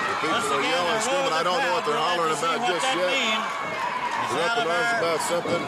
the 0.07 0.15
people 0.23 0.55
are 0.55 0.61
yelling, 0.63 1.01
screaming. 1.01 1.33
I 1.33 1.41
don't 1.43 1.59
know 1.59 1.73
what 1.73 1.85
they're 1.85 1.95
hollering 1.95 2.37
about 2.37 2.67
just 2.67 2.85
yet. 2.95 2.95
They're 2.95 3.61
up 4.39 4.57
in 4.57 4.67
arms 4.67 4.93
about 4.99 5.21
something. 5.27 5.63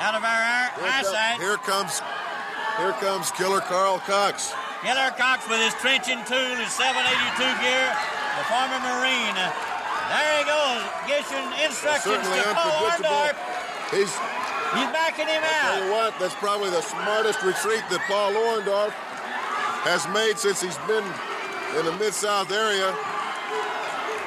Out 0.00 0.14
of 0.16 0.24
our 0.24 0.42
eyesight. 0.80 1.38
Here 1.40 1.58
comes, 1.60 2.00
here 2.80 2.92
comes 3.04 3.30
Killer 3.32 3.60
Karl 3.60 4.00
Kox. 4.08 4.52
Killer 4.82 5.12
Kox 5.14 5.44
with 5.48 5.60
his 5.60 5.74
trenching 5.76 6.24
tool, 6.24 6.56
his 6.56 6.72
782 6.72 7.44
gear, 7.60 7.84
the 8.40 8.44
former 8.48 8.80
Marine. 8.80 9.36
There 9.36 10.32
he 10.40 10.44
goes, 10.48 10.82
giving 11.06 11.48
instructions 11.62 12.24
to 12.24 12.42
Paul 12.56 12.88
Orndorff. 12.88 13.36
He's, 13.92 14.10
He's 14.74 14.90
backing 14.94 15.26
him 15.26 15.42
I 15.42 15.50
tell 15.50 15.74
out. 15.74 15.84
you 15.84 15.90
what, 15.92 16.14
that's 16.18 16.34
probably 16.36 16.70
the 16.70 16.80
smartest 16.80 17.42
retreat 17.42 17.82
that 17.90 18.00
Paul 18.06 18.32
Orndorff 18.34 18.94
has 19.82 20.06
made 20.14 20.38
since 20.38 20.62
he's 20.62 20.78
been 20.86 21.04
in 21.78 21.84
the 21.86 21.92
Mid-South 21.98 22.50
area. 22.50 22.94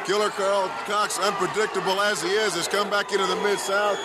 Killer 0.06 0.30
Karl 0.30 0.68
Kox, 0.86 1.18
unpredictable 1.20 2.02
as 2.02 2.22
he 2.22 2.30
is, 2.30 2.56
has 2.56 2.68
come 2.68 2.90
back 2.90 3.12
into 3.14 3.26
the 3.26 3.38
Mid-South, 3.38 3.98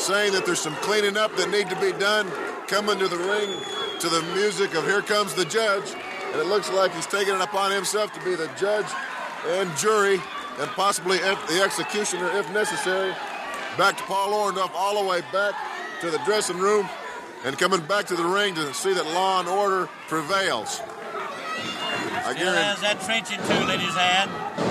saying 0.00 0.32
that 0.32 0.46
there's 0.46 0.60
some 0.60 0.74
cleaning 0.76 1.16
up 1.16 1.34
that 1.36 1.50
need 1.50 1.68
to 1.68 1.80
be 1.80 1.92
done, 1.98 2.30
coming 2.66 2.98
to 2.98 3.06
the 3.06 3.16
ring 3.16 3.60
to 4.00 4.08
the 4.08 4.22
music 4.34 4.74
of 4.74 4.84
Here 4.84 5.02
Comes 5.02 5.34
the 5.34 5.44
Judge, 5.44 5.94
and 6.32 6.40
it 6.40 6.46
looks 6.46 6.70
like 6.70 6.92
he's 6.94 7.06
taking 7.06 7.34
it 7.34 7.40
upon 7.40 7.72
himself 7.72 8.12
to 8.14 8.24
be 8.24 8.34
the 8.34 8.50
judge 8.58 8.86
and 9.46 9.74
jury 9.76 10.20
and 10.58 10.70
possibly 10.70 11.18
the 11.18 11.60
executioner 11.62 12.30
if 12.30 12.50
necessary. 12.52 13.14
Back 13.76 13.98
to 13.98 14.02
Paul 14.04 14.32
Orndorff, 14.32 14.70
all 14.74 15.02
the 15.02 15.08
way 15.08 15.20
back 15.32 15.54
to 16.00 16.10
the 16.10 16.18
dressing 16.24 16.58
room, 16.58 16.88
and 17.44 17.58
coming 17.58 17.80
back 17.80 18.06
to 18.06 18.16
the 18.16 18.24
ring 18.24 18.54
to 18.54 18.72
see 18.72 18.94
that 18.94 19.06
law 19.06 19.40
and 19.40 19.48
order 19.48 19.88
prevails. 20.08 20.80
I 22.26 22.34
Still 22.34 22.52
has 22.52 22.80
that 22.80 23.00
trenching 23.02 23.38
tool 23.38 23.70
in 23.70 23.78
his 23.78 23.94
hand. 23.94 24.65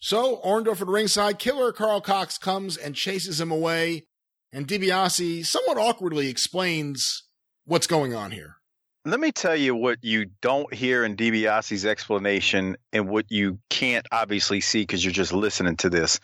So 0.00 0.40
Orndorff 0.44 0.80
at 0.80 0.86
ringside, 0.86 1.38
killer 1.38 1.72
Karl 1.72 2.00
Kox 2.00 2.38
comes 2.38 2.76
and 2.76 2.94
chases 2.94 3.40
him 3.40 3.50
away, 3.50 4.06
and 4.52 4.66
DiBiase 4.66 5.44
somewhat 5.44 5.76
awkwardly 5.76 6.28
explains 6.28 7.24
what's 7.64 7.86
going 7.86 8.14
on 8.14 8.30
here. 8.30 8.56
Let 9.04 9.20
me 9.20 9.32
tell 9.32 9.56
you 9.56 9.74
what 9.74 9.98
you 10.02 10.26
don't 10.40 10.72
hear 10.72 11.04
in 11.04 11.16
DiBiase's 11.16 11.84
explanation 11.84 12.76
and 12.92 13.08
what 13.08 13.26
you 13.28 13.58
can't 13.70 14.06
obviously 14.12 14.60
see 14.60 14.82
because 14.82 15.04
you're 15.04 15.12
just 15.12 15.32
listening 15.32 15.76
to 15.76 15.90
this. 15.90 16.20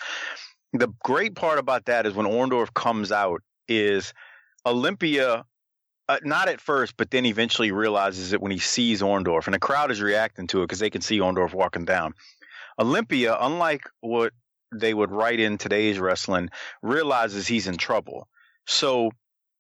The 0.73 0.93
great 1.03 1.35
part 1.35 1.59
about 1.59 1.87
that 1.87 2.07
is 2.07 2.15
when 2.15 2.27
Orndorff 2.27 2.75
comes 2.75 3.11
out 3.11 3.43
is 3.69 4.13
Olympia 4.67 5.45
uh, 6.09 6.19
not 6.23 6.49
at 6.49 6.61
first, 6.61 6.97
but 6.97 7.11
then 7.11 7.25
eventually 7.25 7.73
realizes 7.73 8.33
it 8.33 8.41
when 8.41 8.53
he 8.53 8.59
sees 8.59 9.01
Orndorff, 9.01 9.47
and 9.47 9.55
the 9.55 9.59
crowd 9.59 9.91
is 9.91 10.03
reacting 10.03 10.47
to 10.49 10.61
it 10.61 10.65
because 10.65 10.79
they 10.79 10.91
can 10.91 11.01
see 11.01 11.19
Orndorff 11.19 11.55
walking 11.55 11.85
down. 11.85 12.15
Olympia, 12.79 13.37
unlike 13.41 13.83
what 14.01 14.33
they 14.75 14.95
would 14.95 15.11
write 15.11 15.41
in 15.41 15.59
today's 15.59 15.99
wrestling, 15.99 16.51
realizes 16.83 17.47
he's 17.47 17.67
in 17.67 17.77
trouble. 17.77 18.29
So 18.67 19.11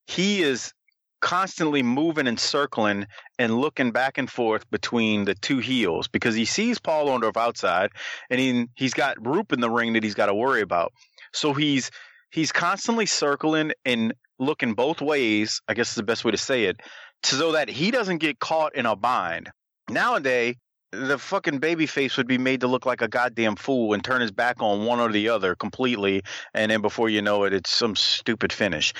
he 0.06 0.42
is 0.42 0.72
constantly 1.20 1.82
moving 1.82 2.26
and 2.26 2.38
circling 2.38 3.06
and 3.38 3.58
looking 3.58 3.92
back 3.92 4.18
and 4.18 4.30
forth 4.30 4.68
between 4.70 5.24
the 5.24 5.34
two 5.34 5.58
heels 5.58 6.06
because 6.06 6.34
he 6.34 6.44
sees 6.44 6.78
Paul 6.78 7.06
Orndorff 7.06 7.38
outside 7.38 7.92
and 8.28 8.38
he, 8.38 8.66
he's 8.74 8.92
got 8.92 9.26
Roop 9.26 9.52
in 9.52 9.60
the 9.60 9.70
ring 9.70 9.94
that 9.94 10.02
he's 10.02 10.14
got 10.14 10.26
to 10.26 10.34
worry 10.34 10.60
about. 10.60 10.92
So 11.32 11.54
he's 11.54 11.90
he's 12.30 12.52
constantly 12.52 13.06
circling 13.06 13.72
and 13.86 14.12
looking 14.38 14.74
both 14.74 15.00
ways, 15.00 15.62
I 15.66 15.74
guess 15.74 15.90
is 15.90 15.94
the 15.94 16.02
best 16.02 16.24
way 16.24 16.32
to 16.32 16.36
say 16.36 16.64
it, 16.64 16.80
so 17.22 17.52
that 17.52 17.70
he 17.70 17.90
doesn't 17.90 18.18
get 18.18 18.38
caught 18.38 18.74
in 18.74 18.84
a 18.84 18.94
bind. 18.94 19.50
Nowadays, 19.88 20.56
the 20.94 21.18
fucking 21.18 21.58
baby 21.58 21.86
face 21.86 22.16
would 22.16 22.26
be 22.26 22.38
made 22.38 22.60
to 22.60 22.66
look 22.66 22.86
like 22.86 23.02
a 23.02 23.08
goddamn 23.08 23.56
fool 23.56 23.94
and 23.94 24.04
turn 24.04 24.20
his 24.20 24.30
back 24.30 24.62
on 24.62 24.86
one 24.86 25.00
or 25.00 25.10
the 25.10 25.28
other 25.28 25.54
completely, 25.54 26.22
and 26.52 26.70
then 26.70 26.80
before 26.80 27.08
you 27.08 27.22
know 27.22 27.44
it, 27.44 27.52
it's 27.52 27.70
some 27.70 27.96
stupid 27.96 28.52
finish. 28.52 28.92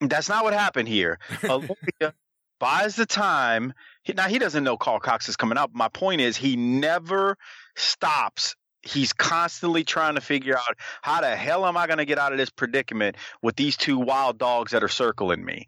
That's 0.00 0.28
not 0.28 0.44
what 0.44 0.52
happened 0.52 0.88
here. 0.88 1.18
Olympia 1.44 2.14
buys 2.58 2.96
the 2.96 3.06
time. 3.06 3.72
Now 4.14 4.28
he 4.28 4.38
doesn't 4.38 4.64
know 4.64 4.76
Karl 4.76 5.00
Kox 5.00 5.28
is 5.28 5.36
coming 5.36 5.58
out. 5.58 5.70
My 5.72 5.88
point 5.88 6.20
is 6.20 6.36
he 6.36 6.56
never 6.56 7.36
stops. 7.76 8.54
He's 8.82 9.12
constantly 9.12 9.82
trying 9.82 10.14
to 10.14 10.20
figure 10.20 10.56
out 10.56 10.76
how 11.02 11.20
the 11.20 11.34
hell 11.34 11.66
am 11.66 11.76
I 11.76 11.86
going 11.86 11.98
to 11.98 12.04
get 12.04 12.18
out 12.18 12.32
of 12.32 12.38
this 12.38 12.50
predicament 12.50 13.16
with 13.42 13.56
these 13.56 13.76
two 13.76 13.98
wild 13.98 14.38
dogs 14.38 14.72
that 14.72 14.84
are 14.84 14.88
circling 14.88 15.44
me. 15.44 15.66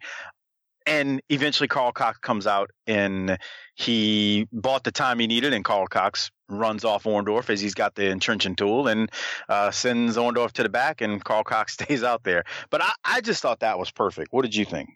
And 0.89 1.21
eventually, 1.29 1.69
Karl 1.69 1.93
Kox 1.93 2.19
comes 2.19 2.47
out 2.47 2.71
and 2.87 3.37
he 3.75 4.49
bought 4.51 4.85
the 4.85 4.91
time 4.91 5.19
he 5.19 5.27
needed, 5.27 5.53
and 5.53 5.63
Karl 5.63 5.87
Kox 5.87 6.31
runs 6.49 6.83
off 6.83 7.05
Orndorff 7.05 7.51
as 7.51 7.61
he's 7.61 7.75
got 7.75 7.95
the 7.95 8.11
entrenching 8.11 8.57
tool 8.57 8.89
and 8.89 9.11
uh, 9.51 9.71
sends 9.71 10.17
Orndorff 10.17 10.53
to 10.53 10.63
the 10.63 10.71
back, 10.71 11.03
and 11.03 11.23
Karl 11.23 11.45
Kox 11.45 11.73
stays 11.75 12.03
out 12.03 12.25
there. 12.25 12.45
But 12.71 12.83
I, 12.83 12.93
I 13.05 13.21
just 13.21 13.43
thought 13.43 13.61
that 13.61 13.79
was 13.79 13.91
perfect. 13.91 14.33
What 14.33 14.43
did 14.43 14.57
you 14.57 14.65
think? 14.65 14.89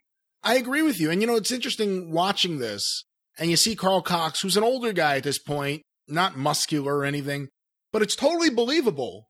I 0.43 0.57
agree 0.57 0.83
with 0.83 0.99
you. 0.99 1.11
And 1.11 1.21
you 1.21 1.27
know, 1.27 1.37
it's 1.37 1.53
interesting 1.53 2.11
watching 2.11 2.59
this, 2.59 3.05
and 3.39 3.51
you 3.51 3.57
see 3.59 3.77
Karl 3.77 4.03
Kox, 4.03 4.41
who's 4.41 4.57
an 4.57 4.65
older 4.65 4.95
guy 4.95 5.17
at 5.17 5.25
this 5.25 5.39
point, 5.39 5.83
not 6.09 6.39
muscular 6.39 6.97
or 6.97 7.05
anything, 7.05 7.49
but 7.93 8.01
it's 8.01 8.17
totally 8.17 8.49
believable 8.49 9.29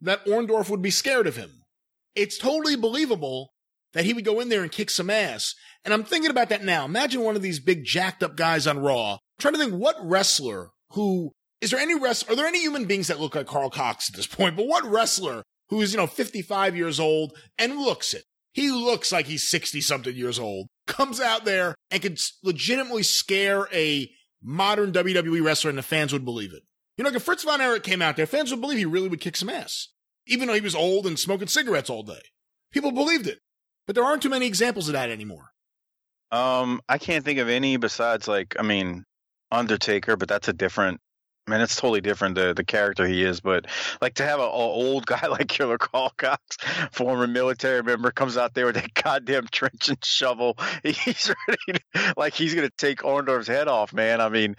that 0.00 0.24
Orndorff 0.26 0.68
would 0.68 0.82
be 0.82 0.90
scared 0.90 1.28
of 1.28 1.36
him. 1.36 1.62
It's 2.16 2.36
totally 2.36 2.74
believable 2.74 3.52
that 3.92 4.04
he 4.04 4.12
would 4.12 4.24
go 4.24 4.40
in 4.40 4.48
there 4.48 4.62
and 4.62 4.72
kick 4.72 4.90
some 4.90 5.10
ass. 5.10 5.54
And 5.84 5.94
I'm 5.94 6.04
thinking 6.04 6.30
about 6.30 6.48
that 6.50 6.64
now. 6.64 6.84
Imagine 6.84 7.22
one 7.22 7.36
of 7.36 7.42
these 7.42 7.60
big 7.60 7.84
jacked 7.84 8.22
up 8.22 8.36
guys 8.36 8.66
on 8.66 8.78
Raw. 8.78 9.12
I'm 9.12 9.18
trying 9.38 9.54
to 9.54 9.60
think 9.60 9.74
what 9.74 9.96
wrestler 10.02 10.70
who 10.92 11.32
is 11.60 11.70
there 11.70 11.80
any 11.80 11.98
wrestler? 11.98 12.32
Are 12.32 12.36
there 12.36 12.46
any 12.46 12.60
human 12.60 12.86
beings 12.86 13.08
that 13.08 13.20
look 13.20 13.34
like 13.34 13.46
Karl 13.46 13.70
Kox 13.70 14.08
at 14.08 14.16
this 14.16 14.26
point? 14.26 14.56
But 14.56 14.66
what 14.66 14.84
wrestler 14.84 15.42
who 15.68 15.80
is 15.80 15.92
you 15.92 15.98
know 15.98 16.06
55 16.06 16.76
years 16.76 16.98
old 16.98 17.36
and 17.58 17.78
looks 17.78 18.14
it? 18.14 18.24
He 18.52 18.70
looks 18.70 19.12
like 19.12 19.26
he's 19.26 19.48
60 19.48 19.80
something 19.80 20.14
years 20.14 20.38
old. 20.38 20.68
Comes 20.86 21.20
out 21.20 21.44
there 21.44 21.76
and 21.90 22.02
can 22.02 22.16
legitimately 22.42 23.04
scare 23.04 23.68
a 23.72 24.10
modern 24.42 24.92
WWE 24.92 25.44
wrestler, 25.44 25.70
and 25.70 25.78
the 25.78 25.82
fans 25.82 26.12
would 26.12 26.24
believe 26.24 26.52
it. 26.52 26.62
You 26.96 27.04
know, 27.04 27.10
if 27.10 27.22
Fritz 27.22 27.44
von 27.44 27.60
Erich 27.60 27.84
came 27.84 28.02
out 28.02 28.16
there, 28.16 28.26
fans 28.26 28.50
would 28.50 28.60
believe 28.60 28.78
he 28.78 28.84
really 28.84 29.08
would 29.08 29.20
kick 29.20 29.36
some 29.36 29.48
ass, 29.48 29.88
even 30.26 30.48
though 30.48 30.54
he 30.54 30.60
was 30.60 30.74
old 30.74 31.06
and 31.06 31.18
smoking 31.18 31.48
cigarettes 31.48 31.88
all 31.88 32.02
day. 32.02 32.20
People 32.72 32.90
believed 32.90 33.26
it, 33.26 33.38
but 33.90 33.96
there 33.96 34.04
aren't 34.04 34.22
too 34.22 34.28
many 34.28 34.46
examples 34.46 34.88
of 34.88 34.92
that 34.92 35.10
anymore. 35.10 35.50
Um, 36.30 36.80
I 36.88 36.98
can't 36.98 37.24
think 37.24 37.40
of 37.40 37.48
any 37.48 37.76
besides 37.76 38.28
like 38.28 38.54
I 38.56 38.62
mean, 38.62 39.04
Undertaker, 39.50 40.16
but 40.16 40.28
that's 40.28 40.46
a 40.46 40.52
different. 40.52 41.00
I 41.48 41.50
mean, 41.50 41.60
it's 41.60 41.74
totally 41.74 42.00
different 42.00 42.36
the 42.36 42.54
the 42.54 42.62
character 42.62 43.04
he 43.04 43.24
is, 43.24 43.40
but 43.40 43.66
like 44.00 44.14
to 44.14 44.22
have 44.22 44.38
an 44.38 44.46
old 44.48 45.06
guy 45.06 45.26
like 45.26 45.48
Killer 45.48 45.76
Karl 45.76 46.12
Kox, 46.16 46.38
former 46.92 47.26
military 47.26 47.82
member, 47.82 48.12
comes 48.12 48.36
out 48.36 48.54
there 48.54 48.66
with 48.66 48.76
a 48.76 48.88
goddamn 49.02 49.48
trench 49.50 49.88
and 49.88 50.04
shovel. 50.04 50.56
He's 50.84 51.34
ready, 51.48 51.80
to, 51.92 52.14
like 52.16 52.34
he's 52.34 52.54
gonna 52.54 52.70
take 52.78 53.00
Orndorff's 53.00 53.48
head 53.48 53.66
off, 53.66 53.92
man. 53.92 54.20
I 54.20 54.28
mean, 54.28 54.54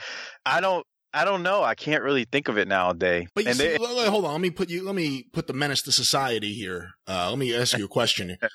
I 0.46 0.60
don't. 0.60 0.86
I 1.14 1.24
don't 1.24 1.44
know. 1.44 1.64
I 1.64 1.76
can't 1.76 2.04
really 2.04 2.26
think 2.26 2.50
of 2.50 2.58
it 2.58 2.68
nowadays. 2.68 3.30
But 3.34 3.46
see, 3.46 3.54
they, 3.54 3.78
hold 3.78 4.26
on. 4.26 4.34
Let 4.34 4.42
me 4.42 4.50
put 4.50 4.70
you. 4.70 4.84
Let 4.84 4.96
me 4.96 5.24
put 5.32 5.48
the 5.48 5.54
menace 5.54 5.84
to 5.84 5.94
society 5.94 6.54
here. 6.54 6.90
Uh, 7.08 7.30
let 7.30 7.40
me 7.40 7.56
ask 7.56 7.78
you 7.78 7.86
a 7.86 7.88
question. 7.88 8.38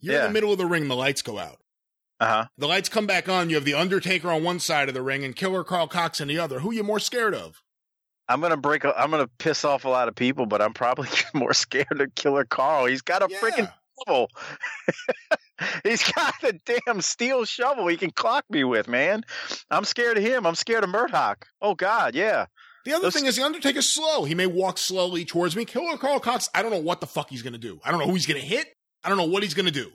You're 0.00 0.16
in 0.16 0.22
the 0.24 0.30
middle 0.30 0.52
of 0.52 0.58
the 0.58 0.66
ring. 0.66 0.88
The 0.88 0.96
lights 0.96 1.22
go 1.22 1.38
out. 1.38 1.58
uh 2.20 2.26
huh. 2.26 2.44
The 2.58 2.66
lights 2.68 2.88
come 2.88 3.06
back 3.06 3.28
on. 3.28 3.48
You 3.50 3.56
have 3.56 3.64
the 3.64 3.74
Undertaker 3.74 4.30
on 4.30 4.42
one 4.44 4.58
side 4.60 4.88
of 4.88 4.94
the 4.94 5.02
ring 5.02 5.24
and 5.24 5.34
Killer 5.36 5.64
Karl 5.64 5.88
Kox 5.88 6.20
on 6.20 6.28
the 6.28 6.38
other. 6.38 6.60
Who 6.60 6.72
you 6.72 6.82
more 6.82 6.98
scared 7.00 7.34
of? 7.34 7.62
I'm 8.28 8.40
gonna 8.40 8.56
break. 8.56 8.84
A, 8.84 8.98
I'm 8.98 9.10
gonna 9.10 9.28
piss 9.38 9.64
off 9.64 9.84
a 9.84 9.88
lot 9.88 10.06
of 10.08 10.14
people, 10.14 10.46
but 10.46 10.62
I'm 10.62 10.72
probably 10.72 11.08
more 11.34 11.52
scared 11.52 12.00
of 12.00 12.14
Killer 12.14 12.44
Karl. 12.44 12.86
He's 12.86 13.02
got 13.02 13.22
a 13.22 13.26
freaking 13.28 13.70
shovel. 14.06 14.28
He's 15.84 16.02
got 16.12 16.42
a 16.42 16.52
damn 16.86 17.02
steel 17.02 17.44
shovel 17.44 17.86
he 17.86 17.96
can 17.98 18.10
clock 18.12 18.44
me 18.48 18.64
with, 18.64 18.88
man. 18.88 19.22
I'm 19.70 19.84
scared 19.84 20.16
of 20.16 20.24
him. 20.24 20.46
I'm 20.46 20.54
scared 20.54 20.84
of 20.84 20.90
Murdoch. 20.90 21.46
Oh 21.60 21.74
God, 21.74 22.14
yeah. 22.14 22.46
The 22.86 22.94
other 22.94 23.02
Those- 23.04 23.14
thing 23.14 23.26
is 23.26 23.36
the 23.36 23.42
Undertaker's 23.44 23.86
slow. 23.88 24.24
He 24.24 24.34
may 24.34 24.46
walk 24.46 24.78
slowly 24.78 25.26
towards 25.26 25.54
me. 25.54 25.66
Killer 25.66 25.98
Karl 25.98 26.18
Kox. 26.18 26.48
I 26.54 26.62
don't 26.62 26.70
know 26.70 26.78
what 26.78 27.00
the 27.02 27.06
fuck 27.06 27.28
he's 27.28 27.42
gonna 27.42 27.58
do. 27.58 27.78
I 27.84 27.90
don't 27.90 28.00
know 28.00 28.06
who 28.06 28.14
he's 28.14 28.26
gonna 28.26 28.40
hit. 28.40 28.68
I 29.04 29.08
don't 29.08 29.18
know 29.18 29.26
what 29.26 29.42
he's 29.42 29.54
gonna 29.54 29.70
do. 29.70 29.90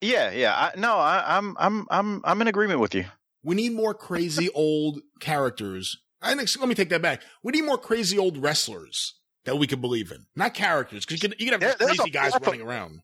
Yeah, 0.00 0.30
yeah. 0.30 0.54
I, 0.54 0.78
no, 0.78 0.96
I, 0.98 1.38
I'm, 1.38 1.56
I'm, 1.58 1.86
I'm, 1.90 2.20
I'm 2.24 2.40
in 2.42 2.48
agreement 2.48 2.80
with 2.80 2.94
you. 2.94 3.06
We 3.42 3.54
need 3.54 3.72
more 3.72 3.94
crazy 3.94 4.50
old 4.54 5.00
characters. 5.20 5.98
I 6.20 6.34
think, 6.34 6.48
let 6.58 6.68
me 6.68 6.74
take 6.74 6.88
that 6.90 7.02
back. 7.02 7.22
We 7.42 7.52
need 7.52 7.64
more 7.64 7.78
crazy 7.78 8.18
old 8.18 8.36
wrestlers 8.38 9.14
that 9.44 9.56
we 9.56 9.66
can 9.66 9.80
believe 9.80 10.10
in, 10.10 10.26
not 10.34 10.54
characters. 10.54 11.06
Because 11.06 11.22
you 11.22 11.28
can, 11.28 11.38
you 11.38 11.50
can 11.50 11.60
have 11.60 11.78
there's 11.78 11.96
crazy 11.96 12.10
guys 12.10 12.32
plethora- 12.32 12.52
running 12.52 12.66
around 12.66 13.00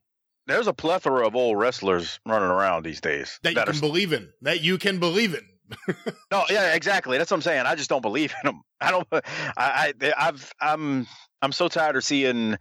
There's 0.46 0.66
a 0.66 0.72
plethora 0.72 1.26
of 1.26 1.36
old 1.36 1.56
wrestlers 1.58 2.18
running 2.26 2.48
around 2.48 2.84
these 2.84 3.00
days. 3.00 3.38
that 3.42 3.54
you 3.54 3.62
can 3.64 3.80
believe 3.80 4.12
in. 4.12 4.30
That 4.42 4.60
you 4.62 4.76
can 4.78 4.98
believe 4.98 5.34
in. 5.34 5.46
No, 6.30 6.44
yeah, 6.50 6.74
exactly. 6.74 7.16
That's 7.18 7.30
what 7.30 7.36
I'm 7.36 7.42
saying. 7.42 7.64
I 7.66 7.74
just 7.74 7.88
don't 7.90 8.00
believe 8.02 8.34
in 8.42 8.46
them. 8.48 8.62
I 8.80 8.90
don't. 8.90 9.06
I, 9.12 9.92
I 10.00 10.12
I've 10.16 10.52
I'm 10.60 11.06
I'm 11.42 11.52
so 11.52 11.68
tired 11.68 11.96
of 11.96 12.04
seeing 12.04 12.56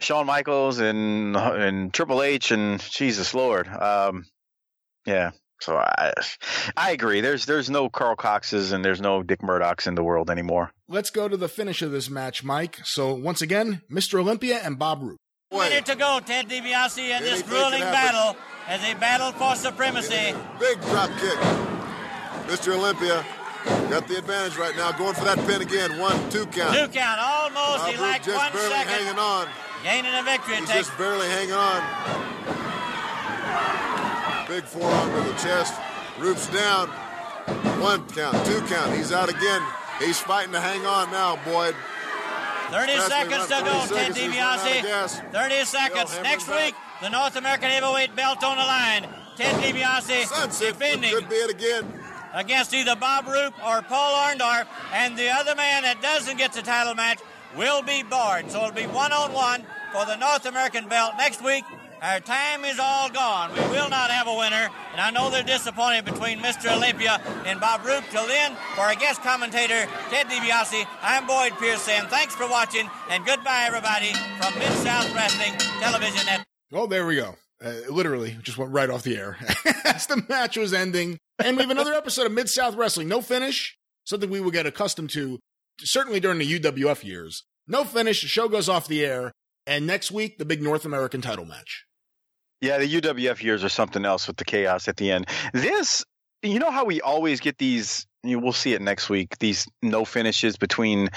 Shawn 0.00 0.26
Michaels 0.26 0.78
and 0.78 1.36
and 1.36 1.92
Triple 1.92 2.22
H 2.22 2.50
and 2.50 2.80
Jesus 2.80 3.34
Lord. 3.34 3.68
Um, 3.68 4.26
yeah. 5.06 5.32
So 5.60 5.76
I 5.76 6.12
I 6.76 6.92
agree. 6.92 7.20
There's 7.20 7.44
there's 7.46 7.68
no 7.68 7.88
Karl 7.88 8.14
Koxes 8.14 8.72
and 8.72 8.84
there's 8.84 9.00
no 9.00 9.22
Dick 9.24 9.40
Murdochs 9.40 9.88
in 9.88 9.96
the 9.96 10.04
world 10.04 10.30
anymore. 10.30 10.70
Let's 10.88 11.10
go 11.10 11.26
to 11.28 11.36
the 11.36 11.48
finish 11.48 11.82
of 11.82 11.90
this 11.90 12.08
match, 12.08 12.44
Mike. 12.44 12.78
So 12.84 13.12
once 13.12 13.42
again, 13.42 13.82
Mr. 13.90 14.20
Olympia 14.20 14.58
and 14.62 14.78
Bob 14.78 15.02
Roop. 15.02 15.18
minute 15.52 15.86
to 15.86 15.96
go, 15.96 16.20
Ted 16.24 16.48
DiBiase 16.48 16.98
in 17.18 17.22
this 17.24 17.42
grueling 17.42 17.80
battle 17.80 18.36
as 18.68 18.80
they 18.82 18.94
battle 18.94 19.32
for 19.32 19.56
supremacy. 19.56 20.32
Big 20.60 20.80
drop 20.82 21.10
kick. 21.18 21.38
Mr. 22.46 22.74
Olympia 22.76 23.24
got 23.90 24.06
the 24.06 24.16
advantage 24.18 24.56
right 24.56 24.76
now. 24.76 24.92
Going 24.92 25.14
for 25.14 25.24
that 25.24 25.38
pin 25.48 25.60
again. 25.60 25.98
One, 25.98 26.30
two 26.30 26.46
count. 26.46 26.72
Two 26.76 26.88
count, 26.96 27.20
almost. 27.20 27.78
Bob 27.82 27.86
He 27.90 27.92
Roop 27.96 28.00
lacked 28.02 28.24
just 28.26 28.36
one 28.36 28.52
barely 28.52 28.68
second. 28.70 28.92
hanging 28.92 29.18
on. 29.18 29.48
Gaining 29.82 30.14
a 30.14 30.22
victory. 30.22 30.56
He's 30.56 30.68
takes 30.68 30.86
just 30.88 30.98
barely 30.98 31.26
hanging 31.28 31.52
on. 31.52 31.82
Big 34.48 34.64
forearm 34.64 35.10
to 35.14 35.30
the 35.30 35.36
chest. 35.38 35.74
Roop's 36.18 36.46
down. 36.48 36.88
One 37.80 38.06
count, 38.08 38.44
two 38.44 38.60
count. 38.62 38.96
He's 38.96 39.12
out 39.12 39.28
again. 39.28 39.62
He's 40.00 40.18
fighting 40.18 40.52
to 40.52 40.60
hang 40.60 40.84
on 40.84 41.10
now, 41.10 41.36
Boyd. 41.44 41.74
30 42.70 42.92
Fastly 42.92 43.08
seconds 43.08 43.46
to 43.46 43.54
run, 43.54 43.64
go, 43.64 43.70
30 43.70 43.88
Ted 43.88 44.14
seconds, 44.14 44.18
he's 44.18 44.28
run 44.28 44.38
out 44.38 44.58
of 44.58 44.66
DiBiase. 44.66 45.32
30 45.32 45.64
seconds. 45.64 46.20
Next 46.22 46.46
back. 46.46 46.66
week, 46.66 46.74
the 47.00 47.08
North 47.08 47.36
American 47.36 47.70
heavyweight 47.70 48.14
belt 48.14 48.44
on 48.44 48.56
the 48.56 48.62
line. 48.62 49.08
Ted 49.36 49.54
DiBiase 49.62 50.26
Sunset 50.26 50.78
defending 50.78 51.12
could 51.12 51.28
be 51.28 51.36
it 51.36 51.50
again. 51.50 52.00
against 52.34 52.74
either 52.74 52.96
Bob 52.96 53.26
Roop 53.26 53.54
or 53.64 53.82
Paul 53.82 54.14
Orndorff, 54.28 54.66
and 54.92 55.16
the 55.16 55.30
other 55.30 55.54
man 55.54 55.82
that 55.84 56.02
doesn't 56.02 56.36
get 56.36 56.52
the 56.52 56.62
title 56.62 56.94
match 56.94 57.20
will 57.56 57.82
be 57.82 58.02
barred. 58.02 58.50
So 58.50 58.58
it'll 58.58 58.72
be 58.72 58.86
one 58.86 59.12
on 59.12 59.32
one 59.32 59.64
for 59.92 60.04
the 60.06 60.16
North 60.16 60.46
American 60.46 60.88
belt 60.88 61.14
next 61.16 61.42
week. 61.42 61.64
Our 62.00 62.20
time 62.20 62.64
is 62.64 62.78
all 62.78 63.10
gone. 63.10 63.52
We 63.52 63.60
will 63.70 63.88
not 63.88 64.10
have 64.12 64.28
a 64.28 64.34
winner, 64.34 64.68
and 64.92 65.00
I 65.00 65.10
know 65.10 65.30
they're 65.30 65.42
disappointed 65.42 66.04
between 66.04 66.38
Mr. 66.38 66.76
Olympia 66.76 67.20
and 67.44 67.60
Bob 67.60 67.84
Roop. 67.84 68.04
Till 68.10 68.24
then, 68.26 68.54
for 68.76 68.82
our 68.82 68.94
guest 68.94 69.20
commentator, 69.22 69.88
Ted 70.08 70.28
DiBiase, 70.28 70.86
I'm 71.02 71.26
Boyd 71.26 71.58
Pierce 71.58 71.82
thanks 71.82 72.36
for 72.36 72.48
watching, 72.48 72.88
and 73.10 73.26
goodbye, 73.26 73.64
everybody, 73.66 74.12
from 74.40 74.56
Mid 74.60 74.70
South 74.78 75.12
Wrestling 75.12 75.54
Television 75.80 76.24
Network. 76.24 76.46
Oh, 76.72 76.86
there 76.86 77.04
we 77.04 77.16
go. 77.16 77.34
Uh, 77.64 77.72
literally, 77.90 78.36
just 78.42 78.58
went 78.58 78.70
right 78.70 78.90
off 78.90 79.02
the 79.02 79.16
air 79.16 79.36
as 79.84 80.06
the 80.06 80.24
match 80.28 80.56
was 80.56 80.72
ending. 80.72 81.18
And 81.40 81.56
we 81.56 81.62
have 81.64 81.70
another 81.70 81.94
episode 81.94 82.26
of 82.26 82.32
Mid 82.32 82.48
South 82.48 82.76
Wrestling. 82.76 83.08
No 83.08 83.20
finish, 83.20 83.76
something 84.04 84.30
we 84.30 84.40
will 84.40 84.52
get 84.52 84.66
accustomed 84.66 85.10
to, 85.10 85.40
certainly 85.80 86.20
during 86.20 86.38
the 86.38 86.58
UWF 86.58 87.04
years. 87.04 87.44
No 87.66 87.84
finish, 87.84 88.22
the 88.22 88.28
show 88.28 88.48
goes 88.48 88.68
off 88.68 88.88
the 88.88 89.04
air, 89.04 89.32
and 89.66 89.86
next 89.86 90.10
week, 90.10 90.38
the 90.38 90.44
big 90.44 90.62
North 90.62 90.84
American 90.84 91.20
title 91.20 91.44
match. 91.44 91.84
Yeah, 92.60 92.78
the 92.78 93.00
UWF 93.00 93.42
years 93.42 93.62
are 93.62 93.68
something 93.68 94.04
else 94.04 94.26
with 94.26 94.36
the 94.36 94.44
chaos 94.44 94.88
at 94.88 94.96
the 94.96 95.10
end. 95.10 95.26
This, 95.52 96.04
you 96.42 96.58
know 96.58 96.70
how 96.70 96.84
we 96.84 97.00
always 97.00 97.40
get 97.40 97.58
these, 97.58 98.06
you 98.24 98.38
we'll 98.40 98.52
see 98.52 98.72
it 98.72 98.80
next 98.80 99.08
week, 99.08 99.38
these 99.38 99.66
no 99.82 100.04
finishes 100.04 100.56
between, 100.56 101.10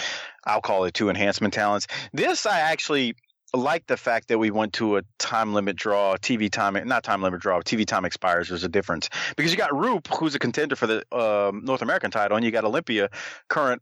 I'll 0.45 0.61
call 0.61 0.83
it 0.83 0.93
two 0.93 1.09
enhancement 1.09 1.53
talents. 1.53 1.87
This, 2.13 2.45
I 2.45 2.59
actually 2.59 3.15
like 3.53 3.85
the 3.87 3.97
fact 3.97 4.29
that 4.29 4.37
we 4.37 4.51
went 4.51 4.73
to 4.73 4.97
a 4.97 5.01
time 5.19 5.53
limit 5.53 5.75
draw, 5.75 6.15
TV 6.15 6.49
time, 6.49 6.77
not 6.87 7.03
time 7.03 7.21
limit 7.21 7.41
draw, 7.41 7.59
TV 7.61 7.85
time 7.85 8.05
expires. 8.05 8.49
There's 8.49 8.63
a 8.63 8.69
difference 8.69 9.09
because 9.35 9.51
you 9.51 9.57
got 9.57 9.75
Roop, 9.75 10.07
who's 10.07 10.35
a 10.35 10.39
contender 10.39 10.75
for 10.75 10.87
the 10.87 11.03
uh, 11.11 11.51
North 11.53 11.81
American 11.81 12.11
title, 12.11 12.37
and 12.37 12.45
you 12.45 12.51
got 12.51 12.65
Olympia, 12.65 13.09
current 13.49 13.81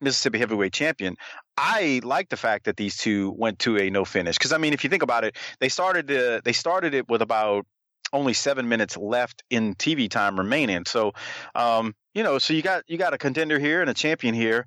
Mississippi 0.00 0.38
heavyweight 0.38 0.72
champion. 0.72 1.16
I 1.56 2.00
like 2.04 2.28
the 2.28 2.36
fact 2.36 2.64
that 2.64 2.76
these 2.76 2.96
two 2.96 3.32
went 3.36 3.58
to 3.60 3.78
a 3.78 3.90
no 3.90 4.04
finish 4.04 4.36
because 4.36 4.52
I 4.52 4.58
mean, 4.58 4.72
if 4.72 4.84
you 4.84 4.90
think 4.90 5.02
about 5.02 5.24
it, 5.24 5.36
they 5.60 5.68
started 5.68 6.10
uh, 6.10 6.40
they 6.44 6.52
started 6.52 6.94
it 6.94 7.08
with 7.08 7.22
about 7.22 7.66
only 8.12 8.32
seven 8.32 8.68
minutes 8.68 8.96
left 8.96 9.42
in 9.50 9.74
TV 9.74 10.08
time 10.08 10.38
remaining. 10.38 10.84
So, 10.86 11.12
um, 11.54 11.94
you 12.14 12.22
know, 12.22 12.38
so 12.38 12.54
you 12.54 12.62
got 12.62 12.84
you 12.86 12.98
got 12.98 13.14
a 13.14 13.18
contender 13.18 13.58
here 13.58 13.80
and 13.80 13.90
a 13.90 13.94
champion 13.94 14.34
here. 14.34 14.66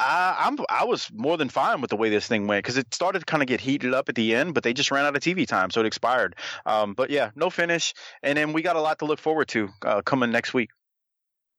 I, 0.00 0.36
I'm 0.46 0.58
I 0.68 0.84
was 0.84 1.10
more 1.14 1.36
than 1.36 1.48
fine 1.48 1.80
with 1.80 1.90
the 1.90 1.96
way 1.96 2.10
this 2.10 2.26
thing 2.26 2.46
went 2.46 2.64
because 2.64 2.76
it 2.76 2.92
started 2.92 3.20
to 3.20 3.24
kind 3.24 3.42
of 3.42 3.46
get 3.46 3.60
heated 3.60 3.94
up 3.94 4.08
at 4.08 4.14
the 4.14 4.34
end, 4.34 4.54
but 4.54 4.64
they 4.64 4.72
just 4.72 4.90
ran 4.90 5.04
out 5.04 5.16
of 5.16 5.22
TV 5.22 5.46
time, 5.46 5.70
so 5.70 5.80
it 5.80 5.86
expired. 5.86 6.34
Um, 6.66 6.94
but 6.94 7.10
yeah, 7.10 7.30
no 7.36 7.50
finish, 7.50 7.94
and 8.22 8.36
then 8.36 8.52
we 8.52 8.62
got 8.62 8.76
a 8.76 8.80
lot 8.80 8.98
to 9.00 9.04
look 9.04 9.20
forward 9.20 9.48
to 9.48 9.68
uh, 9.84 10.02
coming 10.02 10.30
next 10.30 10.54
week. 10.54 10.70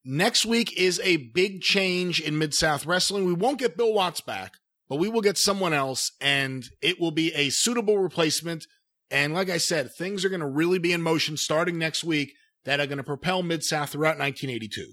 Next 0.04 0.44
week 0.44 0.76
is 0.78 1.00
a 1.02 1.16
big 1.16 1.62
change 1.62 2.20
in 2.20 2.36
Mid 2.36 2.52
South 2.52 2.84
Wrestling. 2.84 3.24
We 3.24 3.32
won't 3.32 3.58
get 3.58 3.76
Bill 3.76 3.94
Watts 3.94 4.20
back, 4.20 4.52
but 4.86 4.96
we 4.96 5.08
will 5.08 5.22
get 5.22 5.38
someone 5.38 5.72
else, 5.72 6.12
and 6.20 6.62
it 6.82 7.00
will 7.00 7.10
be 7.10 7.32
a 7.32 7.48
suitable 7.48 7.98
replacement. 7.98 8.66
And 9.10 9.32
like 9.32 9.48
I 9.48 9.56
said, 9.56 9.94
things 9.94 10.22
are 10.22 10.28
going 10.28 10.40
to 10.40 10.46
really 10.46 10.78
be 10.78 10.92
in 10.92 11.00
motion 11.00 11.38
starting 11.38 11.78
next 11.78 12.04
week 12.04 12.34
that 12.66 12.80
are 12.80 12.86
going 12.86 12.98
to 12.98 13.04
propel 13.04 13.42
Mid 13.42 13.64
South 13.64 13.90
throughout 13.90 14.18
1982. 14.18 14.92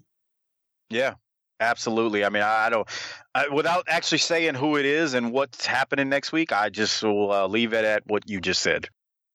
Yeah, 0.89 1.16
absolutely. 1.59 2.24
I 2.24 2.30
mean, 2.30 2.43
I, 2.43 2.70
don't, 2.70 2.88
I, 3.36 3.49
without 3.49 3.86
actually 3.89 4.20
saying 4.20 4.55
who 4.55 4.78
it 4.78 4.86
is 4.86 5.14
and 5.14 5.34
what's 5.34 5.66
happening 5.66 6.07
next 6.07 6.32
week, 6.32 6.53
I 6.53 6.70
just 6.70 7.03
will 7.03 7.34
uh, 7.34 7.47
leave 7.47 7.74
it 7.74 7.84
at 7.84 8.03
what 8.07 8.30
you 8.30 8.39
just 8.39 8.62
said. 8.62 8.88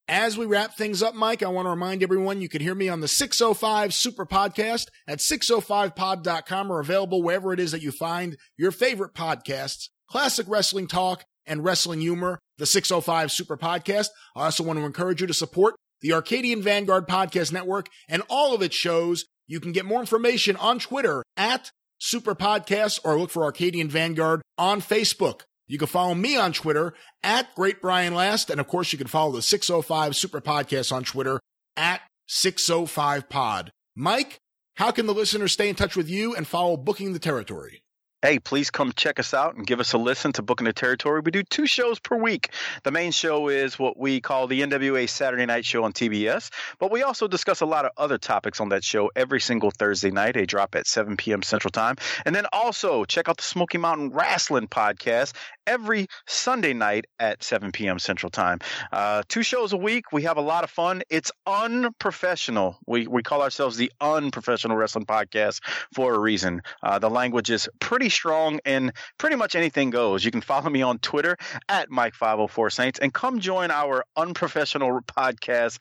As 0.09 0.39
we 0.39 0.47
wrap 0.47 0.77
things 0.77 1.03
up, 1.03 1.17
Mike, 1.17 1.43
I 1.43 1.49
want 1.49 1.67
to 1.67 1.71
remind 1.71 2.01
everyone 2.01 2.41
you 2.41 2.49
can 2.49 2.63
hear 2.63 2.77
me 2.77 2.89
on 2.89 3.01
the 3.01 3.09
605 3.09 3.93
Super 3.93 4.25
Podcast 4.25 4.87
at 5.09 5.19
605pod.com 5.19 6.71
or 6.71 6.79
available 6.79 7.25
wherever 7.25 7.53
it 7.53 7.59
is 7.59 7.73
that 7.73 7.83
you 7.83 7.91
find 7.91 8.37
your 8.57 8.71
favorite 8.71 9.15
podcasts, 9.15 9.89
classic 10.09 10.47
wrestling 10.49 10.87
talk 10.87 11.25
and 11.45 11.65
wrestling 11.65 12.01
humor, 12.01 12.39
the 12.57 12.67
605 12.67 13.33
Super 13.33 13.57
Podcast. 13.57 14.09
I 14.37 14.45
also 14.45 14.63
want 14.63 14.79
to 14.79 14.85
encourage 14.85 15.21
you 15.21 15.27
to 15.27 15.35
support 15.35 15.75
the 16.01 16.13
Arcadian 16.13 16.63
Vanguard 16.63 17.09
Podcast 17.09 17.53
Network 17.53 17.89
and 18.09 18.23
all 18.29 18.55
of 18.55 18.63
its 18.63 18.77
shows. 18.77 19.25
You 19.49 19.59
can 19.59 19.73
get 19.73 19.85
more 19.85 19.99
information 19.99 20.55
on 20.57 20.79
Twitter 20.79 21.25
at 21.37 21.73
Super 21.99 22.37
Podcast 22.37 23.01
or 23.05 23.19
look 23.19 23.31
for 23.31 23.43
Arcadian 23.43 23.89
Vanguard 23.89 24.43
on 24.57 24.81
Facebook. 24.81 25.41
You 25.67 25.79
can 25.79 25.89
follow 25.89 26.15
me 26.15 26.37
on 26.37 26.53
Twitter 26.53 26.95
at 27.23 27.55
Great 27.55 27.81
Brian 27.81 28.15
Last. 28.15 28.51
And 28.51 28.61
of 28.61 28.69
course, 28.69 28.93
you 28.93 28.99
can 28.99 29.07
follow 29.07 29.33
the 29.33 29.43
605 29.43 30.15
Super 30.15 30.41
Podcast 30.41 30.93
on 30.93 31.05
Twitter 31.05 31.41
at 31.77 32.01
605 32.29 33.29
Pod. 33.29 33.73
Mike, 33.95 34.41
how 34.75 34.91
can 34.91 35.07
the 35.07 35.15
listeners 35.15 35.53
stay 35.53 35.69
in 35.69 35.75
touch 35.75 35.97
with 35.97 36.09
you 36.09 36.35
and 36.35 36.47
follow 36.47 36.77
Booking 36.77 37.13
the 37.13 37.19
Territory? 37.19 37.83
Hey, 38.27 38.41
please 38.41 38.73
come 38.73 38.91
check 38.97 39.21
us 39.21 39.33
out 39.33 39.55
and 39.55 39.65
give 39.65 39.79
us 39.79 39.93
a 39.93 39.99
listen 39.99 40.33
to 40.33 40.43
Booking 40.43 40.65
the 40.65 40.73
Territory. 40.73 41.21
We 41.25 41.31
do 41.31 41.45
two 41.45 41.65
shows 41.65 42.01
per 42.01 42.17
week. 42.17 42.51
The 42.83 42.91
main 42.91 43.13
show 43.13 43.49
is 43.49 43.79
what 43.79 43.97
we 43.97 44.21
call 44.21 44.49
the 44.49 44.63
NWA 44.63 45.09
Saturday 45.09 45.47
Night 45.47 45.65
Show 45.65 45.85
on 45.85 45.93
TBS, 45.93 46.51
but 46.81 46.91
we 46.91 47.05
also 47.05 47.29
discuss 47.29 47.61
a 47.61 47.67
lot 47.67 47.85
of 47.85 47.93
other 47.97 48.19
topics 48.19 48.61
on 48.61 48.71
that 48.71 48.83
show 48.83 49.13
every 49.15 49.41
single 49.41 49.71
Thursday 49.71 50.11
night. 50.11 50.35
They 50.35 50.45
drop 50.45 50.75
at 50.75 50.89
7 50.89 51.17
p.m. 51.17 51.45
Central 51.45 51.71
Time. 51.71 51.95
And 52.25 52.35
then 52.35 52.47
also 52.53 53.05
check 53.05 53.29
out 53.29 53.37
the 53.37 53.45
Smoky 53.45 53.79
Mountain 53.79 54.11
Wrestling 54.11 54.67
Podcast 54.67 55.33
every 55.65 56.09
Sunday 56.27 56.73
night 56.73 57.07
at 57.21 57.45
7 57.45 57.71
p.m. 57.71 58.01
Central 58.01 58.31
Time. 58.31 58.59
Uh, 58.91 59.23
two 59.29 59.45
shows 59.45 59.73
a 59.73 59.77
week. 59.77 60.11
We 60.11 60.23
have 60.23 60.37
a 60.37 60.43
lot 60.43 60.65
of 60.65 60.71
fun. 60.71 61.03
It's 61.11 61.31
unprofessional. 61.47 62.77
We, 62.89 63.07
we 63.07 63.23
call 63.23 63.43
ourselves 63.43 63.77
the 63.77 63.93
Unprofessional 64.01 64.77
Wrestling 64.77 65.07
Podcast 65.07 65.61
for 65.95 66.13
a 66.13 66.19
reason. 66.19 66.63
Uh, 66.83 66.99
the 66.99 67.11
language 67.11 67.51
is 67.51 67.69
pretty 67.79 68.09
strong 68.17 68.61
and 68.65 68.93
pretty 69.19 69.37
much 69.37 69.55
anything 69.55 69.91
goes. 69.91 70.25
You 70.25 70.31
can 70.31 70.41
follow 70.41 70.71
me 70.71 70.83
on 70.83 70.99
Twitter 70.99 71.37
at 71.69 71.91
Mike504Saints 71.91 72.99
and 73.01 73.13
come 73.13 73.41
join 73.41 73.71
our 73.71 74.05
Unprofessional 74.17 75.01
Podcast 75.03 75.79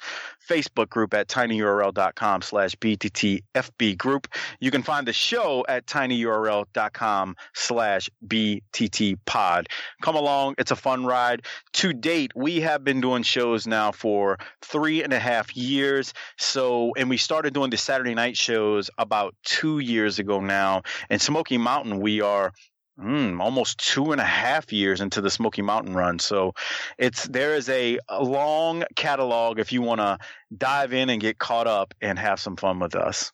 Facebook 0.47 0.89
group 0.89 1.13
at 1.13 1.27
tinyurl.com 1.27 2.41
slash 2.41 2.75
BTTFB 2.75 3.97
group. 3.97 4.27
You 4.59 4.71
can 4.71 4.83
find 4.83 5.07
the 5.07 5.13
show 5.13 5.65
at 5.67 5.85
tinyurl.com 5.85 7.35
slash 7.53 8.09
BTT 8.27 9.17
pod. 9.25 9.67
Come 10.01 10.15
along. 10.15 10.55
It's 10.57 10.71
a 10.71 10.75
fun 10.75 11.05
ride. 11.05 11.45
To 11.73 11.93
date, 11.93 12.31
we 12.35 12.61
have 12.61 12.83
been 12.83 13.01
doing 13.01 13.23
shows 13.23 13.65
now 13.65 13.91
for 13.91 14.37
three 14.61 15.03
and 15.03 15.13
a 15.13 15.19
half 15.19 15.55
years. 15.55 16.13
So, 16.37 16.93
and 16.97 17.09
we 17.09 17.17
started 17.17 17.53
doing 17.53 17.69
the 17.69 17.77
Saturday 17.77 18.13
night 18.13 18.37
shows 18.37 18.89
about 18.97 19.35
two 19.43 19.79
years 19.79 20.19
ago 20.19 20.39
now. 20.39 20.83
In 21.09 21.19
Smoky 21.19 21.57
Mountain, 21.57 21.99
we 22.15 22.21
are 22.21 22.51
Mm, 22.97 23.41
almost 23.41 23.77
two 23.77 24.13
and 24.13 24.21
a 24.21 24.25
half 24.25 24.71
years 24.71 25.01
into 25.01 25.19
the 25.19 25.29
Smoky 25.29 25.61
Mountain 25.61 25.95
run. 25.95 26.17
So 26.17 26.53
it's 26.97 27.27
there 27.27 27.53
is 27.53 27.67
a, 27.67 27.99
a 28.07 28.23
long 28.23 28.85
catalog 28.95 29.59
if 29.59 29.73
you 29.73 29.81
want 29.81 29.99
to 29.99 30.17
dive 30.57 30.93
in 30.93 31.09
and 31.09 31.19
get 31.19 31.37
caught 31.37 31.67
up 31.67 31.93
and 31.99 32.17
have 32.17 32.39
some 32.39 32.55
fun 32.55 32.79
with 32.79 32.95
us. 32.95 33.33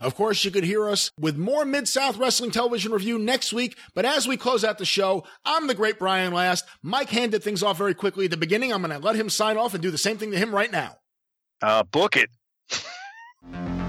Of 0.00 0.14
course, 0.14 0.42
you 0.42 0.50
could 0.50 0.64
hear 0.64 0.88
us 0.88 1.10
with 1.20 1.36
more 1.36 1.66
Mid 1.66 1.86
South 1.86 2.16
Wrestling 2.16 2.50
Television 2.50 2.92
review 2.92 3.18
next 3.18 3.52
week. 3.52 3.76
But 3.94 4.06
as 4.06 4.26
we 4.26 4.38
close 4.38 4.64
out 4.64 4.78
the 4.78 4.86
show, 4.86 5.24
I'm 5.44 5.66
the 5.66 5.74
great 5.74 5.98
Brian 5.98 6.32
Last. 6.32 6.64
Mike 6.82 7.10
handed 7.10 7.42
things 7.44 7.62
off 7.62 7.76
very 7.76 7.92
quickly 7.92 8.24
at 8.24 8.30
the 8.30 8.38
beginning. 8.38 8.72
I'm 8.72 8.80
going 8.80 8.98
to 8.98 9.06
let 9.06 9.16
him 9.16 9.28
sign 9.28 9.58
off 9.58 9.74
and 9.74 9.82
do 9.82 9.90
the 9.90 9.98
same 9.98 10.16
thing 10.16 10.30
to 10.30 10.38
him 10.38 10.54
right 10.54 10.72
now. 10.72 10.96
Uh, 11.60 11.82
book 11.82 12.16
it. 12.16 12.30